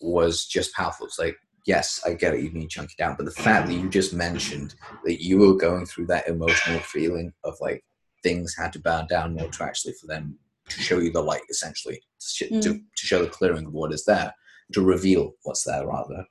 was 0.00 0.46
just 0.46 0.74
powerful. 0.74 1.06
It's 1.06 1.18
like, 1.18 1.36
yes, 1.66 2.00
I 2.06 2.14
get 2.14 2.34
it, 2.34 2.42
you 2.42 2.50
need 2.50 2.62
to 2.62 2.68
chunk 2.68 2.92
it 2.92 2.96
down. 2.96 3.16
But 3.16 3.26
the 3.26 3.32
fact 3.32 3.66
that 3.66 3.74
you 3.74 3.88
just 3.88 4.14
mentioned 4.14 4.74
that 5.04 5.22
you 5.22 5.38
were 5.38 5.54
going 5.54 5.86
through 5.86 6.06
that 6.06 6.28
emotional 6.28 6.80
feeling 6.80 7.32
of 7.44 7.54
like 7.60 7.84
things 8.22 8.56
had 8.56 8.72
to 8.74 8.80
burn 8.80 9.06
down 9.08 9.34
more 9.34 9.48
to 9.48 9.64
actually 9.64 9.94
for 10.00 10.06
them 10.06 10.38
to 10.68 10.80
show 10.80 10.98
you 10.98 11.12
the 11.12 11.20
light, 11.20 11.42
essentially, 11.50 11.96
to, 11.96 12.26
sh- 12.26 12.50
mm. 12.50 12.62
to, 12.62 12.74
to, 12.74 13.06
show 13.06 13.22
the 13.22 13.30
clearing 13.30 13.66
of 13.66 13.72
what 13.72 13.92
is 13.92 14.04
there, 14.04 14.32
to 14.72 14.80
reveal 14.80 15.32
what's 15.42 15.64
there, 15.64 15.86
rather. 15.86 16.24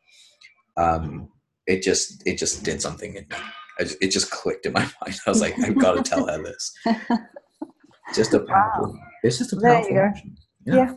Um, 0.78 1.30
it 1.68 1.82
just 1.82 2.26
it 2.28 2.38
just 2.38 2.64
did 2.64 2.82
something 2.82 3.16
in 3.16 3.26
me. 3.30 3.38
Just, 3.80 3.98
it 4.02 4.12
just 4.12 4.32
clicked 4.32 4.66
in 4.66 4.74
my 4.74 4.82
mind. 5.06 5.20
I 5.26 5.30
was 5.30 5.42
like, 5.42 5.58
I've 5.60 5.78
got 5.78 5.94
to 5.94 6.04
tell 6.04 6.28
her 6.28 6.42
this. 6.42 6.74
Just 8.14 8.34
a 8.34 8.40
powerful. 8.40 8.94
Wow. 8.94 9.00
It's 9.24 9.40
just 9.40 9.54
a 9.54 9.60
powerful. 9.60 9.92
Yeah. 9.92 10.12
yeah. 10.66 10.94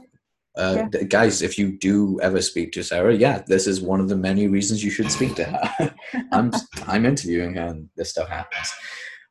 Uh, 0.58 0.88
Yeah. 0.92 1.02
guys, 1.04 1.40
if 1.42 1.56
you 1.58 1.78
do 1.78 2.20
ever 2.20 2.42
speak 2.42 2.72
to 2.72 2.82
Sarah, 2.82 3.14
yeah, 3.14 3.42
this 3.46 3.66
is 3.66 3.80
one 3.80 4.00
of 4.00 4.08
the 4.08 4.16
many 4.16 4.48
reasons 4.48 4.82
you 4.84 4.90
should 4.90 5.10
speak 5.10 5.36
to 5.36 5.44
her. 5.44 5.94
I'm 6.32 6.52
I'm 6.86 7.06
interviewing 7.06 7.54
her, 7.54 7.66
and 7.66 7.88
this 7.96 8.10
stuff 8.10 8.28
happens. 8.28 8.72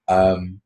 Um, 0.07 0.61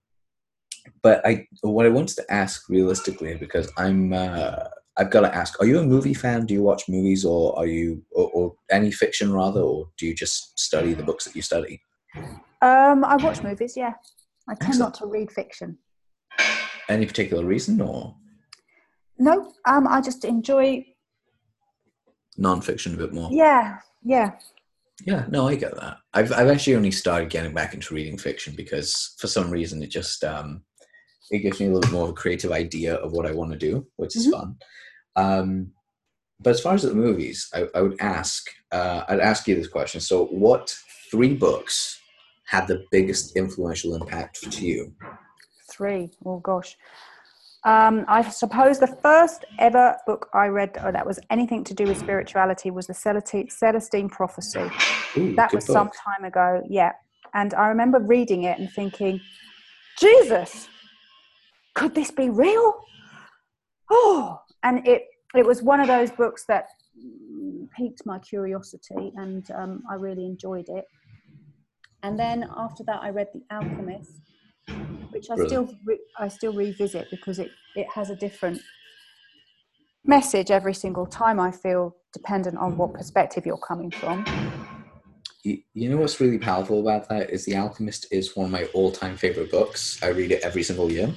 but 1.01 1.25
I 1.25 1.47
what 1.61 1.85
I 1.85 1.89
wanted 1.89 2.15
to 2.17 2.31
ask 2.31 2.69
realistically 2.69 3.35
because 3.35 3.71
I'm 3.77 4.13
uh, 4.13 4.65
I've 4.97 5.09
got 5.09 5.21
to 5.21 5.35
ask: 5.35 5.59
Are 5.59 5.65
you 5.65 5.79
a 5.79 5.83
movie 5.83 6.13
fan? 6.13 6.45
Do 6.45 6.53
you 6.53 6.61
watch 6.63 6.87
movies, 6.87 7.25
or 7.25 7.57
are 7.57 7.65
you 7.65 8.03
or, 8.11 8.29
or 8.31 8.55
any 8.69 8.91
fiction 8.91 9.33
rather, 9.33 9.61
or 9.61 9.89
do 9.97 10.05
you 10.05 10.13
just 10.13 10.59
study 10.59 10.93
the 10.93 11.03
books 11.03 11.25
that 11.25 11.35
you 11.35 11.41
study? 11.41 11.81
Um, 12.61 13.03
I 13.03 13.17
watch 13.17 13.41
movies. 13.43 13.75
Yeah, 13.75 13.93
I 14.47 14.53
tend 14.53 14.73
Excellent. 14.73 14.79
not 14.79 14.93
to 14.95 15.05
read 15.07 15.31
fiction. 15.31 15.79
Any 16.89 17.05
particular 17.07 17.45
reason, 17.45 17.81
or 17.81 18.15
No, 19.21 19.53
um, 19.65 19.87
I 19.87 20.01
just 20.01 20.25
enjoy. 20.25 20.83
non-fiction 22.37 22.95
a 22.95 22.97
bit 22.97 23.13
more? 23.13 23.29
Yeah, 23.31 23.77
yeah. 24.03 24.31
Yeah, 25.05 25.25
no, 25.29 25.47
I 25.47 25.55
get 25.55 25.75
that. 25.75 25.97
I've 26.13 26.31
I've 26.31 26.47
actually 26.49 26.75
only 26.75 26.91
started 26.91 27.29
getting 27.29 27.53
back 27.53 27.73
into 27.73 27.93
reading 27.93 28.17
fiction 28.17 28.53
because 28.55 29.15
for 29.19 29.27
some 29.27 29.49
reason 29.51 29.81
it 29.83 29.87
just 29.91 30.23
um 30.23 30.63
it 31.31 31.39
gives 31.39 31.59
me 31.59 31.67
a 31.67 31.69
little 31.69 31.81
bit 31.81 31.91
more 31.91 32.03
of 32.05 32.09
a 32.11 32.13
creative 32.13 32.51
idea 32.51 32.95
of 32.95 33.11
what 33.11 33.25
I 33.25 33.31
want 33.31 33.51
to 33.51 33.57
do, 33.57 33.87
which 33.97 34.15
is 34.15 34.27
Mhm. 34.27 34.31
fun. 34.31 34.55
Um 35.15 35.71
but 36.39 36.51
as 36.51 36.61
far 36.61 36.73
as 36.73 36.81
the 36.81 36.93
movies, 36.93 37.47
I, 37.53 37.67
I 37.75 37.81
would 37.81 37.99
ask 38.01 38.47
uh, 38.71 39.03
I'd 39.07 39.19
ask 39.19 39.47
you 39.47 39.55
this 39.55 39.67
question. 39.67 40.01
So 40.01 40.25
what 40.27 40.75
three 41.11 41.33
books 41.35 41.99
had 42.45 42.67
the 42.67 42.85
biggest 42.91 43.35
influential 43.35 43.95
impact 43.95 44.51
to 44.51 44.65
you? 44.65 44.93
Three. 45.71 46.09
Oh 46.25 46.39
gosh. 46.39 46.75
Um, 47.63 48.05
I 48.07 48.27
suppose 48.27 48.79
the 48.79 48.87
first 48.87 49.45
ever 49.59 49.95
book 50.07 50.29
I 50.33 50.47
read 50.47 50.73
that 50.73 51.05
was 51.05 51.19
anything 51.29 51.63
to 51.65 51.75
do 51.75 51.85
with 51.85 51.97
spirituality 51.97 52.71
was 52.71 52.87
the 52.87 52.93
Celestine, 52.93 54.09
Prophecy. 54.09 54.67
Ooh, 55.17 55.35
That 55.35 55.53
was 55.53 55.65
some 55.65 55.91
time 55.91 56.23
ago. 56.23 56.63
Yeah, 56.67 56.93
and 57.35 57.53
I 57.53 57.67
remember 57.67 57.99
reading 57.99 58.43
it 58.43 58.57
and 58.57 58.71
thinking, 58.71 59.21
Jesus, 59.99 60.69
could 61.75 61.93
this 61.93 62.09
be 62.09 62.29
real? 62.29 62.73
Oh, 63.91 64.41
and 64.63 64.87
it 64.87 65.03
it 65.35 65.45
was 65.45 65.61
one 65.61 65.79
of 65.79 65.87
those 65.87 66.09
books 66.11 66.45
that 66.47 66.65
piqued 67.77 68.01
my 68.05 68.17
curiosity, 68.19 69.13
and 69.17 69.45
um, 69.51 69.83
I 69.89 69.95
really 69.95 70.25
enjoyed 70.25 70.67
it. 70.67 70.85
And 72.03 72.19
then 72.19 72.49
after 72.57 72.83
that, 72.85 73.01
I 73.03 73.09
read 73.09 73.27
The 73.33 73.43
Alchemist, 73.51 74.30
which 75.11 75.29
I 75.29 75.35
Brilliant. 75.35 75.69
still 75.69 75.77
re- 75.85 75.99
I 76.19 76.27
still 76.27 76.53
revisit 76.53 77.09
because 77.11 77.39
it 77.39 77.51
it 77.75 77.87
has 77.93 78.09
a 78.09 78.15
different 78.15 78.61
message 80.05 80.51
every 80.51 80.73
single 80.73 81.05
time. 81.05 81.39
I 81.39 81.51
feel 81.51 81.95
dependent 82.13 82.57
on 82.57 82.77
what 82.77 82.93
perspective 82.93 83.45
you're 83.45 83.57
coming 83.57 83.91
from. 83.91 84.25
You, 85.43 85.57
you 85.73 85.89
know 85.89 85.97
what's 85.97 86.19
really 86.19 86.37
powerful 86.37 86.81
about 86.81 87.09
that 87.09 87.31
is 87.31 87.45
The 87.45 87.55
Alchemist 87.55 88.07
is 88.11 88.35
one 88.35 88.45
of 88.45 88.51
my 88.51 88.65
all-time 88.73 89.17
favorite 89.17 89.49
books. 89.49 90.01
I 90.03 90.07
read 90.09 90.31
it 90.31 90.43
every 90.43 90.61
single 90.61 90.91
year. 90.91 91.11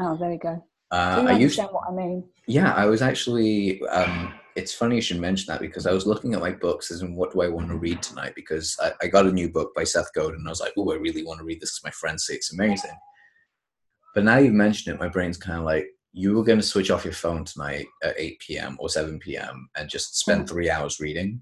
Oh, 0.00 0.16
there 0.16 0.30
we 0.30 0.36
go. 0.38 0.64
Uh, 0.90 1.16
Do 1.16 1.22
you 1.22 1.28
I 1.28 1.32
used 1.38 1.60
what 1.60 1.84
I 1.88 1.92
mean? 1.92 2.24
Yeah, 2.46 2.72
I 2.74 2.86
was 2.86 3.02
actually. 3.02 3.82
Um, 3.88 4.34
it's 4.58 4.74
funny 4.74 4.96
you 4.96 5.02
should 5.02 5.20
mention 5.20 5.52
that 5.52 5.60
because 5.60 5.86
I 5.86 5.92
was 5.92 6.04
looking 6.04 6.34
at 6.34 6.40
my 6.40 6.50
books 6.50 6.90
as 6.90 7.02
in 7.02 7.14
what 7.14 7.32
do 7.32 7.42
I 7.42 7.48
want 7.48 7.68
to 7.68 7.76
read 7.76 8.02
tonight 8.02 8.32
because 8.34 8.76
I, 8.82 8.90
I 9.00 9.06
got 9.06 9.26
a 9.26 9.32
new 9.32 9.48
book 9.48 9.72
by 9.72 9.84
Seth 9.84 10.12
Godin 10.14 10.40
and 10.40 10.48
I 10.48 10.50
was 10.50 10.60
like, 10.60 10.72
oh, 10.76 10.90
I 10.90 10.96
really 10.96 11.24
want 11.24 11.38
to 11.38 11.44
read 11.44 11.60
this 11.60 11.78
because 11.78 11.84
my 11.84 11.92
friends 11.92 12.26
say 12.26 12.34
it's 12.34 12.52
amazing. 12.52 12.96
But 14.16 14.24
now 14.24 14.38
you've 14.38 14.54
mentioned 14.54 14.92
it, 14.92 15.00
my 15.00 15.08
brain's 15.08 15.36
kind 15.36 15.60
of 15.60 15.64
like, 15.64 15.86
you 16.12 16.34
were 16.34 16.42
going 16.42 16.58
to 16.58 16.66
switch 16.66 16.90
off 16.90 17.04
your 17.04 17.14
phone 17.14 17.44
tonight 17.44 17.86
at 18.02 18.18
8 18.18 18.40
p.m. 18.40 18.76
or 18.80 18.88
7 18.88 19.20
p.m. 19.20 19.68
and 19.76 19.88
just 19.88 20.18
spend 20.18 20.44
mm. 20.44 20.48
three 20.48 20.68
hours 20.68 20.98
reading. 20.98 21.40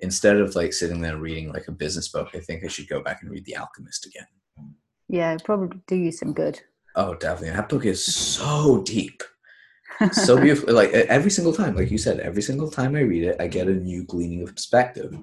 Instead 0.00 0.36
of 0.36 0.54
like 0.54 0.74
sitting 0.74 1.00
there 1.00 1.16
reading 1.16 1.50
like 1.50 1.68
a 1.68 1.72
business 1.72 2.08
book, 2.08 2.28
I 2.34 2.40
think 2.40 2.64
I 2.64 2.68
should 2.68 2.88
go 2.88 3.02
back 3.02 3.22
and 3.22 3.30
read 3.30 3.46
The 3.46 3.56
Alchemist 3.56 4.04
again. 4.04 4.26
Yeah, 5.08 5.32
it'd 5.32 5.44
probably 5.44 5.80
do 5.86 5.96
you 5.96 6.12
some 6.12 6.34
good. 6.34 6.60
Oh, 6.96 7.14
definitely. 7.14 7.56
That 7.56 7.70
book 7.70 7.86
is 7.86 8.04
so 8.04 8.82
deep. 8.82 9.22
So 10.10 10.40
beautiful. 10.40 10.74
Like 10.74 10.90
every 10.90 11.30
single 11.30 11.52
time, 11.52 11.76
like 11.76 11.90
you 11.90 11.98
said, 11.98 12.20
every 12.20 12.42
single 12.42 12.70
time 12.70 12.94
I 12.94 13.00
read 13.00 13.24
it, 13.24 13.36
I 13.40 13.46
get 13.46 13.68
a 13.68 13.74
new 13.74 14.04
gleaning 14.04 14.42
of 14.42 14.54
perspective, 14.54 15.16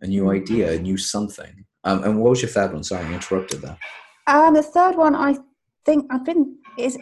a 0.00 0.06
new 0.06 0.30
idea, 0.30 0.72
a 0.72 0.78
new 0.78 0.96
something. 0.96 1.64
Um, 1.84 2.04
and 2.04 2.20
what 2.20 2.30
was 2.30 2.42
your 2.42 2.50
third 2.50 2.72
one? 2.72 2.84
Sorry, 2.84 3.04
I 3.04 3.12
interrupted 3.12 3.62
that. 3.62 3.78
Um, 4.26 4.54
the 4.54 4.62
third 4.62 4.96
one 4.96 5.14
I 5.14 5.36
think 5.84 6.06
I've 6.10 6.24
been 6.24 6.58
is 6.78 6.98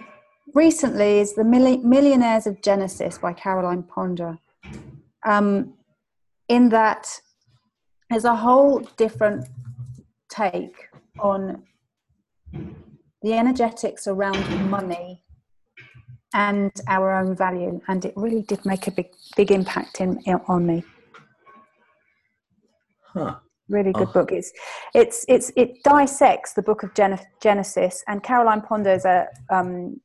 recently 0.55 1.21
is 1.21 1.35
the 1.35 1.43
Milli- 1.43 1.83
Millionaires 1.83 2.47
of 2.47 2.61
Genesis 2.63 3.19
by 3.19 3.33
Caroline 3.33 3.83
Ponder. 3.83 4.39
Um, 5.27 5.75
in 6.49 6.69
that, 6.71 7.21
there's 8.09 8.25
a 8.25 8.35
whole 8.35 8.81
different 8.97 9.49
take 10.31 10.89
on 11.21 11.63
the 13.23 13.35
energetics 13.35 14.07
around 14.07 14.71
money 14.71 15.10
and 16.35 16.73
our 16.87 17.13
own 17.13 17.37
value, 17.37 17.81
and 17.89 18.05
it 18.05 18.15
really 18.17 18.43
did 18.43 18.65
make 18.65 18.87
a 18.87 18.91
big 18.91 19.09
big 19.37 19.51
impact 19.51 20.01
in, 20.01 20.19
in 20.27 20.41
on 20.49 20.67
me. 20.67 20.85
Huh. 23.13 23.37
really 23.69 23.93
good 23.93 24.09
Oh. 24.09 24.13
book. 24.13 24.33
It's 24.33 24.53
it's 24.95 25.25
it's 25.29 25.53
it 25.57 25.83
dissects 25.85 26.53
the 26.55 26.63
book 26.63 26.83
of 26.83 26.95
Gen- 26.95 27.27
Genesis, 27.43 28.05
and 28.09 28.23
Caroline 28.23 28.61
Ponder 28.63 28.93
is 28.93 29.05
a 29.05 29.27
um, 29.51 30.01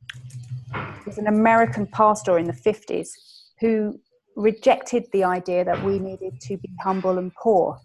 is 1.07 1.17
an 1.17 1.27
American 1.27 1.87
pastor 1.87 2.37
in 2.37 2.45
the 2.47 2.53
fifties 2.53 3.13
who 3.59 3.99
rejected 4.35 5.05
the 5.13 5.23
idea 5.23 5.63
that 5.63 5.83
we 5.83 5.99
needed 5.99 6.33
to 6.41 6.57
be 6.57 6.69
humble 6.83 7.17
and 7.17 7.31
poor. 7.41 7.79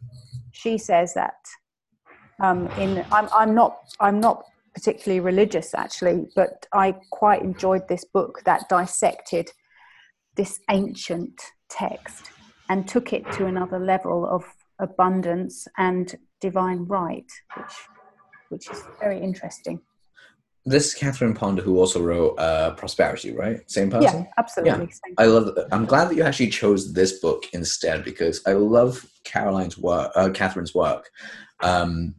She 0.53 0.79
says 0.79 1.15
that 1.15 1.37
um, 2.43 2.69
in 2.79 3.05
I'm 3.13 3.29
I'm 3.33 3.55
not 3.55 3.79
I'm 4.01 4.21
not 4.21 4.45
particularly 4.81 5.21
religious 5.21 5.75
actually, 5.75 6.27
but 6.35 6.67
I 6.73 6.95
quite 7.11 7.43
enjoyed 7.43 7.87
this 7.89 8.05
book 8.05 8.41
that 8.47 8.69
dissected 8.69 9.51
this 10.37 10.61
ancient 10.71 11.41
text 11.69 12.31
and 12.69 12.89
took 12.89 13.13
it 13.13 13.31
to 13.33 13.47
another 13.47 13.79
level 13.79 14.27
of 14.27 14.45
abundance 14.79 15.67
and 15.77 16.15
divine 16.41 16.85
right, 16.87 17.31
which 17.57 17.75
which 18.49 18.71
is 18.71 18.83
very 18.99 19.21
interesting. 19.21 19.81
This 20.67 20.89
is 20.89 20.95
Catherine 20.95 21.35
Ponder, 21.35 21.63
who 21.63 21.79
also 21.79 22.03
wrote 22.03 22.35
uh, 22.39 22.75
Prosperity, 22.75 23.33
right? 23.33 23.59
Same 23.71 23.91
person? 23.91 24.23
Yeah, 24.23 24.31
absolutely. 24.37 24.87
Same. 24.87 25.15
I 25.19 25.27
love. 25.27 25.57
I'm 25.73 25.87
glad 25.87 26.09
that 26.09 26.17
you 26.17 26.23
actually 26.23 26.49
chose 26.51 26.93
this 26.93 27.21
book 27.21 27.45
instead 27.53 28.05
because 28.05 28.43
I 28.47 28.53
love 28.53 29.07
Caroline's 29.25 29.79
work, 29.79 30.11
uh, 30.15 30.31
Catherine's 30.31 30.75
work. 30.75 31.09
Um, 31.63 32.15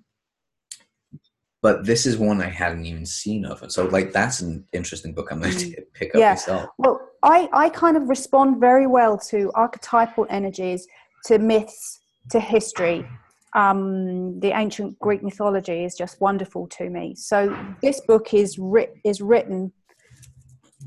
but 1.61 1.85
this 1.85 2.05
is 2.05 2.17
one 2.17 2.41
I 2.41 2.49
hadn't 2.49 2.85
even 2.85 3.05
seen 3.05 3.45
of, 3.45 3.63
so 3.71 3.85
like 3.85 4.11
that's 4.11 4.41
an 4.41 4.65
interesting 4.73 5.13
book. 5.13 5.29
I'm 5.31 5.41
going 5.41 5.55
to 5.55 5.81
pick 5.93 6.15
up 6.15 6.19
Yeah. 6.19 6.31
myself. 6.31 6.69
Well, 6.77 6.99
I, 7.23 7.49
I 7.53 7.69
kind 7.69 7.97
of 7.97 8.09
respond 8.09 8.59
very 8.59 8.87
well 8.87 9.17
to 9.29 9.51
archetypal 9.53 10.25
energies, 10.29 10.87
to 11.25 11.37
myths, 11.37 11.99
to 12.31 12.39
history. 12.39 13.05
Um, 13.53 14.39
the 14.39 14.57
ancient 14.57 14.97
Greek 14.99 15.21
mythology 15.21 15.83
is 15.83 15.95
just 15.95 16.19
wonderful 16.21 16.67
to 16.69 16.89
me. 16.89 17.15
So 17.15 17.55
this 17.81 18.01
book 18.07 18.33
is 18.33 18.57
writ- 18.57 18.95
is 19.03 19.21
written 19.21 19.71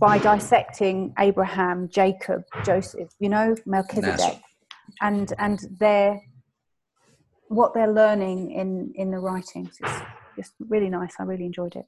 by 0.01 0.19
dissecting 0.19 1.13
Abraham, 1.19 1.89
Jacob, 1.89 2.43
Joseph, 2.65 3.11
you 3.21 3.29
know, 3.29 3.55
Melchizedek, 3.67 4.41
and 5.03 5.33
and 5.39 5.61
their 5.79 6.21
what 7.49 7.75
they're 7.75 7.93
learning 7.93 8.51
in 8.53 8.93
in 8.97 9.11
the 9.11 9.19
writings. 9.19 9.77
It's 9.81 9.99
just 10.37 10.53
really 10.59 10.91
nice. 10.91 11.15
I 11.19 11.25
really 11.25 11.47
enjoyed 11.47 11.77
it. 11.77 11.87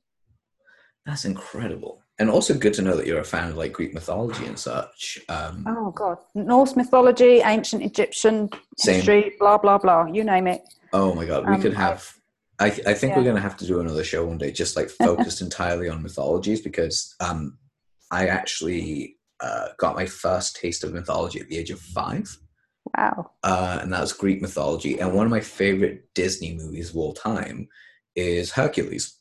That's 1.05 1.25
incredible, 1.25 2.03
and 2.19 2.29
also 2.29 2.53
good 2.55 2.75
to 2.75 2.83
know 2.83 2.97
that 2.97 3.07
you're 3.07 3.21
a 3.21 3.25
fan 3.25 3.51
of 3.51 3.57
like 3.57 3.73
Greek 3.73 3.95
mythology 3.95 4.45
and 4.45 4.59
such. 4.59 5.21
Um, 5.29 5.65
Oh 5.69 5.91
God, 5.93 6.19
Norse 6.35 6.75
mythology, 6.77 7.39
ancient 7.39 7.83
Egyptian 7.85 8.49
Same. 8.77 8.95
history, 8.95 9.33
blah 9.39 9.57
blah 9.59 9.79
blah. 9.79 10.07
You 10.07 10.25
name 10.25 10.49
it. 10.49 10.63
Oh 10.93 11.15
my 11.15 11.25
god, 11.25 11.49
we 11.49 11.55
Um, 11.55 11.63
could 11.63 11.75
have. 11.75 12.13
I, 12.59 12.67
I 12.67 12.95
think 12.95 13.13
Yeah. 13.13 13.19
we're 13.19 13.25
gonna 13.25 13.41
have 13.41 13.57
to 13.59 13.67
do 13.67 13.81
another 13.81 14.03
show 14.03 14.25
one 14.27 14.39
day, 14.39 14.51
just 14.51 14.77
like 14.77 14.89
focused 14.91 15.41
entirely 15.49 15.89
on 15.89 16.03
mythologies, 16.03 16.61
because 16.61 17.15
um, 17.21 17.59
I 18.11 18.27
actually 18.27 19.17
uh, 19.41 19.69
got 19.79 19.95
my 19.95 20.07
first 20.07 20.57
taste 20.57 20.83
of 20.83 20.93
mythology 20.93 21.39
at 21.39 21.49
the 21.49 21.59
age 21.59 21.71
of 21.71 21.79
five, 21.79 22.37
Wow. 22.97 23.31
uh, 23.45 23.79
and 23.81 23.93
that 23.93 24.01
was 24.01 24.13
Greek 24.13 24.41
mythology. 24.43 24.99
And 24.99 25.13
one 25.15 25.27
of 25.27 25.31
my 25.31 25.41
favorite 25.41 26.09
Disney 26.15 26.55
movies 26.57 26.91
of 26.91 26.97
all 26.97 27.13
time 27.13 27.69
is 28.17 28.51
Hercules, 28.51 29.15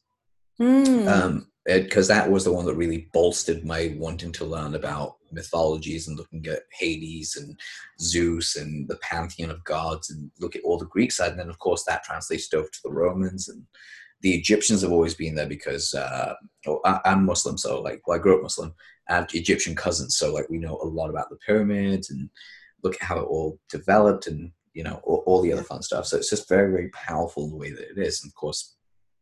Mm. 0.59 1.07
um, 1.07 1.51
because 1.65 2.07
that 2.07 2.31
was 2.31 2.45
the 2.45 2.53
one 2.53 2.65
that 2.65 2.75
really 2.75 3.09
bolstered 3.11 3.65
my 3.65 3.93
wanting 3.97 4.31
to 4.31 4.45
learn 4.45 4.75
about 4.75 5.17
mythologies 5.31 6.07
and 6.07 6.17
looking 6.17 6.45
at 6.47 6.63
Hades 6.71 7.35
and 7.35 7.59
Zeus 7.99 8.55
and 8.55 8.87
the 8.87 8.95
pantheon 8.97 9.51
of 9.51 9.63
gods 9.65 10.09
and 10.11 10.31
look 10.39 10.55
at 10.55 10.63
all 10.63 10.77
the 10.77 10.85
Greek 10.85 11.11
side. 11.11 11.31
And 11.31 11.39
then, 11.39 11.49
of 11.49 11.59
course, 11.59 11.83
that 11.83 12.03
translated 12.03 12.53
over 12.53 12.69
to 12.69 12.79
the 12.83 12.91
Romans 12.91 13.49
and 13.49 13.65
the 14.21 14.33
Egyptians 14.33 14.81
have 14.81 14.91
always 14.91 15.13
been 15.13 15.35
there 15.35 15.47
because 15.47 15.93
uh, 15.93 16.33
well, 16.65 16.81
I, 16.85 16.99
I'm 17.05 17.25
Muslim, 17.25 17.57
so 17.57 17.81
like 17.81 18.01
well, 18.07 18.17
I 18.17 18.21
grew 18.21 18.35
up 18.37 18.43
Muslim. 18.43 18.73
I 19.09 19.15
have 19.15 19.27
Egyptian 19.33 19.75
cousins, 19.75 20.17
so 20.17 20.33
like 20.33 20.49
we 20.49 20.57
know 20.57 20.79
a 20.81 20.85
lot 20.85 21.09
about 21.09 21.29
the 21.29 21.35
pyramids 21.45 22.09
and 22.09 22.29
look 22.83 22.95
at 22.95 23.03
how 23.03 23.19
it 23.19 23.25
all 23.25 23.59
developed 23.69 24.27
and 24.27 24.51
you 24.73 24.83
know 24.83 24.99
all, 25.03 25.23
all 25.27 25.41
the 25.41 25.53
other 25.53 25.63
fun 25.63 25.81
stuff. 25.81 26.05
So 26.05 26.17
it's 26.17 26.29
just 26.29 26.49
very 26.49 26.71
very 26.71 26.89
powerful 26.89 27.49
the 27.49 27.55
way 27.55 27.71
that 27.71 27.91
it 27.91 27.97
is. 27.97 28.23
And 28.23 28.31
of 28.31 28.35
course, 28.35 28.75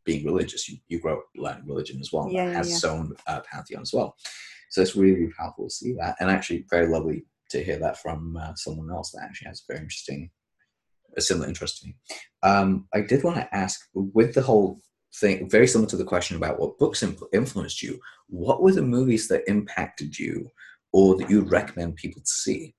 being 0.06 0.26
religious, 0.26 0.68
you, 0.70 0.78
you 0.88 1.00
grow 1.00 1.18
up 1.18 1.26
learning 1.36 1.68
religion 1.68 2.00
as 2.00 2.12
well. 2.12 2.30
Yeah, 2.32 2.48
that 2.48 2.56
has 2.56 2.70
yeah. 2.70 2.76
its 2.76 2.84
own 2.84 3.14
uh, 3.28 3.42
pantheon 3.50 3.82
as 3.82 3.94
well. 3.94 4.16
So 4.70 4.82
it's 4.82 4.96
really, 4.96 5.32
powerful 5.38 5.68
to 5.68 5.74
see 5.74 5.94
that, 6.00 6.16
and 6.20 6.30
actually 6.30 6.66
very 6.70 6.88
lovely 6.88 7.26
to 7.52 7.64
hear 7.64 7.78
that 7.80 8.02
from 8.02 8.36
uh, 8.36 8.56
someone 8.56 8.90
else 8.90 9.12
that 9.12 9.24
actually 9.24 9.50
has 9.50 9.62
a 9.62 9.74
very 9.74 9.84
interesting, 9.84 10.32
a 11.16 11.22
similar 11.22 11.48
interest 11.48 11.82
to 11.82 11.88
me. 11.88 11.96
Um, 12.42 12.88
I 12.94 13.02
did 13.02 13.24
want 13.24 13.38
to 13.38 13.56
ask, 13.56 13.80
with 13.94 14.34
the 14.34 14.42
whole 14.42 14.82
thing, 15.16 15.48
very 15.50 15.68
similar 15.68 15.88
to 15.90 15.98
the 15.98 16.04
question 16.04 16.38
about 16.38 16.60
what 16.60 16.80
books 16.80 17.04
influenced 17.32 17.84
you. 17.84 18.00
What 18.28 18.64
were 18.64 18.72
the 18.72 18.82
movies 18.82 19.28
that 19.28 19.48
impacted 19.48 20.18
you, 20.18 20.50
or 20.92 21.16
that 21.18 21.30
you'd 21.30 21.52
recommend 21.52 21.98
people 21.98 22.22
to 22.22 22.28
see? 22.28 22.74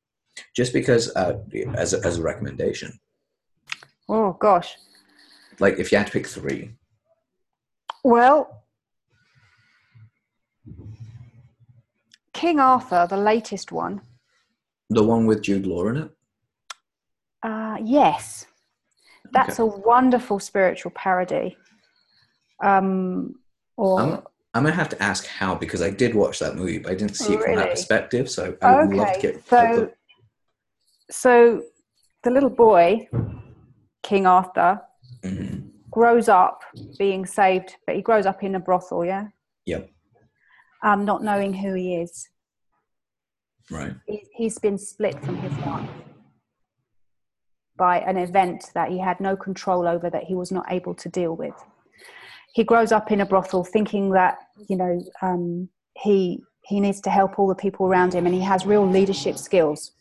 Just 0.57 0.73
because, 0.73 1.15
uh, 1.15 1.39
as 1.77 1.95
a, 1.95 2.05
as 2.05 2.19
a 2.19 2.23
recommendation, 2.23 2.99
Oh 4.09 4.33
gosh. 4.33 4.77
like 5.61 5.79
if 5.79 5.93
you 5.93 5.99
had 5.99 6.09
to 6.09 6.13
pick 6.13 6.27
three, 6.27 6.73
Well, 8.05 8.63
King 12.35 12.61
Arthur, 12.61 13.07
the 13.09 13.17
latest 13.17 13.73
one. 13.73 14.03
the 14.91 15.03
one 15.03 15.27
with 15.27 15.43
Jude 15.43 15.67
Law 15.67 15.89
in 15.89 15.97
it. 15.97 16.11
Uh, 17.43 17.79
yes, 17.83 18.47
that's 19.33 19.59
a 19.59 19.67
wonderful 19.67 20.39
spiritual 20.39 20.93
parody. 20.93 21.57
Um, 22.63 23.35
or 23.77 24.01
I'm, 24.01 24.13
I'm 24.55 24.63
gonna 24.63 24.75
have 24.75 24.89
to 24.91 25.03
ask 25.03 25.27
how 25.27 25.55
because 25.55 25.83
I 25.83 25.91
did 25.91 26.15
watch 26.15 26.39
that 26.39 26.57
movie, 26.57 26.79
but 26.79 26.93
I 26.93 26.95
didn't 26.95 27.17
see 27.17 27.35
it 27.35 27.43
from 27.43 27.57
that 27.57 27.71
perspective. 27.71 28.31
So 28.31 28.57
I 28.63 28.85
would 28.85 28.95
love 28.95 29.13
to 29.13 29.21
get. 29.21 29.47
so 29.49 29.91
so 31.11 31.63
the 32.23 32.31
little 32.31 32.51
boy, 32.51 33.09
King 34.03 34.27
Arthur, 34.27 34.81
Mhm. 35.23 35.54
Grows 35.95 36.29
up 36.29 36.63
being 36.99 37.25
saved, 37.25 37.77
but 37.87 37.95
he 37.95 38.03
grows 38.03 38.27
up 38.27 38.43
in 38.43 38.57
a 38.57 38.61
brothel, 38.61 39.05
yeah, 39.05 39.29
Yep. 39.67 39.89
um, 40.83 41.05
not 41.05 41.23
knowing 41.23 41.55
who 41.55 41.73
he 41.75 41.95
is. 41.97 42.29
Right. 43.71 43.95
he, 44.07 44.27
he's 44.35 44.59
been 44.59 44.77
split 44.77 45.19
from 45.25 45.37
his 45.37 45.57
life 45.65 45.89
by 47.79 48.01
an 48.01 48.19
event 48.19 48.71
that 48.75 48.91
he 48.91 48.99
had 48.99 49.21
no 49.21 49.37
control 49.37 49.89
over 49.89 50.11
that 50.11 50.25
he 50.25 50.35
was 50.35 50.53
not 50.53 50.67
able 50.71 50.95
to 50.97 51.09
deal 51.09 51.35
with 51.35 51.55
he 52.55 52.63
grows 52.63 52.93
up 52.93 53.11
in 53.11 53.23
a 53.23 53.27
brothel 53.27 53.65
thinking 53.65 54.11
that 54.11 54.37
you 54.69 54.77
know 54.77 55.03
um, 55.23 55.69
he 55.97 56.41
he 56.63 56.79
needs 56.79 57.01
to 57.01 57.11
help 57.11 57.39
all 57.39 57.49
the 57.49 57.55
people 57.55 57.87
around 57.87 58.15
him 58.15 58.27
and 58.27 58.35
he 58.35 58.41
has 58.43 58.67
real 58.67 58.87
leadership 58.87 59.39
skills 59.39 59.93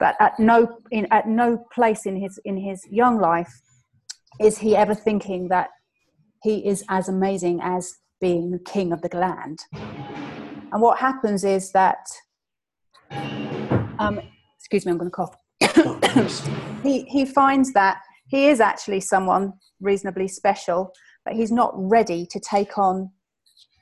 but 0.00 0.14
at 0.18 0.32
no 0.38 0.78
in 0.90 1.06
at 1.10 1.28
no 1.28 1.58
place 1.74 2.06
in 2.06 2.16
his 2.16 2.40
in 2.46 2.56
his 2.56 2.82
young 2.90 3.18
life 3.20 3.60
is 4.40 4.58
he 4.58 4.76
ever 4.76 4.94
thinking 4.94 5.48
that 5.48 5.70
he 6.42 6.66
is 6.66 6.84
as 6.88 7.08
amazing 7.08 7.60
as 7.62 7.94
being 8.20 8.58
king 8.64 8.92
of 8.92 9.02
the 9.02 9.16
land 9.16 9.58
and 9.72 10.80
what 10.82 10.98
happens 10.98 11.44
is 11.44 11.72
that 11.72 12.06
um, 13.98 14.20
excuse 14.58 14.84
me, 14.84 14.92
I'm 14.92 14.98
going 14.98 15.10
to 15.10 15.14
cough. 15.14 16.80
he, 16.82 17.02
he 17.04 17.24
finds 17.24 17.72
that 17.72 17.98
he 18.26 18.48
is 18.48 18.60
actually 18.60 19.00
someone 19.00 19.52
reasonably 19.80 20.26
special, 20.26 20.92
but 21.24 21.34
he's 21.34 21.52
not 21.52 21.72
ready 21.76 22.26
to 22.26 22.40
take 22.40 22.76
on 22.76 23.10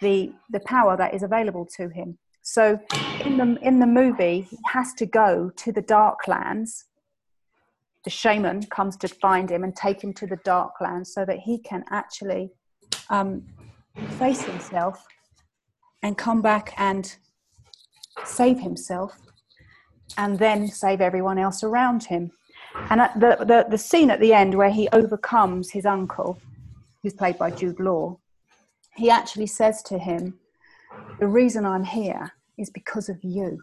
the, 0.00 0.30
the 0.50 0.60
power 0.60 0.96
that 0.96 1.14
is 1.14 1.22
available 1.22 1.66
to 1.78 1.88
him. 1.88 2.18
So 2.42 2.78
in 3.24 3.38
the, 3.38 3.58
in 3.62 3.78
the 3.78 3.86
movie, 3.86 4.46
he 4.50 4.58
has 4.66 4.92
to 4.94 5.06
go 5.06 5.50
to 5.56 5.72
the 5.72 5.80
dark 5.80 6.28
lands. 6.28 6.84
The 8.04 8.10
shaman 8.10 8.64
comes 8.66 8.96
to 8.98 9.08
find 9.08 9.50
him 9.50 9.64
and 9.64 9.74
take 9.74 10.02
him 10.02 10.12
to 10.14 10.26
the 10.26 10.36
dark 10.44 10.80
land 10.80 11.06
so 11.06 11.24
that 11.24 11.38
he 11.38 11.58
can 11.58 11.84
actually 11.90 12.50
um, 13.08 13.42
face 14.18 14.42
himself 14.42 15.06
and 16.02 16.18
come 16.18 16.42
back 16.42 16.74
and 16.76 17.16
save 18.24 18.60
himself 18.60 19.18
and 20.18 20.38
then 20.38 20.68
save 20.68 21.00
everyone 21.00 21.38
else 21.38 21.64
around 21.64 22.04
him. 22.04 22.30
And 22.90 23.00
the, 23.16 23.36
the, 23.40 23.66
the 23.70 23.78
scene 23.78 24.10
at 24.10 24.20
the 24.20 24.32
end 24.32 24.54
where 24.54 24.70
he 24.70 24.88
overcomes 24.92 25.70
his 25.70 25.86
uncle, 25.86 26.38
who's 27.02 27.14
played 27.14 27.38
by 27.38 27.50
Jude 27.50 27.80
Law, 27.80 28.18
he 28.96 29.10
actually 29.10 29.46
says 29.46 29.82
to 29.84 29.98
him, 29.98 30.38
The 31.20 31.26
reason 31.26 31.64
I'm 31.64 31.84
here 31.84 32.32
is 32.58 32.70
because 32.70 33.08
of 33.08 33.22
you. 33.22 33.62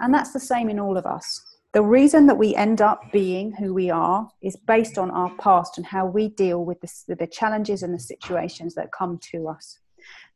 And 0.00 0.12
that's 0.12 0.32
the 0.32 0.40
same 0.40 0.68
in 0.68 0.78
all 0.78 0.96
of 0.96 1.06
us. 1.06 1.53
The 1.74 1.82
reason 1.82 2.26
that 2.28 2.38
we 2.38 2.54
end 2.54 2.80
up 2.80 3.10
being 3.12 3.50
who 3.50 3.74
we 3.74 3.90
are 3.90 4.30
is 4.40 4.54
based 4.54 4.96
on 4.96 5.10
our 5.10 5.34
past 5.40 5.76
and 5.76 5.84
how 5.84 6.06
we 6.06 6.28
deal 6.28 6.64
with 6.64 6.80
the, 6.80 7.16
the 7.16 7.26
challenges 7.26 7.82
and 7.82 7.92
the 7.92 7.98
situations 7.98 8.76
that 8.76 8.92
come 8.92 9.18
to 9.32 9.48
us. 9.48 9.80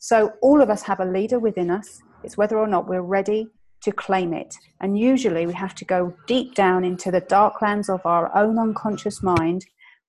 So, 0.01 0.33
all 0.43 0.61
of 0.61 0.69
us 0.69 0.83
have 0.83 0.99
a 0.99 1.05
leader 1.05 1.39
within 1.39 1.71
us. 1.71 2.03
It's 2.25 2.37
whether 2.37 2.59
or 2.59 2.67
not 2.67 2.89
we're 2.89 3.03
ready 3.03 3.47
to 3.83 3.93
claim 3.93 4.35
it. 4.35 4.53
And 4.81 4.99
usually 4.99 5.47
we 5.47 5.53
have 5.53 5.77
to 5.77 5.85
go 5.85 6.13
deep 6.27 6.57
down 6.57 6.85
into 6.85 7.13
the 7.13 7.21
dark 7.21 7.63
lands 7.63 7.89
of 7.89 8.05
our 8.05 8.37
own 8.37 8.59
unconscious 8.59 9.23
mind 9.23 9.65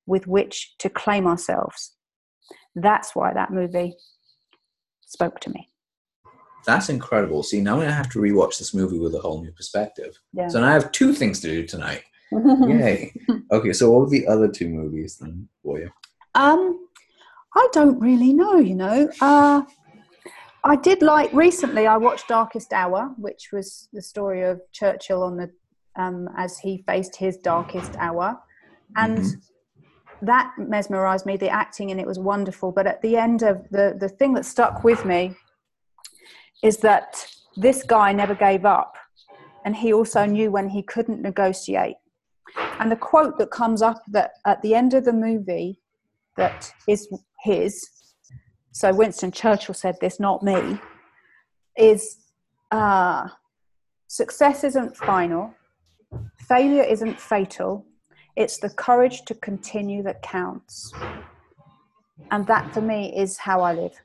with 0.07 0.25
which 0.25 0.73
to 0.80 0.89
claim 0.89 1.27
ourselves. 1.27 1.95
That's 2.73 3.15
why 3.15 3.36
that 3.36 3.53
movie 3.53 3.93
spoke 5.05 5.39
to 5.41 5.51
me. 5.51 5.68
That's 6.66 6.89
incredible. 6.89 7.43
See, 7.43 7.62
now 7.62 7.80
I 7.82 7.86
have 7.86 8.10
to 8.12 8.20
rewatch 8.20 8.57
this 8.60 8.74
movie 8.74 8.99
with 8.99 9.16
a 9.16 9.20
whole 9.20 9.41
new 9.41 9.51
perspective. 9.51 10.20
Yeah. 10.34 10.47
So 10.47 10.60
now 10.62 10.68
I 10.70 10.74
have 10.74 10.91
two 10.91 11.14
things 11.14 11.39
to 11.41 11.47
do 11.47 11.66
tonight. 11.66 12.03
Yay. 12.32 13.14
okay, 13.51 13.74
so 13.74 13.91
what 13.91 14.01
were 14.01 14.10
the 14.10 14.28
other 14.28 14.47
two 14.47 14.70
movies 14.70 15.18
then 15.18 15.47
for 15.64 15.80
you? 15.80 15.89
Um, 16.36 16.88
I 17.55 17.68
don't 17.72 17.99
really 17.99 18.34
know, 18.34 18.57
you 18.57 18.76
know. 18.76 19.10
Uh, 19.20 19.64
I 20.64 20.76
did 20.76 21.01
like 21.01 21.32
recently. 21.34 21.88
I 21.88 21.97
watched 21.97 22.28
Darkest 22.28 22.74
Hour, 22.74 23.14
which 23.18 23.49
was 23.51 23.88
the 23.93 24.01
story 24.01 24.43
of 24.43 24.62
Churchill 24.72 25.24
on 25.24 25.38
the 25.38 25.49
um, 25.95 26.30
as 26.38 26.60
he 26.60 26.84
faced 26.88 27.16
his 27.16 27.38
darkest 27.38 27.95
hour, 27.97 28.39
and 28.95 29.18
Mhm. 29.20 29.41
that 30.22 30.53
mesmerised 30.57 31.26
me. 31.26 31.36
The 31.36 31.49
acting 31.49 31.89
in 31.89 31.99
it 31.99 32.05
was 32.07 32.20
wonderful. 32.20 32.72
But 32.72 32.88
at 32.88 33.01
the 33.01 33.18
end 33.18 33.41
of 33.41 33.68
the 33.70 33.95
the 33.99 34.10
thing 34.10 34.34
that 34.36 34.45
stuck 34.45 34.84
with 34.84 35.03
me 35.05 35.36
is 36.64 36.78
that 36.78 37.26
this 37.55 37.84
guy 37.84 38.12
never 38.12 38.36
gave 38.36 38.66
up, 38.66 38.97
and 39.66 39.76
he 39.76 39.93
also 39.93 40.26
knew 40.26 40.51
when 40.51 40.70
he 40.70 40.84
couldn't 40.84 41.22
negotiate. 41.22 41.97
And 42.80 42.91
the 42.91 42.95
quote 42.95 43.38
that 43.38 43.51
comes 43.51 43.82
up 43.82 44.01
that 44.07 44.32
at 44.45 44.62
the 44.62 44.74
end 44.74 44.93
of 44.93 45.05
the 45.05 45.14
movie 45.14 45.80
that 46.38 46.72
is 46.88 47.07
his. 47.43 47.89
So 48.72 48.93
Winston 48.93 49.32
Churchill 49.32 49.76
said 49.76 49.97
this, 49.99 50.20
not 50.20 50.41
me. 50.41 50.80
Is 51.78 52.18
uh, 52.72 53.28
success 54.07 54.64
isn't 54.64 54.95
final, 54.95 55.53
failure 56.47 56.84
isn't 56.84 57.20
fatal. 57.20 57.86
It's 58.36 58.57
the 58.57 58.70
courage 58.70 59.24
to 59.26 59.36
continue 59.36 60.01
that 60.03 60.22
counts. 60.22 60.93
And 62.32 62.47
that 62.47 62.74
for 62.74 62.82
me 62.82 63.16
is 63.16 63.38
how 63.38 63.62
I 63.62 63.74
live. 63.74 63.99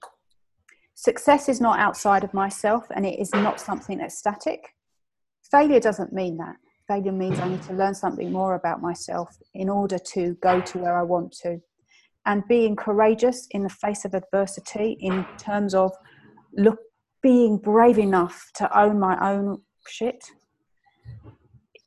Success 0.95 1.49
is 1.49 1.61
not 1.61 1.79
outside 1.79 2.25
of 2.25 2.33
myself 2.35 2.87
and 2.95 3.05
it 3.05 3.19
is 3.19 3.33
not 3.33 3.61
something 3.61 3.99
that's 3.99 4.19
static. 4.19 4.75
Failure 5.51 5.81
doesn't 5.81 6.13
mean 6.13 6.37
that. 6.39 6.57
Failure 6.89 7.13
means 7.13 7.39
I 7.41 7.49
need 7.49 7.63
to 7.63 7.73
learn 7.73 7.95
something 7.95 8.31
more 8.31 8.55
about 8.55 8.81
myself 8.83 9.37
in 9.55 9.69
order 9.69 9.99
to 9.99 10.35
go 10.43 10.61
to 10.61 10.79
where 10.79 10.99
I 10.99 11.03
want 11.03 11.33
to 11.43 11.61
and 12.27 12.43
being 12.49 12.77
courageous 12.77 13.47
in 13.51 13.63
the 13.63 13.69
face 13.69 14.05
of 14.05 14.15
adversity 14.15 14.97
in 15.01 15.27
terms 15.39 15.75
of 15.75 15.93
look 16.57 16.79
being 17.23 17.59
brave 17.59 17.99
enough 17.99 18.51
to 18.55 18.79
own 18.79 18.99
my 18.99 19.17
own 19.33 19.61
shit 19.89 20.25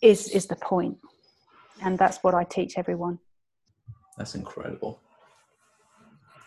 is 0.02 0.30
is 0.30 0.48
the 0.48 0.56
point. 0.56 0.98
and 1.84 1.98
that's 1.98 2.18
what 2.24 2.34
i 2.34 2.44
teach 2.44 2.78
everyone 2.78 3.20
That's 4.18 4.36
incredible. 4.36 5.00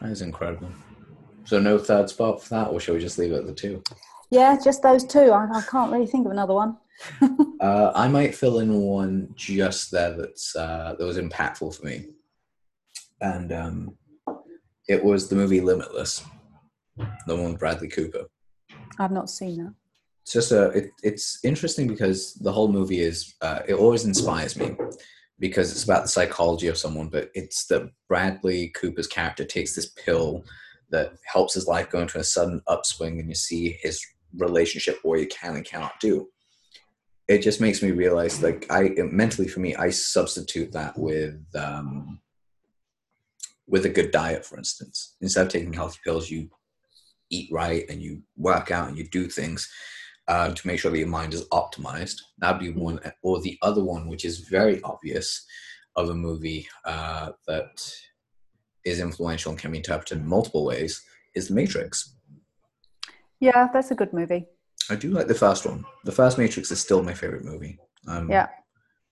That 0.00 0.10
is 0.10 0.22
incredible. 0.22 0.70
So 1.44 1.58
no 1.58 1.78
third 1.78 2.08
spot 2.10 2.42
for 2.42 2.48
that, 2.50 2.68
or 2.68 2.80
shall 2.80 2.94
we 2.94 3.00
just 3.00 3.18
leave 3.18 3.32
it 3.32 3.38
at 3.38 3.46
the 3.46 3.54
two? 3.54 3.82
yeah 4.32 4.56
just 4.62 4.80
those 4.82 5.02
two 5.02 5.32
i, 5.32 5.44
I 5.52 5.60
can't 5.62 5.90
really 5.90 6.06
think 6.06 6.24
of 6.24 6.30
another 6.32 6.54
one 6.54 6.76
Uh, 7.60 7.92
I 7.94 8.08
might 8.08 8.34
fill 8.34 8.60
in 8.60 8.72
one 8.80 9.34
just 9.34 9.90
there 9.90 10.16
that's 10.16 10.56
uh, 10.56 10.94
that 10.98 11.04
was 11.04 11.18
impactful 11.18 11.76
for 11.76 11.84
me, 11.84 12.06
and 13.20 13.52
um, 13.52 13.96
it 14.88 15.02
was 15.04 15.28
the 15.28 15.36
movie 15.36 15.60
Limitless, 15.60 16.24
the 17.26 17.36
one 17.36 17.50
with 17.50 17.58
Bradley 17.58 17.88
Cooper. 17.88 18.24
i've 18.98 19.12
not 19.12 19.28
seen 19.28 19.58
that 19.64 19.74
It's 20.22 20.32
just 20.32 20.52
a 20.52 20.68
it, 20.70 20.90
it's 21.02 21.38
interesting 21.44 21.86
because 21.86 22.32
the 22.34 22.52
whole 22.52 22.68
movie 22.72 23.00
is 23.00 23.34
uh, 23.42 23.60
it 23.68 23.74
always 23.74 24.04
inspires 24.06 24.56
me 24.56 24.74
because 25.38 25.72
it's 25.72 25.84
about 25.84 26.02
the 26.04 26.08
psychology 26.08 26.68
of 26.68 26.78
someone, 26.78 27.08
but 27.08 27.30
it's 27.34 27.66
that 27.66 27.90
Bradley 28.08 28.68
Cooper's 28.68 29.06
character 29.06 29.44
takes 29.44 29.74
this 29.74 29.90
pill 30.04 30.44
that 30.90 31.14
helps 31.24 31.54
his 31.54 31.66
life 31.66 31.90
go 31.90 32.00
into 32.00 32.18
a 32.18 32.24
sudden 32.24 32.62
upswing, 32.66 33.18
and 33.20 33.28
you 33.28 33.34
see 33.34 33.78
his 33.80 34.04
relationship 34.36 34.98
what 35.02 35.18
he 35.18 35.26
can 35.26 35.56
and 35.56 35.64
cannot 35.64 35.98
do. 36.00 36.28
It 37.28 37.42
just 37.42 37.60
makes 37.60 37.82
me 37.82 37.92
realize, 37.92 38.42
like, 38.42 38.66
I 38.70 38.90
mentally 39.12 39.48
for 39.48 39.60
me, 39.60 39.74
I 39.76 39.90
substitute 39.90 40.72
that 40.72 40.98
with 40.98 41.40
um, 41.54 42.20
with 43.68 43.86
a 43.86 43.88
good 43.88 44.10
diet, 44.10 44.44
for 44.44 44.58
instance. 44.58 45.14
Instead 45.20 45.46
of 45.46 45.52
taking 45.52 45.72
healthy 45.72 45.98
pills, 46.04 46.28
you 46.28 46.50
eat 47.30 47.48
right 47.52 47.84
and 47.88 48.02
you 48.02 48.22
work 48.36 48.72
out 48.72 48.88
and 48.88 48.98
you 48.98 49.06
do 49.08 49.28
things 49.28 49.70
uh, 50.26 50.52
to 50.52 50.66
make 50.66 50.80
sure 50.80 50.90
that 50.90 50.98
your 50.98 51.06
mind 51.06 51.32
is 51.34 51.48
optimized. 51.50 52.16
That'd 52.38 52.60
be 52.60 52.72
one, 52.72 52.98
or 53.22 53.40
the 53.40 53.56
other 53.62 53.84
one, 53.84 54.08
which 54.08 54.24
is 54.24 54.40
very 54.40 54.82
obvious, 54.82 55.46
of 55.94 56.08
a 56.08 56.14
movie 56.14 56.68
uh, 56.84 57.30
that 57.46 57.94
is 58.84 59.00
influential 59.00 59.50
and 59.52 59.60
can 59.60 59.72
be 59.72 59.78
interpreted 59.78 60.18
in 60.18 60.26
multiple 60.26 60.64
ways, 60.64 61.02
is 61.34 61.48
The 61.48 61.54
Matrix. 61.54 62.14
Yeah, 63.40 63.68
that's 63.72 63.90
a 63.90 63.94
good 63.94 64.12
movie. 64.12 64.46
I 64.88 64.96
do 64.96 65.10
like 65.10 65.28
the 65.28 65.34
first 65.34 65.66
one. 65.66 65.84
The 66.04 66.12
first 66.12 66.38
Matrix 66.38 66.70
is 66.70 66.80
still 66.80 67.02
my 67.02 67.14
favorite 67.14 67.44
movie. 67.44 67.78
Um, 68.06 68.30
Yeah. 68.30 68.48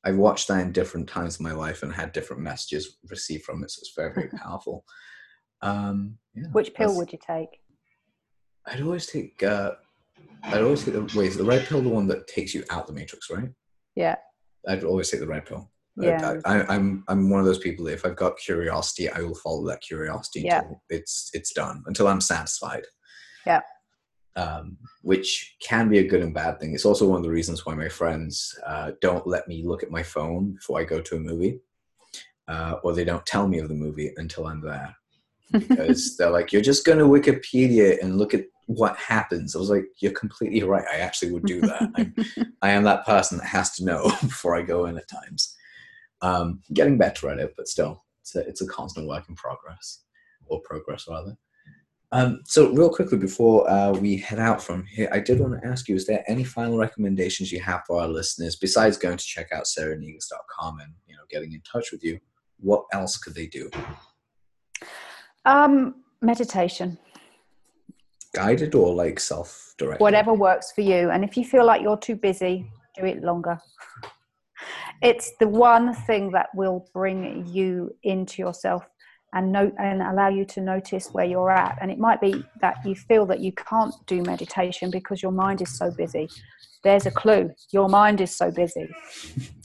I've 0.04 0.16
watched 0.16 0.48
that 0.48 0.60
in 0.60 0.72
different 0.72 1.08
times 1.08 1.34
of 1.34 1.40
my 1.40 1.52
life 1.52 1.82
and 1.82 1.92
had 1.92 2.12
different 2.12 2.42
messages 2.42 2.98
received 3.10 3.44
from 3.44 3.62
it, 3.64 3.70
so 3.70 3.80
it's 3.80 3.92
very, 3.96 4.12
very 4.14 4.28
powerful. 4.42 4.84
Um, 5.60 6.18
yeah, 6.34 6.44
Which 6.52 6.72
pill 6.72 6.96
would 6.96 7.12
you 7.12 7.18
take? 7.24 7.60
I'd 8.66 8.80
always 8.80 9.06
take. 9.06 9.42
Uh, 9.42 9.72
I'd 10.44 10.62
always 10.62 10.84
take 10.84 10.94
the 10.94 11.00
wait. 11.18 11.28
Is 11.28 11.36
the 11.36 11.44
red 11.44 11.66
pill 11.66 11.82
the 11.82 11.88
one 11.88 12.06
that 12.08 12.28
takes 12.28 12.54
you 12.54 12.64
out 12.70 12.86
the 12.86 12.92
matrix, 12.92 13.28
right? 13.30 13.48
Yeah. 13.96 14.16
I'd 14.68 14.84
always 14.84 15.10
take 15.10 15.20
the 15.20 15.26
red 15.26 15.46
pill. 15.46 15.70
Yeah. 16.00 16.40
I, 16.44 16.60
I, 16.60 16.74
I'm 16.74 17.04
I'm 17.08 17.30
one 17.30 17.40
of 17.40 17.46
those 17.46 17.58
people 17.58 17.84
that 17.86 17.94
if 17.94 18.06
I've 18.06 18.16
got 18.16 18.38
curiosity, 18.38 19.08
I 19.10 19.20
will 19.20 19.34
follow 19.34 19.66
that 19.68 19.80
curiosity 19.80 20.42
Yeah. 20.42 20.60
until 20.60 20.82
it's 20.90 21.30
it's 21.32 21.52
done, 21.52 21.82
until 21.86 22.08
I'm 22.08 22.20
satisfied. 22.20 22.84
Yeah. 23.46 23.60
Um, 24.36 24.76
which 25.02 25.56
can 25.60 25.88
be 25.88 25.98
a 25.98 26.06
good 26.06 26.22
and 26.22 26.32
bad 26.32 26.60
thing. 26.60 26.72
It's 26.72 26.84
also 26.84 27.08
one 27.08 27.16
of 27.18 27.24
the 27.24 27.30
reasons 27.30 27.66
why 27.66 27.74
my 27.74 27.88
friends 27.88 28.56
uh, 28.64 28.92
don't 29.00 29.26
let 29.26 29.48
me 29.48 29.64
look 29.66 29.82
at 29.82 29.90
my 29.90 30.02
phone 30.02 30.52
before 30.54 30.78
I 30.80 30.84
go 30.84 31.00
to 31.00 31.16
a 31.16 31.20
movie, 31.20 31.60
uh, 32.46 32.76
or 32.84 32.92
they 32.92 33.04
don't 33.04 33.26
tell 33.26 33.48
me 33.48 33.58
of 33.58 33.68
the 33.68 33.74
movie 33.74 34.12
until 34.16 34.46
I'm 34.46 34.60
there 34.60 34.94
because 35.52 36.16
they're 36.16 36.30
like, 36.30 36.52
"You're 36.52 36.62
just 36.62 36.84
going 36.84 36.98
to 36.98 37.04
Wikipedia 37.04 38.00
and 38.00 38.18
look 38.18 38.34
at 38.34 38.44
what 38.66 38.96
happens." 38.96 39.56
I 39.56 39.58
was 39.58 39.70
like, 39.70 39.86
"You're 39.98 40.12
completely 40.12 40.62
right. 40.62 40.84
I 40.92 40.98
actually 40.98 41.32
would 41.32 41.44
do 41.46 41.60
that. 41.62 41.90
I'm, 41.96 42.14
I 42.62 42.70
am 42.70 42.84
that 42.84 43.06
person 43.06 43.38
that 43.38 43.46
has 43.46 43.72
to 43.76 43.84
know 43.84 44.02
before 44.20 44.54
I 44.56 44.62
go 44.62 44.86
in 44.86 44.96
at 44.98 45.08
times." 45.08 45.56
Um, 46.20 46.62
getting 46.72 46.98
better 46.98 47.30
at 47.30 47.38
it, 47.38 47.54
but 47.56 47.68
still, 47.68 48.04
it's 48.20 48.34
a, 48.34 48.40
it's 48.40 48.60
a 48.60 48.66
constant 48.66 49.06
work 49.06 49.28
in 49.28 49.34
progress, 49.34 50.02
or 50.46 50.60
progress 50.62 51.06
rather. 51.08 51.36
Um, 52.10 52.40
so, 52.44 52.72
real 52.72 52.88
quickly 52.88 53.18
before 53.18 53.68
uh, 53.70 53.92
we 53.92 54.16
head 54.16 54.38
out 54.38 54.62
from 54.62 54.84
here, 54.86 55.10
I 55.12 55.20
did 55.20 55.40
want 55.40 55.60
to 55.60 55.68
ask 55.68 55.88
you: 55.88 55.94
Is 55.94 56.06
there 56.06 56.24
any 56.26 56.42
final 56.42 56.78
recommendations 56.78 57.52
you 57.52 57.60
have 57.60 57.82
for 57.86 58.00
our 58.00 58.08
listeners 58.08 58.56
besides 58.56 58.96
going 58.96 59.18
to 59.18 59.24
check 59.24 59.52
out 59.52 59.64
sarahnegus.com 59.64 60.80
and 60.80 60.92
you 61.06 61.14
know 61.14 61.22
getting 61.30 61.52
in 61.52 61.60
touch 61.70 61.92
with 61.92 62.02
you? 62.02 62.18
What 62.60 62.84
else 62.92 63.18
could 63.18 63.34
they 63.34 63.46
do? 63.46 63.70
Um, 65.44 65.96
meditation. 66.22 66.98
Guided 68.34 68.74
or 68.74 68.94
like 68.94 69.20
self-directed? 69.20 70.02
whatever 70.02 70.32
works 70.32 70.72
for 70.72 70.82
you. 70.82 71.10
And 71.10 71.24
if 71.24 71.36
you 71.36 71.44
feel 71.44 71.64
like 71.64 71.82
you're 71.82 71.96
too 71.96 72.16
busy, 72.16 72.70
do 72.96 73.04
it 73.04 73.22
longer. 73.22 73.58
It's 75.02 75.32
the 75.38 75.48
one 75.48 75.94
thing 75.94 76.32
that 76.32 76.48
will 76.54 76.88
bring 76.92 77.46
you 77.46 77.94
into 78.02 78.42
yourself 78.42 78.84
and 79.32 79.52
note 79.52 79.74
and 79.78 80.02
allow 80.02 80.28
you 80.28 80.44
to 80.46 80.60
notice 80.60 81.08
where 81.12 81.24
you're 81.24 81.50
at. 81.50 81.78
And 81.80 81.90
it 81.90 81.98
might 81.98 82.20
be 82.20 82.44
that 82.60 82.84
you 82.84 82.94
feel 82.94 83.26
that 83.26 83.40
you 83.40 83.52
can't 83.52 83.94
do 84.06 84.22
meditation 84.22 84.90
because 84.90 85.22
your 85.22 85.32
mind 85.32 85.62
is 85.62 85.76
so 85.76 85.90
busy. 85.90 86.28
There's 86.82 87.06
a 87.06 87.10
clue. 87.10 87.50
Your 87.70 87.88
mind 87.88 88.20
is 88.20 88.36
so 88.36 88.50
busy. 88.50 88.88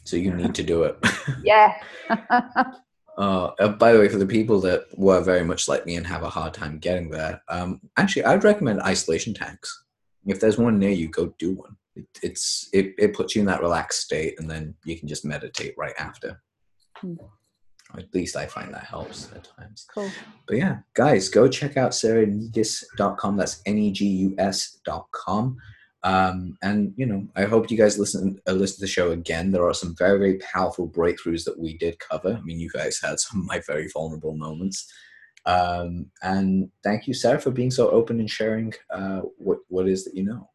So 0.05 0.17
you 0.17 0.33
need 0.33 0.53
to 0.55 0.63
do 0.63 0.83
it. 0.83 0.97
Yeah. 1.43 1.75
Uh, 3.15 3.51
uh, 3.59 3.67
by 3.67 3.93
the 3.93 3.99
way, 3.99 4.09
for 4.09 4.17
the 4.17 4.25
people 4.25 4.59
that 4.59 4.87
were 4.97 5.21
very 5.21 5.43
much 5.43 5.67
like 5.67 5.85
me 5.85 5.97
and 5.97 6.07
have 6.07 6.23
a 6.23 6.29
hard 6.29 6.51
time 6.51 6.79
getting 6.79 7.11
there, 7.11 7.39
um, 7.47 7.79
actually, 7.95 8.25
I'd 8.25 8.43
recommend 8.43 8.81
isolation 8.81 9.35
tanks. 9.35 9.83
If 10.25 10.39
there's 10.39 10.57
one 10.57 10.79
near 10.79 10.89
you, 10.89 11.09
go 11.09 11.27
do 11.37 11.53
one. 11.53 11.77
It, 11.95 12.07
it's 12.21 12.69
it, 12.73 12.93
it 12.97 13.13
puts 13.13 13.35
you 13.35 13.41
in 13.41 13.47
that 13.47 13.61
relaxed 13.61 14.01
state, 14.01 14.39
and 14.39 14.49
then 14.49 14.75
you 14.83 14.97
can 14.97 15.07
just 15.07 15.25
meditate 15.25 15.75
right 15.77 15.93
after. 15.97 16.41
Hmm. 16.97 17.15
At 17.97 18.13
least 18.13 18.35
I 18.35 18.47
find 18.47 18.73
that 18.73 18.85
helps 18.85 19.31
at 19.35 19.47
times. 19.57 19.85
cool. 19.93 20.09
But 20.47 20.57
yeah, 20.57 20.77
guys, 20.95 21.29
go 21.29 21.47
check 21.47 21.77
out 21.77 21.91
sarahnegus.com. 21.91 23.37
That's 23.37 23.61
N-E-G-U-S.com. 23.67 25.57
Um, 26.05 26.57
and 26.61 26.93
you 26.97 27.05
know, 27.05 27.27
I 27.35 27.43
hope 27.43 27.71
you 27.71 27.77
guys 27.77 27.97
listen 27.97 28.39
uh, 28.47 28.51
listen 28.51 28.77
to 28.77 28.81
the 28.81 28.87
show 28.87 29.11
again. 29.11 29.51
There 29.51 29.67
are 29.67 29.73
some 29.73 29.95
very 29.97 30.17
very 30.17 30.37
powerful 30.39 30.89
breakthroughs 30.89 31.45
that 31.45 31.57
we 31.57 31.77
did 31.77 31.99
cover. 31.99 32.33
I 32.33 32.41
mean, 32.41 32.59
you 32.59 32.69
guys 32.69 32.99
had 33.01 33.19
some 33.19 33.41
of 33.41 33.45
my 33.45 33.61
very 33.65 33.87
vulnerable 33.87 34.35
moments. 34.35 34.91
Um, 35.45 36.07
and 36.21 36.69
thank 36.83 37.07
you, 37.07 37.13
Sarah, 37.13 37.39
for 37.39 37.51
being 37.51 37.71
so 37.71 37.89
open 37.89 38.19
and 38.19 38.29
sharing 38.29 38.73
uh, 38.89 39.21
what 39.37 39.59
what 39.69 39.87
is 39.87 40.03
that 40.03 40.15
you 40.15 40.25
know. 40.25 40.49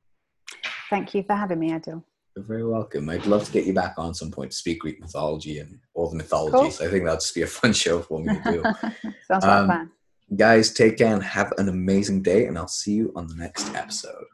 Thank 0.91 1.15
you 1.15 1.23
for 1.23 1.35
having 1.35 1.59
me, 1.59 1.71
Adil. 1.71 2.03
You're 2.37 2.45
very 2.45 2.65
welcome. 2.65 3.09
I'd 3.09 3.27
love 3.27 3.45
to 3.47 3.53
get 3.53 3.65
you 3.65 3.73
back 3.73 3.95
on 3.99 4.15
some 4.15 4.31
point 4.31 4.53
to 4.53 4.57
speak 4.57 4.81
Greek 4.81 5.01
mythology 5.01 5.59
and 5.59 5.79
all 5.95 6.09
the 6.09 6.17
mythologies. 6.17 6.81
I 6.81 6.89
think 6.89 7.05
that'd 7.05 7.21
just 7.21 7.35
be 7.35 7.43
a 7.43 7.47
fun 7.47 7.73
show 7.85 8.01
for 8.01 8.21
me 8.21 8.35
to 8.35 8.43
do. 8.53 8.63
Sounds 9.27 9.45
like 9.45 9.45
Um, 9.45 9.65
a 9.65 9.67
plan. 9.67 9.91
Guys, 10.37 10.73
take 10.73 10.99
care 10.99 11.13
and 11.15 11.23
have 11.23 11.53
an 11.59 11.69
amazing 11.71 12.23
day, 12.23 12.47
and 12.47 12.59
I'll 12.59 12.69
see 12.69 12.93
you 12.93 13.13
on 13.17 13.27
the 13.29 13.35
next 13.35 13.75
episode. 13.75 14.25